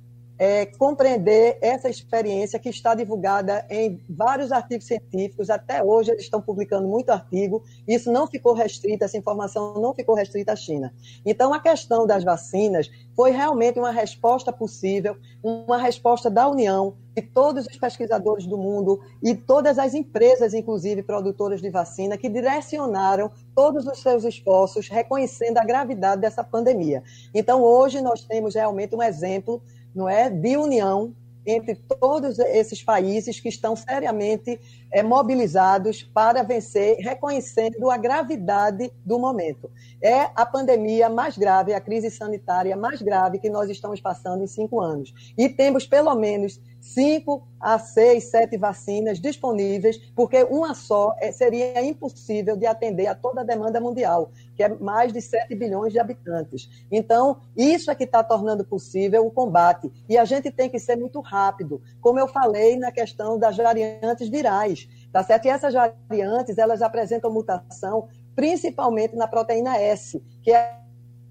é, 0.44 0.66
compreender 0.66 1.58
essa 1.62 1.88
experiência 1.88 2.60
que 2.60 2.68
está 2.68 2.94
divulgada 2.94 3.66
em 3.70 3.98
vários 4.10 4.52
artigos 4.52 4.86
científicos. 4.86 5.50
Até 5.50 5.82
hoje 5.82 6.12
eles 6.12 6.24
estão 6.24 6.42
publicando 6.42 6.86
muito 6.86 7.12
artigo. 7.12 7.64
Isso 7.88 8.12
não 8.12 8.28
ficou 8.28 8.54
restrito, 8.54 9.06
essa 9.06 9.18
informação 9.18 9.76
não 9.76 9.94
ficou 9.94 10.14
restrita 10.14 10.52
à 10.52 10.56
China. 10.58 10.94
Então, 11.26 11.54
a 11.54 11.62
questão 11.62 12.06
das 12.06 12.26
vacinas 12.26 12.92
foi 13.16 13.32
realmente 13.32 13.80
uma 13.80 13.92
resposta 13.92 14.52
possível, 14.52 15.16
uma 15.42 15.78
resposta 15.78 16.30
da 16.30 16.46
União, 16.50 16.94
de 17.16 17.22
todos 17.22 17.66
os 17.66 17.78
pesquisadores 17.78 18.46
do 18.46 18.58
mundo 18.58 19.00
e 19.22 19.34
todas 19.34 19.80
as 19.80 19.94
empresas, 19.94 20.54
inclusive 20.54 21.04
produtoras 21.04 21.62
de 21.62 21.70
vacina, 21.70 22.18
que 22.18 22.28
direcionaram 22.28 23.32
todos 23.56 23.88
os 23.88 24.02
seus 24.02 24.26
esforços 24.26 24.90
reconhecendo 24.90 25.58
a 25.60 25.64
gravidade 25.64 26.20
dessa 26.20 26.44
pandemia. 26.44 27.02
Então, 27.34 27.64
hoje 27.64 28.02
nós 28.02 28.26
temos 28.26 28.56
realmente 28.56 28.94
um 28.94 29.02
exemplo 29.02 29.62
não 29.96 30.08
é, 30.10 30.30
de 30.30 30.58
união 30.58 31.14
entre 31.46 31.76
todos 31.76 32.40
esses 32.40 32.82
países 32.82 33.40
que 33.40 33.50
estão 33.50 33.76
seriamente 33.76 34.60
é, 34.92 35.04
mobilizados 35.04 36.04
para 36.04 36.42
vencer, 36.42 36.98
reconhecendo 37.00 37.92
a 37.92 37.98
gravidade 37.98 38.92
do 39.06 39.20
momento. 39.20 39.70
É 40.02 40.30
a 40.36 40.46
pandemia 40.46 41.10
mais 41.10 41.38
grave, 41.38 41.74
a 41.74 41.82
crise 41.82 42.10
sanitária 42.10 42.76
mais 42.78 43.02
grave 43.02 43.40
que 43.40 43.50
nós 43.50 43.70
estamos 43.70 44.00
passando 44.00 44.44
em 44.44 44.48
cinco 44.48 44.80
anos. 44.80 45.14
E 45.38 45.50
temos, 45.50 45.86
pelo 45.86 46.16
menos, 46.16 46.62
cinco 46.84 47.48
a 47.60 47.80
seis, 47.80 48.26
sete 48.26 48.58
vacinas 48.58 49.20
disponíveis, 49.20 49.98
porque 50.14 50.44
uma 50.44 50.76
só 50.76 51.16
é, 51.20 51.32
seria 51.32 51.82
impossível 51.82 52.58
de 52.58 52.66
atender 52.66 53.08
a 53.08 53.16
toda 53.16 53.42
a 53.42 53.44
demanda 53.44 53.80
mundial, 53.80 54.32
que 54.56 54.62
é 54.62 54.70
mais 54.70 55.14
de 55.14 55.22
7 55.22 55.56
bilhões 55.56 55.94
de 55.94 56.00
habitantes. 56.00 56.70
Então, 56.92 57.38
isso 57.56 57.90
é 57.90 57.96
que 57.96 58.04
está 58.04 58.22
tornando 58.22 58.66
possível 58.66 59.26
o 59.26 59.32
combate. 59.32 59.90
E 60.10 60.18
a 60.18 60.26
gente 60.26 60.52
tem 60.52 60.70
que 60.70 60.78
ser 60.78 60.98
muito 60.98 61.22
rápido, 61.22 61.82
como 62.02 62.20
eu 62.20 62.28
falei 62.28 62.76
na 62.76 62.92
questão 62.92 63.40
das 63.40 63.56
variantes 63.56 64.28
virais. 64.28 64.88
Tá 65.12 65.24
certo? 65.24 65.46
E 65.46 65.50
essas 65.50 65.74
variantes, 65.74 66.58
elas 66.58 66.82
apresentam 66.82 67.32
mutação 67.32 68.10
principalmente 68.36 69.16
na 69.16 69.28
proteína 69.28 69.78
S, 69.78 70.22
que 70.42 70.52
é 70.52 70.80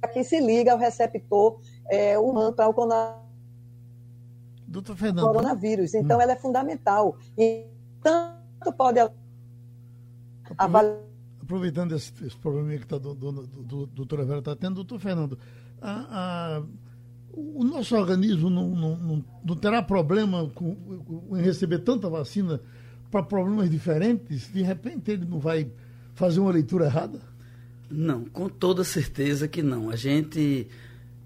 a 0.00 0.08
que 0.08 0.24
se 0.24 0.40
liga 0.40 0.72
ao 0.72 0.78
receptor 0.78 1.60
é, 1.88 2.18
humano 2.18 2.52
para 2.52 2.68
o 2.68 2.74
Doutor 4.72 4.96
Fernando. 4.96 5.26
coronavírus. 5.26 5.92
Então, 5.92 6.16
hum. 6.16 6.22
ela 6.22 6.32
é 6.32 6.36
fundamental. 6.36 7.18
E 7.36 7.66
tanto 8.02 8.72
pode 8.74 8.98
avaliar. 10.56 10.98
Aproveitando 11.42 11.94
esse, 11.94 12.12
esse 12.24 12.36
problema 12.36 12.74
que 12.78 12.86
tá 12.86 12.96
do, 12.96 13.14
do, 13.14 13.32
do, 13.32 13.86
doutora 13.86 14.24
Vera 14.24 14.38
está 14.38 14.56
tendo, 14.56 14.76
doutor 14.76 14.98
Fernando, 14.98 15.38
a, 15.80 16.56
a, 16.58 16.62
o 17.34 17.64
nosso 17.64 17.94
organismo 17.94 18.48
não, 18.48 18.68
não, 18.68 18.96
não, 18.96 19.24
não 19.44 19.56
terá 19.56 19.82
problema 19.82 20.48
com, 20.54 20.74
com, 20.74 21.36
em 21.36 21.42
receber 21.42 21.80
tanta 21.80 22.08
vacina 22.08 22.60
para 23.10 23.22
problemas 23.22 23.68
diferentes? 23.68 24.50
De 24.50 24.62
repente 24.62 25.10
ele 25.10 25.26
não 25.26 25.38
vai 25.38 25.70
fazer 26.14 26.40
uma 26.40 26.52
leitura 26.52 26.86
errada? 26.86 27.20
Não, 27.90 28.24
com 28.24 28.48
toda 28.48 28.82
certeza 28.84 29.46
que 29.46 29.62
não. 29.62 29.90
A 29.90 29.96
gente 29.96 30.68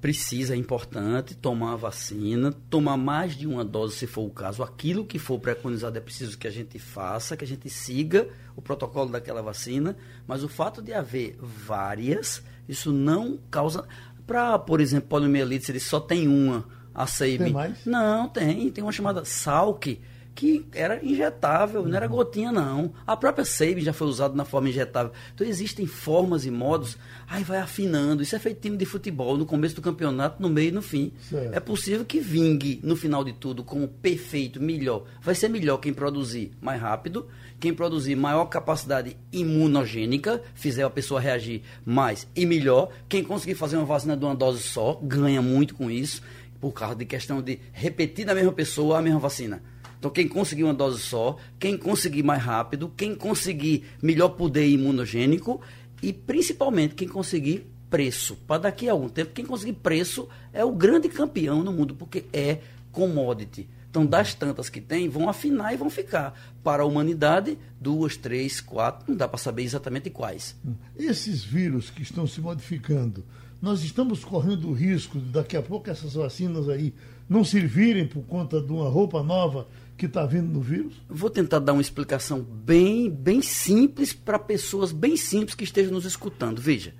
precisa, 0.07 0.55
é 0.55 0.57
importante, 0.57 1.35
tomar 1.35 1.73
a 1.73 1.77
vacina, 1.77 2.55
tomar 2.71 2.97
mais 2.97 3.35
de 3.35 3.45
uma 3.45 3.65
dose 3.65 3.97
se 3.97 4.07
for 4.07 4.23
o 4.23 4.31
caso. 4.31 4.63
Aquilo 4.63 5.05
que 5.05 5.19
for 5.19 5.37
preconizado 5.41 5.99
é 5.99 6.01
preciso 6.01 6.39
que 6.39 6.47
a 6.47 6.51
gente 6.51 6.79
faça, 6.79 7.37
que 7.37 7.43
a 7.43 7.47
gente 7.47 7.69
siga 7.69 8.29
o 8.55 8.63
protocolo 8.63 9.11
daquela 9.11 9.43
vacina, 9.43 9.97
mas 10.25 10.45
o 10.45 10.49
fato 10.49 10.81
de 10.81 10.93
haver 10.93 11.37
várias, 11.41 12.41
isso 12.69 12.93
não 12.93 13.37
causa. 13.51 13.85
Para, 14.25 14.57
por 14.61 14.81
exemplo, 14.81 15.09
poliomielite, 15.09 15.73
ele 15.73 15.81
só 15.81 15.99
tem 15.99 16.29
uma, 16.29 16.65
a 16.95 17.05
SEIB. 17.05 17.43
Tem 17.43 17.53
mais? 17.53 17.85
Não, 17.85 18.29
tem. 18.29 18.71
Tem 18.71 18.85
uma 18.85 18.93
chamada 18.93 19.25
SALC 19.25 19.99
que 20.37 20.67
era 20.75 21.03
injetável, 21.03 21.83
não 21.87 21.97
era 21.97 22.07
gotinha 22.07 22.53
não. 22.53 22.93
A 23.07 23.17
própria 23.17 23.43
Sabin 23.43 23.81
já 23.81 23.95
foi 23.95 24.07
usada 24.07 24.35
na 24.35 24.45
forma 24.45 24.69
injetável. 24.69 25.11
Então 25.35 25.47
existem 25.47 25.87
formas 25.87 26.45
e 26.45 26.51
modos, 26.51 26.99
aí 27.27 27.43
vai 27.43 27.59
afinando. 27.59 28.23
Isso 28.23 28.37
é 28.37 28.39
feito 28.39 28.61
time 28.61 28.77
de 28.77 28.85
futebol, 28.85 29.39
no 29.39 29.47
começo 29.47 29.75
do 29.75 29.81
campeonato, 29.81 30.41
no 30.41 30.51
meio 30.51 30.69
e 30.69 30.73
no 30.73 30.83
fim. 30.83 31.11
Certo. 31.23 31.55
É 31.55 31.59
possível 31.59 32.05
que 32.05 32.21
vingue 32.21 32.79
no 32.85 32.95
final 32.95 33.25
de 33.25 33.33
tudo 33.33 33.65
como 33.65 33.89
perfeito, 33.89 34.61
melhor. 34.61 35.05
Vai 35.23 35.35
ser 35.35 35.49
melhor 35.49 35.79
quem 35.79 35.95
produzir 35.95 36.53
mais 36.61 36.83
rápido, 36.83 37.27
quem 37.59 37.73
produzir 37.73 38.15
maior 38.15 38.45
capacidade 38.45 39.17
imunogênica, 39.33 40.43
fizer 40.55 40.83
a 40.83 40.91
pessoa 40.91 41.19
reagir 41.19 41.63
mais 41.83 42.29
e 42.37 42.45
melhor. 42.45 42.91
Quem 43.09 43.25
conseguir 43.25 43.55
fazer 43.55 43.79
uma 43.79 43.87
vacina 43.87 44.15
de 44.15 44.23
uma 44.23 44.35
dose 44.35 44.63
só, 44.63 45.01
ganha 45.03 45.41
muito 45.41 45.75
com 45.75 45.91
isso, 45.91 46.21
por 46.61 46.73
causa 46.73 46.95
de 46.95 47.07
questão 47.07 47.41
de 47.41 47.59
repetir 47.73 48.27
na 48.27 48.35
mesma 48.35 48.53
pessoa 48.53 48.99
a 48.99 49.03
mesma 49.03 49.19
vacina. 49.19 49.63
Então, 49.99 50.11
quem 50.11 50.29
conseguir 50.29 50.65
uma 50.65 50.75
dose 50.75 51.01
só, 51.01 51.37
quem 51.59 51.77
conseguir 51.77 52.23
mais 52.23 52.43
rápido, 52.43 52.93
quem 52.97 53.15
conseguir 53.15 53.85
melhor 54.03 54.31
poder 54.31 54.69
imunogênico 54.69 55.61
e 56.03 56.13
principalmente 56.13 56.95
quem 56.95 57.09
conseguir 57.09 57.67
preço. 57.89 58.37
Para 58.47 58.63
daqui 58.63 58.89
a 58.89 58.93
algum 58.93 59.09
tempo, 59.09 59.33
quem 59.33 59.45
conseguir 59.45 59.75
preço 59.75 60.29
é 60.53 60.65
o 60.65 60.73
grande 60.73 61.09
campeão 61.09 61.63
no 61.63 61.73
mundo, 61.73 61.95
porque 61.95 62.25
é 62.33 62.59
commodity. 62.93 63.69
Então, 63.91 64.05
das 64.05 64.35
tantas 64.35 64.69
que 64.69 64.81
tem, 64.81 65.09
vão 65.09 65.29
afinar 65.29 65.73
e 65.73 65.77
vão 65.77 65.89
ficar. 65.89 66.39
Para 66.63 66.83
a 66.83 66.87
humanidade, 66.87 67.57
duas, 67.81 68.17
três, 68.17 68.61
quatro, 68.61 69.07
não 69.09 69.17
dá 69.17 69.27
para 69.27 69.39
saber 69.39 69.63
exatamente 69.63 70.11
quais. 70.11 70.55
Esses 70.99 71.43
vírus 71.43 71.89
que 71.89 72.03
estão 72.03 72.27
se 72.27 72.41
modificando, 72.41 73.25
nós 73.61 73.83
estamos 73.83 74.23
correndo 74.23 74.69
o 74.69 74.75
risco, 74.75 75.19
daqui 75.19 75.57
a 75.57 75.63
pouco, 75.63 75.89
essas 75.89 76.13
vacinas 76.13 76.69
aí 76.69 76.93
não 77.27 77.43
servirem 77.43 78.07
por 78.07 78.23
conta 78.25 78.61
de 78.61 78.71
uma 78.71 78.89
roupa 78.89 79.23
nova 79.23 79.67
que 79.97 80.07
está 80.07 80.27
vindo 80.27 80.53
no 80.53 80.61
vírus? 80.61 80.95
Vou 81.09 81.31
tentar 81.31 81.59
dar 81.59 81.73
uma 81.73 81.81
explicação 81.81 82.43
bem, 82.43 83.11
bem 83.11 83.41
simples 83.41 84.13
para 84.13 84.39
pessoas 84.39 84.93
bem 84.93 85.17
simples 85.17 85.55
que 85.55 85.65
estejam 85.65 85.93
nos 85.93 86.05
escutando. 86.05 86.61
Veja, 86.61 86.95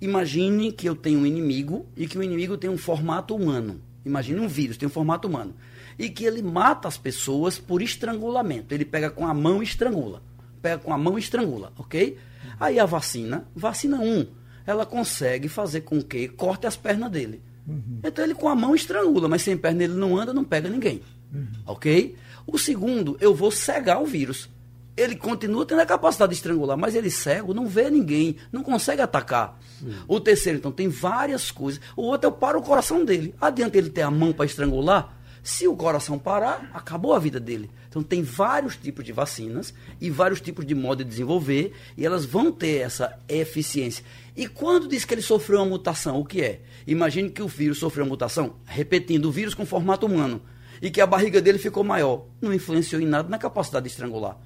imagine 0.00 0.70
que 0.70 0.88
eu 0.88 0.94
tenho 0.94 1.20
um 1.20 1.26
inimigo 1.26 1.86
e 1.96 2.06
que 2.06 2.18
o 2.18 2.22
inimigo 2.22 2.58
tem 2.58 2.68
um 2.68 2.76
formato 2.76 3.34
humano. 3.34 3.80
Imagine 4.04 4.40
um 4.40 4.48
vírus, 4.48 4.76
tem 4.76 4.86
um 4.86 4.92
formato 4.92 5.28
humano. 5.28 5.54
E 5.98 6.08
que 6.10 6.24
ele 6.24 6.42
mata 6.42 6.88
as 6.88 6.98
pessoas 6.98 7.58
por 7.58 7.80
estrangulamento. 7.80 8.74
Ele 8.74 8.84
pega 8.84 9.10
com 9.10 9.26
a 9.26 9.32
mão 9.32 9.62
e 9.62 9.64
estrangula. 9.64 10.22
Pega 10.60 10.78
com 10.78 10.92
a 10.92 10.98
mão 10.98 11.16
e 11.16 11.20
estrangula, 11.20 11.72
ok? 11.76 12.18
Aí 12.58 12.78
a 12.78 12.86
vacina, 12.86 13.46
vacina 13.54 13.98
1, 14.00 14.26
ela 14.66 14.86
consegue 14.86 15.48
fazer 15.48 15.82
com 15.82 16.02
que 16.02 16.28
corte 16.28 16.66
as 16.66 16.76
pernas 16.76 17.10
dele. 17.10 17.40
Uhum. 17.66 18.00
Então 18.04 18.24
ele 18.24 18.34
com 18.34 18.48
a 18.48 18.54
mão 18.54 18.74
estrangula, 18.74 19.28
mas 19.28 19.42
sem 19.42 19.56
perna 19.56 19.84
ele 19.84 19.94
não 19.94 20.18
anda, 20.18 20.32
não 20.32 20.44
pega 20.44 20.68
ninguém. 20.68 21.02
Uhum. 21.32 21.46
Ok? 21.66 22.16
O 22.46 22.58
segundo, 22.58 23.16
eu 23.20 23.34
vou 23.34 23.50
cegar 23.50 24.02
o 24.02 24.06
vírus. 24.06 24.48
Ele 24.96 25.16
continua 25.16 25.64
tendo 25.64 25.80
a 25.80 25.86
capacidade 25.86 26.30
de 26.30 26.36
estrangular, 26.36 26.76
mas 26.76 26.94
ele 26.94 27.10
cego, 27.10 27.54
não 27.54 27.66
vê 27.66 27.90
ninguém, 27.90 28.36
não 28.50 28.62
consegue 28.62 29.00
atacar. 29.00 29.58
O 30.06 30.20
terceiro, 30.20 30.58
então, 30.58 30.70
tem 30.70 30.88
várias 30.88 31.50
coisas. 31.50 31.80
O 31.96 32.02
outro, 32.02 32.28
eu 32.28 32.32
paro 32.32 32.58
o 32.58 32.62
coração 32.62 33.04
dele. 33.04 33.34
Adianta 33.40 33.78
ele 33.78 33.88
ter 33.88 34.02
a 34.02 34.10
mão 34.10 34.32
para 34.32 34.44
estrangular? 34.44 35.16
Se 35.42 35.66
o 35.66 35.74
coração 35.74 36.18
parar, 36.18 36.70
acabou 36.72 37.14
a 37.14 37.18
vida 37.18 37.40
dele. 37.40 37.68
Então 37.88 38.02
tem 38.02 38.22
vários 38.22 38.76
tipos 38.76 39.04
de 39.04 39.12
vacinas 39.12 39.74
e 40.00 40.08
vários 40.08 40.40
tipos 40.40 40.64
de 40.64 40.74
modo 40.74 41.02
de 41.02 41.10
desenvolver 41.10 41.72
e 41.96 42.06
elas 42.06 42.24
vão 42.24 42.52
ter 42.52 42.78
essa 42.78 43.18
eficiência. 43.28 44.04
E 44.36 44.46
quando 44.46 44.86
diz 44.86 45.04
que 45.04 45.12
ele 45.12 45.20
sofreu 45.20 45.58
uma 45.58 45.66
mutação, 45.66 46.18
o 46.20 46.24
que 46.24 46.40
é? 46.40 46.60
Imagine 46.86 47.28
que 47.28 47.42
o 47.42 47.48
vírus 47.48 47.78
sofreu 47.78 48.04
uma 48.04 48.10
mutação, 48.10 48.54
repetindo, 48.64 49.26
o 49.26 49.32
vírus 49.32 49.52
com 49.52 49.66
formato 49.66 50.06
humano, 50.06 50.40
e 50.82 50.90
que 50.90 51.00
a 51.00 51.06
barriga 51.06 51.40
dele 51.40 51.58
ficou 51.58 51.82
maior. 51.82 52.26
Não 52.40 52.52
influenciou 52.52 53.00
em 53.00 53.06
nada 53.06 53.28
na 53.28 53.38
capacidade 53.38 53.84
de 53.84 53.92
estrangular. 53.92 54.36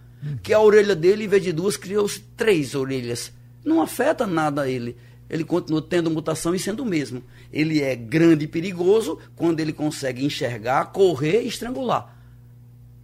Que 0.42 0.52
a 0.52 0.60
orelha 0.60 0.94
dele, 0.94 1.24
em 1.24 1.28
vez 1.28 1.42
de 1.42 1.52
duas, 1.52 1.76
criou 1.76 2.06
três 2.36 2.74
orelhas. 2.74 3.32
Não 3.64 3.82
afeta 3.82 4.26
nada 4.26 4.62
a 4.62 4.68
ele 4.68 4.96
ele 5.28 5.44
continua 5.44 5.82
tendo 5.82 6.10
mutação 6.10 6.54
e 6.54 6.58
sendo 6.58 6.82
o 6.82 6.86
mesmo. 6.86 7.22
Ele 7.52 7.82
é 7.82 7.94
grande 7.96 8.44
e 8.44 8.48
perigoso 8.48 9.18
quando 9.34 9.60
ele 9.60 9.72
consegue 9.72 10.24
enxergar, 10.24 10.86
correr 10.86 11.42
e 11.42 11.48
estrangular. 11.48 12.16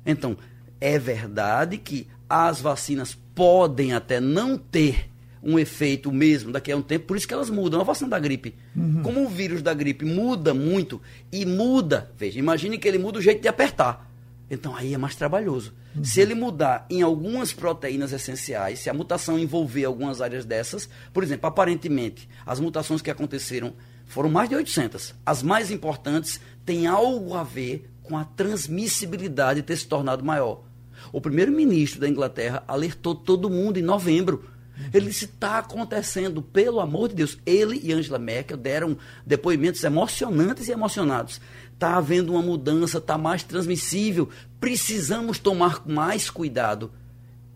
Então, 0.06 0.36
é 0.80 0.98
verdade 0.98 1.78
que 1.78 2.06
as 2.28 2.60
vacinas 2.60 3.16
podem 3.34 3.92
até 3.92 4.20
não 4.20 4.56
ter 4.56 5.10
um 5.42 5.58
efeito 5.58 6.12
mesmo 6.12 6.52
daqui 6.52 6.70
a 6.70 6.76
um 6.76 6.82
tempo, 6.82 7.06
por 7.06 7.16
isso 7.16 7.26
que 7.26 7.34
elas 7.34 7.50
mudam. 7.50 7.80
A 7.80 7.84
vacina 7.84 8.10
da 8.10 8.18
gripe, 8.18 8.54
uhum. 8.76 9.02
como 9.02 9.24
o 9.24 9.28
vírus 9.28 9.62
da 9.62 9.74
gripe 9.74 10.04
muda 10.04 10.54
muito 10.54 11.00
e 11.30 11.44
muda, 11.44 12.10
veja, 12.16 12.38
imagine 12.38 12.78
que 12.78 12.86
ele 12.86 12.98
muda 12.98 13.18
o 13.18 13.22
jeito 13.22 13.42
de 13.42 13.48
apertar. 13.48 14.10
Então 14.50 14.76
aí 14.76 14.94
é 14.94 14.98
mais 14.98 15.16
trabalhoso. 15.16 15.72
Uhum. 15.96 16.04
Se 16.04 16.20
ele 16.20 16.34
mudar 16.34 16.86
em 16.90 17.02
algumas 17.02 17.52
proteínas 17.52 18.12
essenciais, 18.12 18.78
se 18.78 18.90
a 18.90 18.94
mutação 18.94 19.38
envolver 19.38 19.84
algumas 19.84 20.20
áreas 20.20 20.44
dessas, 20.44 20.88
por 21.12 21.22
exemplo, 21.22 21.46
aparentemente, 21.46 22.28
as 22.44 22.60
mutações 22.60 23.02
que 23.02 23.10
aconteceram 23.10 23.72
foram 24.04 24.30
mais 24.30 24.48
de 24.48 24.54
800. 24.54 25.14
As 25.24 25.42
mais 25.42 25.70
importantes 25.70 26.40
têm 26.66 26.86
algo 26.86 27.34
a 27.34 27.42
ver 27.42 27.90
com 28.02 28.16
a 28.16 28.24
transmissibilidade 28.24 29.62
ter 29.62 29.76
se 29.76 29.86
tornado 29.86 30.24
maior. 30.24 30.62
O 31.10 31.20
primeiro-ministro 31.20 32.00
da 32.00 32.08
Inglaterra 32.08 32.62
alertou 32.68 33.14
todo 33.14 33.50
mundo 33.50 33.78
em 33.78 33.82
novembro. 33.82 34.44
Ele 34.92 35.06
disse: 35.06 35.26
está 35.26 35.58
acontecendo, 35.58 36.42
pelo 36.42 36.80
amor 36.80 37.08
de 37.08 37.16
Deus. 37.16 37.38
Ele 37.44 37.80
e 37.82 37.92
Angela 37.92 38.18
Merkel 38.18 38.56
deram 38.56 38.96
depoimentos 39.26 39.82
emocionantes 39.84 40.68
e 40.68 40.72
emocionados. 40.72 41.40
Está 41.72 41.96
havendo 41.96 42.32
uma 42.32 42.42
mudança, 42.42 42.98
está 42.98 43.18
mais 43.18 43.42
transmissível. 43.42 44.28
Precisamos 44.60 45.38
tomar 45.38 45.86
mais 45.86 46.30
cuidado. 46.30 46.92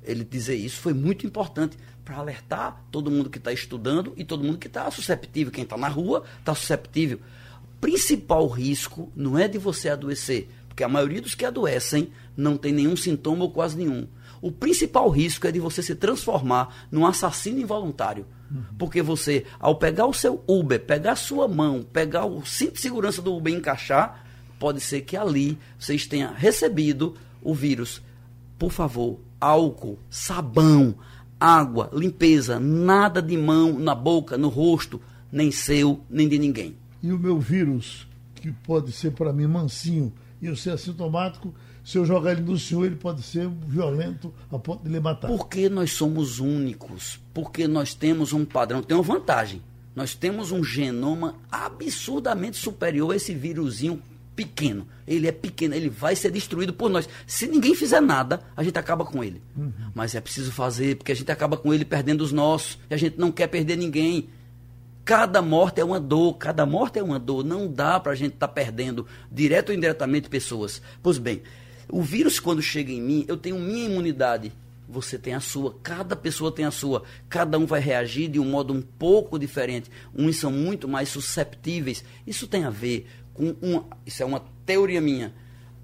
Ele 0.03 0.25
dizer 0.25 0.55
isso 0.55 0.81
foi 0.81 0.93
muito 0.93 1.27
importante 1.27 1.77
para 2.05 2.17
alertar 2.17 2.85
todo 2.91 3.11
mundo 3.11 3.29
que 3.29 3.39
está 3.39 3.53
estudando 3.53 4.13
e 4.17 4.25
todo 4.25 4.45
mundo 4.45 4.59
que 4.59 4.69
está 4.69 4.91
susceptível. 4.91 5.53
Quem 5.53 5.65
está 5.65 5.77
na 5.77 5.89
rua 5.89 6.23
está 6.41 6.55
susceptível 6.55 7.21
principal 7.81 8.47
risco 8.49 9.13
não 9.15 9.39
é 9.39 9.47
de 9.47 9.59
você 9.59 9.89
adoecer, 9.89 10.49
porque 10.69 10.83
a 10.83 10.89
maioria 10.89 11.21
dos 11.21 11.35
que 11.35 11.45
adoecem 11.45 12.11
não 12.37 12.57
tem 12.57 12.73
nenhum 12.73 12.97
sintoma 12.97 13.45
ou 13.45 13.51
quase 13.51 13.77
nenhum. 13.77 14.07
O 14.47 14.53
principal 14.53 15.09
risco 15.09 15.47
é 15.47 15.53
de 15.53 15.59
você 15.59 15.83
se 15.83 15.95
transformar 15.95 16.87
num 16.91 17.07
assassino 17.07 17.61
involuntário. 17.61 18.27
Uhum. 18.51 18.63
Porque 18.79 19.03
você, 19.03 19.45
ao 19.59 19.77
pegar 19.77 20.07
o 20.07 20.13
seu 20.13 20.43
Uber, 20.47 20.81
pegar 20.81 21.13
a 21.13 21.17
sua 21.17 21.49
mão, 21.49 21.83
pegar 21.83 22.25
o 22.27 22.45
cinto 22.45 22.75
de 22.75 22.81
segurança 22.81 23.21
do 23.21 23.35
Uber 23.35 23.53
e 23.53 23.57
encaixar, 23.57 24.25
pode 24.59 24.81
ser 24.81 25.03
que 25.03 25.17
ali 25.17 25.59
vocês 25.79 26.07
tenham 26.07 26.33
recebido 26.33 27.15
o 27.43 27.55
vírus. 27.55 28.03
Por 28.59 28.71
favor, 28.71 29.19
álcool, 29.41 29.99
sabão, 30.09 30.95
água, 31.41 31.91
limpeza, 31.93 32.61
nada 32.61 33.21
de 33.21 33.37
mão 33.37 33.79
na 33.79 33.95
boca, 33.95 34.39
no 34.39 34.49
rosto, 34.49 35.01
nem 35.31 35.51
seu, 35.51 36.01
nem 36.09 36.29
de 36.29 36.39
ninguém 36.39 36.77
e 37.07 37.13
o 37.13 37.19
meu 37.19 37.39
vírus, 37.39 38.07
que 38.35 38.51
pode 38.51 38.91
ser 38.91 39.13
para 39.13 39.33
mim 39.33 39.47
mansinho 39.47 40.13
e 40.43 40.47
eu 40.47 40.57
ser 40.57 40.71
assintomático, 40.71 41.55
se 41.87 41.99
eu 41.99 42.05
jogar 42.05 42.33
ele 42.33 42.41
no 42.41 42.59
senhor, 42.59 42.85
ele 42.85 42.97
pode 42.97 43.23
ser 43.23 43.49
violento 43.49 44.35
a 44.51 44.59
ponto 44.59 44.83
de 44.83 44.91
lhe 44.91 44.99
matar. 44.99 45.29
Porque 45.29 45.69
nós 45.69 45.93
somos 45.93 46.41
únicos, 46.41 47.21
porque 47.33 47.69
nós 47.69 47.95
temos 47.95 48.33
um 48.33 48.45
padrão, 48.45 48.83
tem 48.83 48.97
uma 48.97 49.05
vantagem. 49.05 49.63
Nós 49.95 50.13
temos 50.13 50.51
um 50.51 50.65
genoma 50.65 51.37
absurdamente 51.49 52.57
superior 52.57 53.13
a 53.13 53.17
esse 53.17 53.33
vírusinho 53.33 54.03
pequeno. 54.35 54.85
Ele 55.07 55.29
é 55.29 55.33
pequeno, 55.33 55.77
ele 55.77 55.89
vai 55.89 56.17
ser 56.17 56.33
destruído 56.33 56.75
por 56.75 56.91
nós. 56.91 57.09
Se 57.25 57.47
ninguém 57.47 57.73
fizer 57.73 58.01
nada, 58.01 58.41
a 58.57 58.65
gente 58.65 58.77
acaba 58.77 59.05
com 59.05 59.23
ele. 59.23 59.41
Uhum. 59.57 59.73
Mas 59.95 60.17
é 60.17 60.21
preciso 60.21 60.51
fazer, 60.51 60.97
porque 60.97 61.13
a 61.13 61.17
gente 61.17 61.31
acaba 61.31 61.57
com 61.57 61.73
ele 61.73 61.85
perdendo 61.85 62.23
os 62.23 62.33
nossos. 62.33 62.81
E 62.91 62.95
a 62.95 62.97
gente 62.97 63.17
não 63.17 63.31
quer 63.31 63.47
perder 63.47 63.77
ninguém. 63.77 64.29
Cada 65.05 65.41
morte 65.41 65.81
é 65.81 65.85
uma 65.85 66.01
dor, 66.01 66.35
cada 66.35 66.67
morte 66.67 66.99
é 66.99 67.03
uma 67.03 67.21
dor. 67.21 67.45
Não 67.45 67.73
dá 67.73 68.01
para 68.01 68.11
a 68.11 68.17
gente 68.17 68.35
estar 68.35 68.49
tá 68.49 68.53
perdendo, 68.53 69.07
direto 69.31 69.69
ou 69.69 69.75
indiretamente, 69.77 70.29
pessoas. 70.29 70.83
Pois 71.01 71.17
bem, 71.17 71.43
o 71.89 72.03
vírus, 72.03 72.41
quando 72.41 72.63
chega 72.63 72.93
em 72.93 73.01
mim, 73.01 73.25
eu 73.29 73.37
tenho 73.37 73.59
minha 73.59 73.87
imunidade. 73.87 74.53
Você 74.89 75.19
tem 75.19 75.35
a 75.35 75.41
sua, 75.41 75.77
cada 75.83 76.15
pessoa 76.15 76.53
tem 76.53 76.65
a 76.65 76.71
sua. 76.71 77.03
Cada 77.29 77.59
um 77.59 77.67
vai 77.67 77.81
reagir 77.81 78.29
de 78.29 78.39
um 78.39 78.45
modo 78.45 78.73
um 78.73 78.81
pouco 78.81 79.39
diferente. 79.39 79.91
Uns 80.15 80.37
são 80.37 80.53
muito 80.53 80.87
mais 80.87 81.09
susceptíveis. 81.09 82.05
Isso 82.27 82.47
tem 82.47 82.65
a 82.65 82.71
ver 82.71 83.09
com 83.35 83.57
uma. 83.61 83.87
Isso 84.05 84.23
é 84.23 84.27
uma 84.27 84.45
teoria 84.65 85.01
minha 85.01 85.35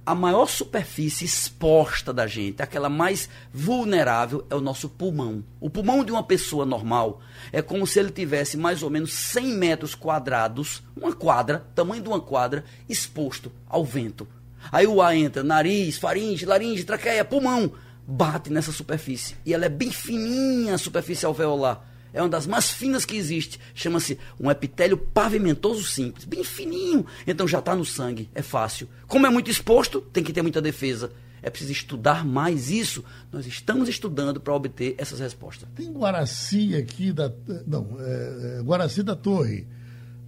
a 0.04 0.14
maior 0.14 0.48
superfície 0.48 1.24
exposta 1.24 2.12
da 2.12 2.26
gente, 2.26 2.60
aquela 2.60 2.88
mais 2.88 3.28
vulnerável, 3.52 4.44
é 4.50 4.54
o 4.54 4.60
nosso 4.60 4.88
pulmão. 4.88 5.44
O 5.60 5.70
pulmão 5.70 6.04
de 6.04 6.10
uma 6.10 6.24
pessoa 6.24 6.66
normal 6.66 7.20
é 7.52 7.62
como 7.62 7.86
se 7.86 8.00
ele 8.00 8.10
tivesse 8.10 8.56
mais 8.56 8.82
ou 8.82 8.90
menos 8.90 9.12
100 9.12 9.46
metros 9.54 9.94
quadrados, 9.94 10.82
uma 10.96 11.12
quadra, 11.12 11.64
tamanho 11.74 12.02
de 12.02 12.08
uma 12.08 12.20
quadra, 12.20 12.64
exposto 12.88 13.52
ao 13.68 13.84
vento. 13.84 14.26
Aí 14.70 14.86
o 14.86 15.02
ar 15.02 15.16
entra, 15.16 15.42
nariz, 15.42 15.98
faringe, 15.98 16.46
laringe, 16.46 16.84
traqueia, 16.84 17.24
pulmão, 17.24 17.72
bate 18.06 18.52
nessa 18.52 18.72
superfície. 18.72 19.36
E 19.44 19.52
ela 19.52 19.64
é 19.64 19.68
bem 19.68 19.90
fininha, 19.90 20.74
a 20.74 20.78
superfície 20.78 21.26
alveolar 21.26 21.92
é 22.12 22.20
uma 22.22 22.28
das 22.28 22.46
mais 22.46 22.70
finas 22.70 23.04
que 23.04 23.16
existe. 23.16 23.58
Chama-se 23.74 24.18
um 24.38 24.50
epitélio 24.50 24.96
pavimentoso 24.96 25.82
simples, 25.84 26.24
bem 26.24 26.44
fininho. 26.44 27.06
Então 27.26 27.48
já 27.48 27.58
está 27.58 27.74
no 27.74 27.84
sangue, 27.84 28.28
é 28.34 28.42
fácil. 28.42 28.88
Como 29.06 29.26
é 29.26 29.30
muito 29.30 29.50
exposto, 29.50 30.00
tem 30.00 30.22
que 30.22 30.32
ter 30.32 30.42
muita 30.42 30.60
defesa. 30.60 31.10
É 31.42 31.50
preciso 31.50 31.72
estudar 31.72 32.24
mais 32.24 32.70
isso. 32.70 33.02
Nós 33.32 33.46
estamos 33.46 33.88
estudando 33.88 34.40
para 34.40 34.54
obter 34.54 34.94
essas 34.96 35.18
respostas. 35.18 35.68
Tem 35.74 35.90
Guaraci 35.90 36.76
aqui 36.76 37.12
da. 37.12 37.32
Não, 37.66 37.96
é, 37.98 38.58
é, 38.58 38.62
Guaraci 38.62 39.02
da 39.02 39.16
Torre. 39.16 39.66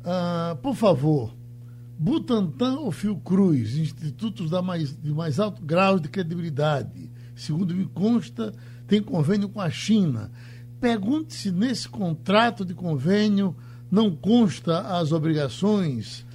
Ah, 0.04 0.58
por 0.60 0.74
favor, 0.74 1.32
Butantan 1.98 2.78
ou 2.80 2.90
Fiocruz, 2.90 3.76
institutos 3.76 4.50
da 4.50 4.60
mais, 4.60 4.96
de 4.96 5.12
mais 5.12 5.38
alto 5.38 5.62
grau 5.62 5.98
de 5.98 6.08
credibilidade, 6.08 7.10
segundo 7.34 7.74
me 7.74 7.86
consta, 7.86 8.52
tem 8.86 9.02
convênio 9.02 9.48
com 9.48 9.60
a 9.60 9.70
China 9.70 10.30
Pergunte 10.84 11.32
se 11.32 11.50
nesse 11.50 11.88
contrato 11.88 12.62
de 12.62 12.74
convênio 12.74 13.56
não 13.90 14.14
consta 14.14 14.80
as 14.80 15.12
obrigações, 15.12 16.26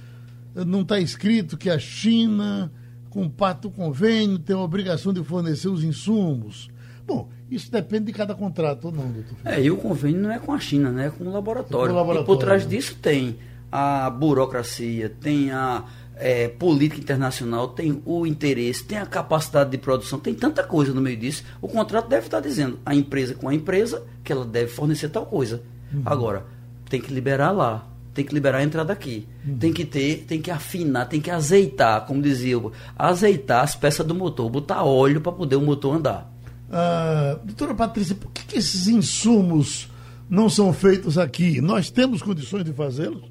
não 0.66 0.80
está 0.80 0.98
escrito 0.98 1.56
que 1.56 1.70
a 1.70 1.78
China, 1.78 2.72
com 3.10 3.28
parte 3.28 3.60
do 3.60 3.70
convênio, 3.70 4.40
tem 4.40 4.56
a 4.56 4.58
obrigação 4.58 5.12
de 5.12 5.22
fornecer 5.22 5.68
os 5.68 5.84
insumos. 5.84 6.68
Bom, 7.06 7.28
isso 7.48 7.70
depende 7.70 8.06
de 8.06 8.12
cada 8.12 8.34
contrato 8.34 8.86
ou 8.86 8.92
não, 8.92 9.12
doutor. 9.12 9.36
É, 9.44 9.62
e 9.62 9.70
o 9.70 9.76
convênio 9.76 10.20
não 10.20 10.32
é 10.32 10.40
com 10.40 10.52
a 10.52 10.58
China, 10.58 10.90
né? 10.90 11.06
É 11.06 11.10
com 11.10 11.22
o 11.22 11.32
laboratório. 11.32 11.84
É 11.84 11.88
com 11.88 11.94
o 11.94 11.96
laboratório 11.96 12.24
e 12.24 12.26
por 12.26 12.36
trás 12.36 12.64
né? 12.64 12.70
disso 12.70 12.96
tem 13.00 13.38
a 13.70 14.10
burocracia, 14.10 15.08
tem 15.08 15.50
a 15.50 15.84
é, 16.16 16.48
política 16.48 17.00
internacional, 17.00 17.68
tem 17.68 18.02
o 18.04 18.26
interesse, 18.26 18.84
tem 18.84 18.98
a 18.98 19.06
capacidade 19.06 19.70
de 19.70 19.78
produção, 19.78 20.18
tem 20.18 20.34
tanta 20.34 20.62
coisa 20.62 20.92
no 20.92 21.00
meio 21.00 21.16
disso. 21.16 21.44
O 21.60 21.68
contrato 21.68 22.08
deve 22.08 22.26
estar 22.26 22.40
dizendo, 22.40 22.78
a 22.84 22.94
empresa 22.94 23.34
com 23.34 23.48
a 23.48 23.54
empresa, 23.54 24.04
que 24.22 24.32
ela 24.32 24.44
deve 24.44 24.68
fornecer 24.70 25.08
tal 25.08 25.26
coisa. 25.26 25.62
Uhum. 25.92 26.02
Agora, 26.04 26.46
tem 26.88 27.00
que 27.00 27.12
liberar 27.12 27.52
lá, 27.52 27.86
tem 28.12 28.24
que 28.24 28.34
liberar 28.34 28.58
a 28.58 28.62
entrada 28.62 28.92
aqui. 28.92 29.26
Uhum. 29.46 29.58
Tem 29.58 29.72
que 29.72 29.84
ter, 29.84 30.24
tem 30.26 30.42
que 30.42 30.50
afinar, 30.50 31.06
tem 31.06 31.20
que 31.20 31.30
azeitar, 31.30 32.06
como 32.06 32.20
dizia 32.20 32.52
eu, 32.52 32.72
azeitar 32.96 33.64
as 33.64 33.74
peças 33.74 34.06
do 34.06 34.14
motor, 34.14 34.50
botar 34.50 34.84
óleo 34.84 35.20
para 35.20 35.32
poder 35.32 35.56
o 35.56 35.62
motor 35.62 35.96
andar. 35.96 36.30
Ah, 36.70 37.38
doutora 37.42 37.74
Patrícia, 37.74 38.14
por 38.14 38.30
que, 38.30 38.44
que 38.44 38.58
esses 38.58 38.86
insumos 38.86 39.88
não 40.28 40.48
são 40.48 40.72
feitos 40.72 41.18
aqui? 41.18 41.60
Nós 41.60 41.90
temos 41.90 42.22
condições 42.22 42.64
de 42.64 42.72
fazê-los? 42.72 43.29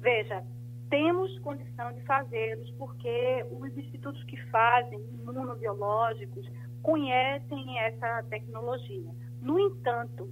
Veja, 0.00 0.42
temos 0.88 1.38
condição 1.40 1.92
de 1.92 2.00
fazê-los, 2.02 2.70
porque 2.72 3.46
os 3.50 3.76
institutos 3.76 4.22
que 4.24 4.36
fazem 4.50 4.98
imunobiológicos 5.12 6.50
conhecem 6.82 7.78
essa 7.78 8.22
tecnologia. 8.24 9.10
No 9.40 9.58
entanto, 9.58 10.28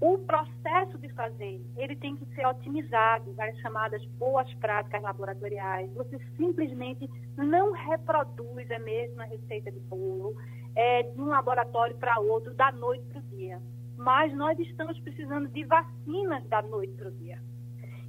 o 0.00 0.18
processo 0.18 0.98
de 0.98 1.08
fazer, 1.10 1.60
ele 1.76 1.96
tem 1.96 2.16
que 2.16 2.26
ser 2.34 2.46
otimizado, 2.46 3.34
as 3.38 3.58
chamadas 3.58 4.04
boas 4.18 4.52
práticas 4.54 5.02
laboratoriais. 5.02 5.92
Você 5.94 6.18
simplesmente 6.36 7.08
não 7.36 7.72
reproduz 7.72 8.70
a 8.70 8.78
mesma 8.78 9.24
receita 9.24 9.70
de 9.72 9.80
bolo 9.80 10.36
é, 10.74 11.02
de 11.02 11.20
um 11.20 11.26
laboratório 11.26 11.96
para 11.96 12.20
outro, 12.20 12.54
da 12.54 12.70
noite 12.72 13.04
para 13.06 13.18
o 13.18 13.22
dia. 13.22 13.60
Mas 13.96 14.34
nós 14.34 14.58
estamos 14.58 14.98
precisando 15.00 15.48
de 15.48 15.64
vacinas 15.64 16.46
da 16.48 16.62
noite 16.62 16.92
para 16.94 17.08
o 17.08 17.12
dia. 17.12 17.40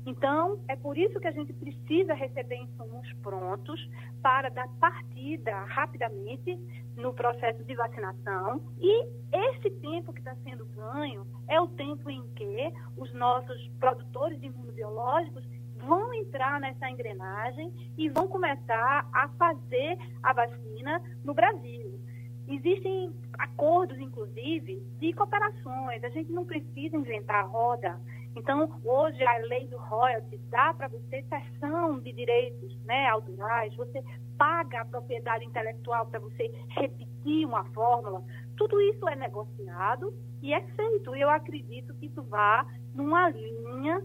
Então, 0.07 0.63
é 0.69 0.75
por 0.77 0.97
isso 0.97 1.19
que 1.19 1.27
a 1.27 1.31
gente 1.31 1.51
precisa 1.51 2.13
receber 2.13 2.55
insumos 2.55 3.11
prontos 3.21 3.77
para 4.21 4.47
dar 4.47 4.69
partida 4.79 5.53
rapidamente 5.65 6.57
no 6.95 7.13
processo 7.13 7.61
de 7.65 7.75
vacinação. 7.75 8.61
E 8.79 9.05
esse 9.33 9.69
tempo 9.69 10.13
que 10.13 10.19
está 10.19 10.33
sendo 10.45 10.65
ganho 10.67 11.27
é 11.49 11.59
o 11.59 11.67
tempo 11.67 12.09
em 12.09 12.25
que 12.35 12.71
os 12.95 13.13
nossos 13.13 13.67
produtores 13.81 14.39
de 14.39 14.47
imunobiológicos 14.47 15.43
vão 15.75 16.13
entrar 16.13 16.57
nessa 16.61 16.89
engrenagem 16.89 17.69
e 17.97 18.07
vão 18.07 18.29
começar 18.29 19.09
a 19.11 19.27
fazer 19.37 19.97
a 20.23 20.31
vacina 20.31 21.01
no 21.21 21.33
Brasil. 21.33 21.99
Existem 22.47 23.13
acordos, 23.37 23.99
inclusive, 23.99 24.81
de 24.99 25.11
cooperações. 25.11 26.01
A 26.01 26.09
gente 26.09 26.31
não 26.31 26.45
precisa 26.45 26.95
inventar 26.95 27.43
a 27.43 27.47
roda. 27.47 27.99
Então, 28.37 28.69
hoje 28.83 29.23
a 29.23 29.37
lei 29.39 29.67
do 29.67 29.77
royalties 29.77 30.39
dá 30.51 30.71
para 30.71 30.87
você 30.87 31.23
cessão 31.23 31.99
de 31.99 32.13
direitos 32.13 32.77
né, 32.85 33.07
autorais, 33.07 33.75
você 33.75 34.03
paga 34.37 34.81
a 34.81 34.85
propriedade 34.85 35.43
intelectual 35.43 36.05
para 36.05 36.19
você 36.19 36.47
repetir 36.69 37.47
uma 37.47 37.65
fórmula. 37.71 38.23
Tudo 38.55 38.79
isso 38.81 39.09
é 39.09 39.15
negociado 39.15 40.13
e 40.43 40.53
é 40.53 40.61
feito. 40.61 41.15
Eu 41.15 41.31
acredito 41.31 41.95
que 41.95 42.05
isso 42.05 42.21
vá 42.23 42.63
numa 42.93 43.27
linha 43.29 44.03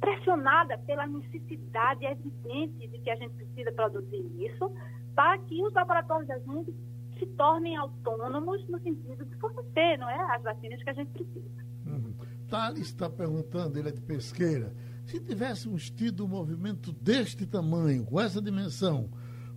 pressionada 0.00 0.78
pela 0.78 1.06
necessidade 1.08 2.04
evidente 2.04 2.86
de 2.86 2.98
que 3.00 3.10
a 3.10 3.16
gente 3.16 3.34
precisa 3.34 3.72
produzir 3.72 4.24
isso, 4.40 4.72
para 5.16 5.36
que 5.38 5.62
os 5.64 5.72
laboratórios 5.74 6.28
da 6.28 6.38
gente 6.38 6.72
se 7.18 7.26
tornem 7.26 7.76
autônomos 7.76 8.68
no 8.68 8.80
sentido 8.80 9.24
de 9.24 9.36
fornecer, 9.36 9.98
não 9.98 10.08
é, 10.08 10.34
as 10.34 10.42
vacinas 10.42 10.82
que 10.82 10.90
a 10.90 10.94
gente 10.94 11.10
precisa. 11.10 11.62
Uhum. 11.86 12.12
Thales 12.52 12.88
está 12.88 13.08
perguntando, 13.08 13.78
ele 13.78 13.88
é 13.88 13.92
de 13.92 14.00
pesqueira, 14.02 14.74
se 15.06 15.18
tivéssemos 15.18 15.88
tido 15.88 16.26
um 16.26 16.28
movimento 16.28 16.92
deste 16.92 17.46
tamanho, 17.46 18.04
com 18.04 18.20
essa 18.20 18.42
dimensão, 18.42 19.08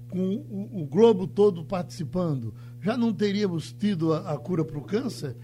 com 0.09 0.37
o, 0.49 0.81
o 0.81 0.85
globo 0.85 1.27
todo 1.27 1.65
participando, 1.65 2.53
já 2.79 2.95
não 2.95 3.11
teríamos 3.11 3.73
tido 3.73 4.13
a, 4.13 4.31
a 4.31 4.37
cura 4.37 4.63
para 4.63 4.77
o 4.77 4.81
câncer? 4.81 5.35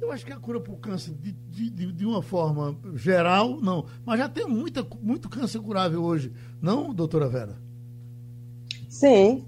Eu 0.00 0.10
acho 0.10 0.26
que 0.26 0.32
a 0.32 0.36
cura 0.36 0.58
para 0.58 0.72
o 0.72 0.76
câncer, 0.78 1.14
de, 1.14 1.30
de, 1.30 1.92
de, 1.92 2.04
uma 2.04 2.22
forma 2.22 2.76
geral, 2.96 3.60
não. 3.60 3.86
Mas 4.04 4.18
já 4.18 4.28
tem 4.28 4.44
muita, 4.44 4.84
muito 5.00 5.28
câncer 5.28 5.60
curável 5.60 6.02
hoje, 6.02 6.32
não, 6.60 6.92
doutora 6.92 7.28
Vera? 7.28 7.56
Sim, 8.88 9.46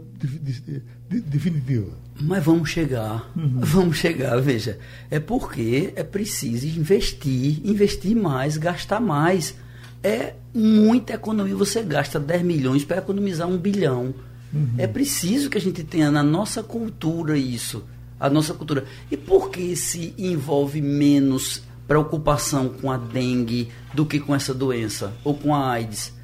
definitiva. 1.09 1.93
Mas 2.21 2.45
vamos 2.45 2.69
chegar, 2.69 3.31
uhum. 3.37 3.61
vamos 3.61 3.97
chegar, 3.97 4.41
veja. 4.41 4.79
É 5.11 5.19
porque 5.19 5.93
é 5.97 6.03
preciso 6.03 6.67
investir, 6.67 7.61
investir 7.65 8.17
mais, 8.17 8.57
gastar 8.57 9.01
mais. 9.01 9.55
É 10.03 10.35
muita 10.55 11.15
economia. 11.15 11.55
Você 11.57 11.83
gasta 11.83 12.19
10 12.19 12.43
milhões 12.43 12.85
para 12.85 12.99
economizar 12.99 13.49
um 13.49 13.59
bilhão. 13.59 14.15
Uhum. 14.53 14.75
É 14.79 14.87
preciso 14.87 15.51
que 15.51 15.59
a 15.59 15.61
gente 15.61 15.85
tenha 15.85 16.11
na 16.11 16.23
nossa 16.23 16.63
cultura 16.63 17.37
isso. 17.37 17.85
A 18.19 18.29
nossa 18.29 18.53
cultura. 18.55 18.85
E 19.11 19.17
por 19.17 19.51
que 19.51 19.75
se 19.77 20.15
envolve 20.19 20.81
menos 20.81 21.63
preocupação 21.91 22.69
com 22.69 22.89
a 22.89 22.97
dengue 22.97 23.69
do 23.93 24.07
que 24.07 24.21
com 24.21 24.33
essa 24.33 24.55
doença 24.55 25.13
ou 25.25 25.35
com 25.35 25.53
a 25.53 25.73
AIDS. 25.73 26.15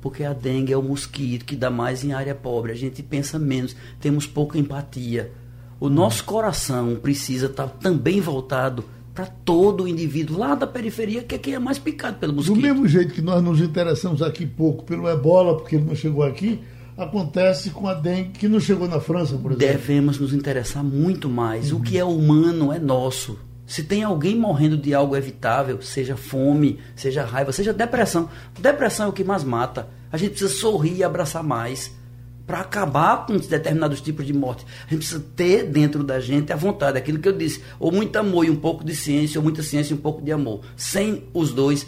Porque 0.00 0.24
a 0.24 0.32
dengue 0.32 0.72
é 0.72 0.76
o 0.78 0.82
mosquito 0.82 1.44
que 1.44 1.54
dá 1.54 1.68
mais 1.68 2.02
em 2.02 2.14
área 2.14 2.34
pobre. 2.34 2.72
A 2.72 2.74
gente 2.74 3.02
pensa 3.02 3.38
menos, 3.38 3.76
temos 4.00 4.26
pouca 4.26 4.58
empatia. 4.58 5.30
O 5.80 5.88
nosso 5.88 6.24
coração 6.24 6.96
precisa 6.96 7.46
estar 7.46 7.66
também 7.66 8.20
voltado 8.20 8.84
para 9.14 9.24
todo 9.24 9.84
o 9.84 9.88
indivíduo 9.88 10.38
lá 10.38 10.54
da 10.54 10.66
periferia, 10.66 11.22
que 11.22 11.34
é 11.34 11.38
quem 11.38 11.54
é 11.54 11.58
mais 11.58 11.78
picado 11.78 12.18
pelo 12.18 12.34
mosquito. 12.34 12.54
Do 12.54 12.60
mesmo 12.60 12.86
jeito 12.86 13.14
que 13.14 13.22
nós 13.22 13.42
nos 13.42 13.62
interessamos 13.62 14.20
aqui 14.20 14.44
pouco 14.44 14.84
pelo 14.84 15.08
ebola, 15.08 15.56
porque 15.56 15.76
ele 15.76 15.86
não 15.86 15.94
chegou 15.94 16.22
aqui, 16.22 16.60
acontece 16.98 17.70
com 17.70 17.88
a 17.88 17.94
dengue, 17.94 18.38
que 18.38 18.46
não 18.46 18.60
chegou 18.60 18.86
na 18.86 19.00
França, 19.00 19.38
por 19.38 19.52
exemplo. 19.52 19.56
Devemos 19.56 20.18
nos 20.18 20.34
interessar 20.34 20.84
muito 20.84 21.30
mais. 21.30 21.72
Uhum. 21.72 21.78
O 21.78 21.82
que 21.82 21.96
é 21.96 22.04
humano 22.04 22.70
é 22.70 22.78
nosso. 22.78 23.38
Se 23.66 23.82
tem 23.82 24.02
alguém 24.02 24.36
morrendo 24.36 24.76
de 24.76 24.92
algo 24.92 25.16
evitável, 25.16 25.80
seja 25.80 26.14
fome, 26.14 26.78
seja 26.94 27.24
raiva, 27.24 27.52
seja 27.52 27.72
depressão. 27.72 28.28
Depressão 28.60 29.06
é 29.06 29.08
o 29.08 29.12
que 29.14 29.24
mais 29.24 29.44
mata. 29.44 29.88
A 30.12 30.18
gente 30.18 30.32
precisa 30.32 30.52
sorrir 30.52 30.96
e 30.96 31.04
abraçar 31.04 31.42
mais 31.42 31.98
para 32.50 32.62
acabar 32.62 33.26
com 33.26 33.36
determinados 33.36 34.00
tipos 34.00 34.26
de 34.26 34.32
morte. 34.32 34.66
A 34.88 34.90
gente 34.90 34.98
precisa 34.98 35.24
ter 35.36 35.62
dentro 35.62 36.02
da 36.02 36.18
gente 36.18 36.52
a 36.52 36.56
vontade, 36.56 36.98
aquilo 36.98 37.20
que 37.20 37.28
eu 37.28 37.32
disse, 37.32 37.62
ou 37.78 37.92
muito 37.92 38.16
amor 38.16 38.44
e 38.44 38.50
um 38.50 38.56
pouco 38.56 38.84
de 38.84 38.92
ciência, 38.92 39.38
ou 39.38 39.44
muita 39.44 39.62
ciência 39.62 39.94
e 39.94 39.96
um 39.96 40.00
pouco 40.00 40.20
de 40.20 40.32
amor. 40.32 40.62
Sem 40.76 41.22
os 41.32 41.52
dois, 41.52 41.86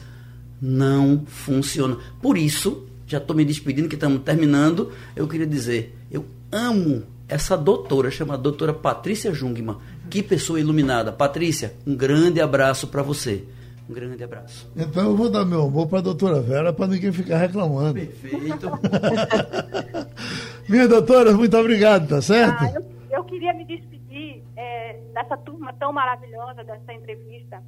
não 0.61 1.25
funciona. 1.27 1.99
Por 2.21 2.39
isso, 2.39 2.87
já 3.09 3.19
estou 3.19 3.35
me 3.35 3.45
despedindo, 3.45 3.89
que 3.89 3.97
estamos 3.97 4.23
terminando. 4.23 4.93
Eu 5.17 5.27
queria 5.27 5.49
dizer, 5.49 5.99
eu 6.09 6.25
amo 6.53 7.03
essa 7.29 7.57
doutora, 7.57 8.09
chama 8.09 8.39
doutora 8.39 8.73
Patrícia 8.73 9.35
Jungmann. 9.35 9.79
Que 10.09 10.23
pessoa 10.23 10.61
iluminada. 10.61 11.11
Patrícia, 11.11 11.75
um 11.85 11.97
grande 11.97 12.41
abraço 12.41 12.87
para 12.87 13.03
você. 13.03 13.43
Um 13.91 13.95
grande 13.95 14.23
abraço. 14.23 14.71
Então 14.77 15.11
eu 15.11 15.17
vou 15.17 15.29
dar 15.29 15.45
meu 15.45 15.63
amor 15.63 15.89
para 15.89 15.99
a 15.99 16.03
doutora 16.03 16.41
Vera 16.41 16.73
para 16.73 16.87
ninguém 16.87 17.11
ficar 17.11 17.39
reclamando. 17.39 17.95
Perfeito. 17.95 18.71
Minha 20.69 20.87
doutora, 20.87 21.33
muito 21.33 21.57
obrigado, 21.57 22.09
tá 22.09 22.23
certo? 22.23 22.65
Ah, 22.65 22.73
eu, 22.75 23.19
eu, 23.19 23.25
queria 23.25 23.53
me 23.53 23.65
despedir 23.65 24.43
é, 24.57 25.01
dessa 25.13 25.37
turma 25.37 25.73
tão 25.73 25.93
maravilhosa, 25.93 26.63
dessa 26.63 26.93
entrevista, 26.93 27.63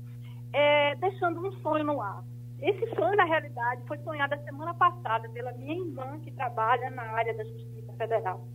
é, 0.53 0.95
deixando 0.97 1.47
um 1.47 1.53
sonho 1.61 1.85
no 1.85 2.01
ar. 2.01 2.23
Esse 2.61 2.87
sonho, 2.95 3.17
na 3.17 3.25
realidade, 3.25 3.83
foi 3.87 3.99
sonhado 3.99 4.35
a 4.35 4.39
semana 4.39 4.73
passada 4.75 5.29
pela 5.31 5.53
minha 5.53 5.77
irmã, 5.77 6.19
que 6.23 6.31
trabalha 6.31 6.89
na 6.91 7.03
área 7.03 7.35
da 7.35 7.45
Justiça 7.45 7.93
Federal. 7.95 8.47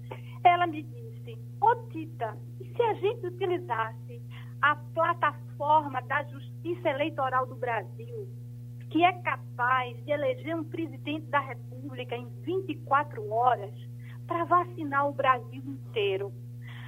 Ela 0.43 0.65
me 0.67 0.83
disse, 0.83 1.37
ô 1.61 1.67
oh, 1.67 1.75
Tita, 1.89 2.37
e 2.61 2.65
se 2.73 2.81
a 2.81 2.93
gente 2.93 3.27
utilizasse 3.27 4.21
a 4.61 4.75
plataforma 4.93 6.01
da 6.03 6.23
Justiça 6.23 6.89
Eleitoral 6.89 7.45
do 7.45 7.55
Brasil, 7.55 8.27
que 8.89 9.03
é 9.03 9.13
capaz 9.21 9.95
de 10.05 10.11
eleger 10.11 10.55
um 10.55 10.63
presidente 10.63 11.27
da 11.27 11.39
República 11.39 12.15
em 12.15 12.27
24 12.43 13.29
horas 13.31 13.88
para 14.29 14.45
vacinar 14.45 15.09
o 15.09 15.13
Brasil 15.13 15.63
inteiro? 15.65 16.31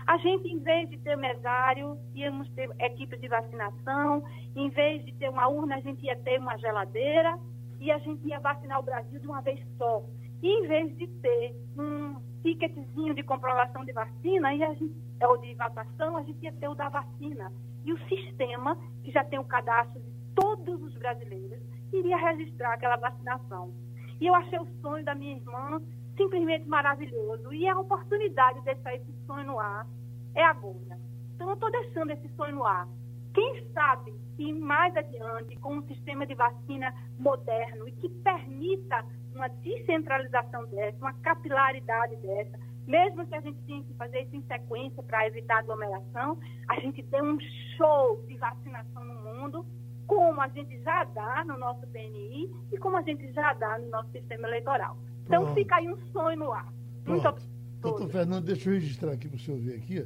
A 0.05 0.17
gente, 0.17 0.47
em 0.47 0.59
vez 0.59 0.89
de 0.89 0.97
ter 0.99 1.17
mesário, 1.17 1.97
íamos 2.13 2.47
ter 2.51 2.69
equipes 2.79 3.19
de 3.19 3.27
vacinação, 3.27 4.23
em 4.55 4.69
vez 4.69 5.03
de 5.03 5.13
ter 5.15 5.29
uma 5.29 5.47
urna, 5.47 5.75
a 5.75 5.79
gente 5.79 6.05
ia 6.05 6.15
ter 6.17 6.39
uma 6.39 6.57
geladeira 6.57 7.37
e 7.79 7.91
a 7.91 7.97
gente 7.97 8.27
ia 8.27 8.39
vacinar 8.39 8.79
o 8.79 8.83
Brasil 8.83 9.19
de 9.19 9.27
uma 9.27 9.41
vez 9.41 9.59
só. 9.77 10.03
E 10.41 10.47
em 10.47 10.67
vez 10.67 10.95
de 10.97 11.07
ter 11.07 11.55
um 11.77 12.15
ticketzinho 12.43 13.13
de 13.15 13.23
comprovação 13.23 13.83
de 13.85 13.91
vacina, 13.91 14.53
e 14.53 14.63
a 14.63 14.73
gente, 14.73 14.95
ou 15.23 15.37
de 15.37 15.53
votação, 15.55 16.17
a 16.17 16.23
gente 16.23 16.43
ia 16.43 16.53
ter 16.53 16.67
o 16.67 16.75
da 16.75 16.89
vacina. 16.89 17.51
e 17.83 17.91
o 17.93 17.99
sistema, 18.07 18.77
que 19.03 19.11
já 19.11 19.23
tem 19.23 19.39
o 19.39 19.43
cadastro 19.43 19.99
de 19.99 20.11
todos 20.35 20.83
os 20.83 20.93
brasileiros, 20.93 21.59
iria 21.91 22.15
registrar 22.15 22.73
aquela 22.73 22.95
vacinação. 22.95 23.73
E 24.19 24.27
eu 24.27 24.35
achei 24.35 24.59
o 24.59 24.67
sonho 24.81 25.03
da 25.03 25.15
minha 25.15 25.35
irmã 25.35 25.81
simplesmente 26.16 26.68
maravilhoso. 26.68 27.53
E 27.53 27.68
a 27.68 27.80
oportunidade 27.80 28.59
de 28.59 28.66
deixar 28.66 28.95
esse 28.95 29.12
sonho 29.26 29.45
no 29.45 29.59
ar 29.59 29.88
é 30.36 30.43
agora. 30.43 30.99
Então, 31.36 31.49
eu 31.49 31.53
estou 31.53 31.72
deixando 31.72 32.12
esse 32.12 32.28
sonho 32.36 32.55
no 32.55 32.66
ar. 32.66 32.88
Quem 33.34 33.72
sabe 33.72 34.14
se 34.36 34.53
mais 34.53 34.95
adiante, 34.95 35.55
com 35.57 35.76
um 35.76 35.88
sistema 35.88 36.26
de 36.26 36.36
vacina 36.36 36.93
moderno 37.18 37.88
e 37.88 37.91
que 37.93 38.09
permita 38.09 39.05
uma 39.34 39.47
descentralização 39.47 40.66
dessa, 40.68 40.97
uma 40.97 41.14
capilaridade 41.14 42.16
dessa, 42.18 42.59
mesmo 42.86 43.26
que 43.26 43.36
a 43.36 43.41
gente 43.41 43.59
tenha 43.62 43.84
que 43.84 43.93
fazer 43.93 44.24
isso 44.24 44.36
em 44.36 44.41
sequência 44.43 45.01
para 45.03 45.28
evitar 45.28 45.59
aglomeração, 45.59 46.38
a 46.68 46.80
gente 46.80 47.01
tem 47.03 47.22
um 47.22 47.39
show 47.78 48.22
de 48.28 48.36
vacinação 48.38 49.03
no 49.05 49.16
mundo, 49.22 49.66
como 50.07 50.41
a 50.41 50.47
gente 50.49 50.78
já 50.82 51.03
dá 51.05 51.45
no 51.45 51.57
nosso 51.57 51.88
PNI 51.88 52.49
e 52.72 52.78
como 52.78 52.97
a 52.97 53.01
gente 53.01 53.32
já 53.32 53.53
dá 53.53 53.78
no 53.80 53.89
nosso 53.89 54.12
sistema 54.12 54.47
eleitoral. 54.47 54.97
Então 55.32 55.43
Pronto. 55.43 55.55
fica 55.55 55.75
aí 55.77 55.88
um 55.88 55.97
sonho 56.11 56.38
no 56.38 56.51
ar. 56.51 56.65
Muito 57.05 57.25
obrigado. 57.25 57.41
Doutor 57.79 58.09
Fernando, 58.09 58.45
deixa 58.45 58.69
eu 58.69 58.73
registrar 58.73 59.11
aqui 59.13 59.29
para 59.29 59.38
o 59.38 59.39
senhor 59.39 59.59
ver 59.61 59.75
aqui. 59.75 60.05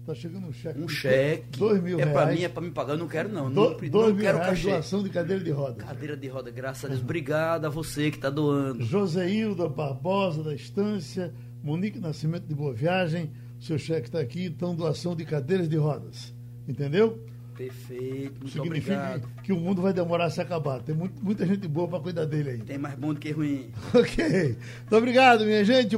Está 0.00 0.14
chegando 0.14 0.46
um 0.46 0.52
cheque. 0.52 0.80
Um 0.80 0.88
cheque. 0.88 1.58
Dois 1.58 1.82
mil 1.82 1.98
é 1.98 2.04
reais. 2.04 2.10
É 2.10 2.14
para 2.14 2.32
mim, 2.32 2.42
é 2.42 2.48
para 2.48 2.62
me 2.62 2.70
pagar. 2.70 2.92
Eu 2.92 2.98
não 2.98 3.08
quero, 3.08 3.28
não. 3.28 3.50
Do, 3.50 3.54
não, 3.54 3.76
dois 3.76 3.90
não 3.92 4.14
mil 4.14 4.18
quero 4.18 4.38
reais 4.38 4.50
cachê. 4.50 4.70
doação 4.70 5.02
de 5.02 5.08
cadeira 5.10 5.42
de 5.42 5.50
roda. 5.50 5.82
Cadeira 5.82 6.16
de 6.16 6.28
roda, 6.28 6.50
graças 6.50 6.84
a 6.84 6.88
Deus. 6.88 7.00
Obrigado 7.00 7.64
a 7.64 7.68
você 7.68 8.10
que 8.10 8.18
está 8.18 8.30
doando. 8.30 8.84
Joseilda 8.84 9.68
Barbosa, 9.68 10.44
da 10.44 10.54
Estância. 10.54 11.34
Monique 11.62 11.98
Nascimento 11.98 12.46
de 12.46 12.54
Boa 12.54 12.72
Viagem. 12.72 13.32
Seu 13.58 13.78
cheque 13.78 14.06
está 14.06 14.20
aqui. 14.20 14.44
Então, 14.44 14.76
doação 14.76 15.16
de 15.16 15.24
cadeiras 15.24 15.68
de 15.68 15.76
rodas. 15.76 16.32
Entendeu? 16.68 17.18
Perfeito, 17.56 18.34
muito 18.40 18.52
Significa 18.52 18.94
obrigado. 18.94 19.28
que 19.42 19.52
o 19.52 19.56
mundo 19.56 19.80
vai 19.80 19.92
demorar 19.92 20.26
a 20.26 20.30
se 20.30 20.40
acabar. 20.40 20.80
Tem 20.80 20.94
muito, 20.94 21.14
muita 21.24 21.46
gente 21.46 21.66
boa 21.66 21.88
para 21.88 22.00
cuidar 22.00 22.26
dele 22.26 22.50
aí. 22.50 22.58
Tem 22.58 22.76
mais 22.76 22.94
bom 22.94 23.14
do 23.14 23.20
que 23.20 23.30
ruim. 23.30 23.70
ok. 23.94 24.56
Muito 24.80 24.96
obrigado, 24.96 25.44
minha 25.44 25.64
gente. 25.64 25.96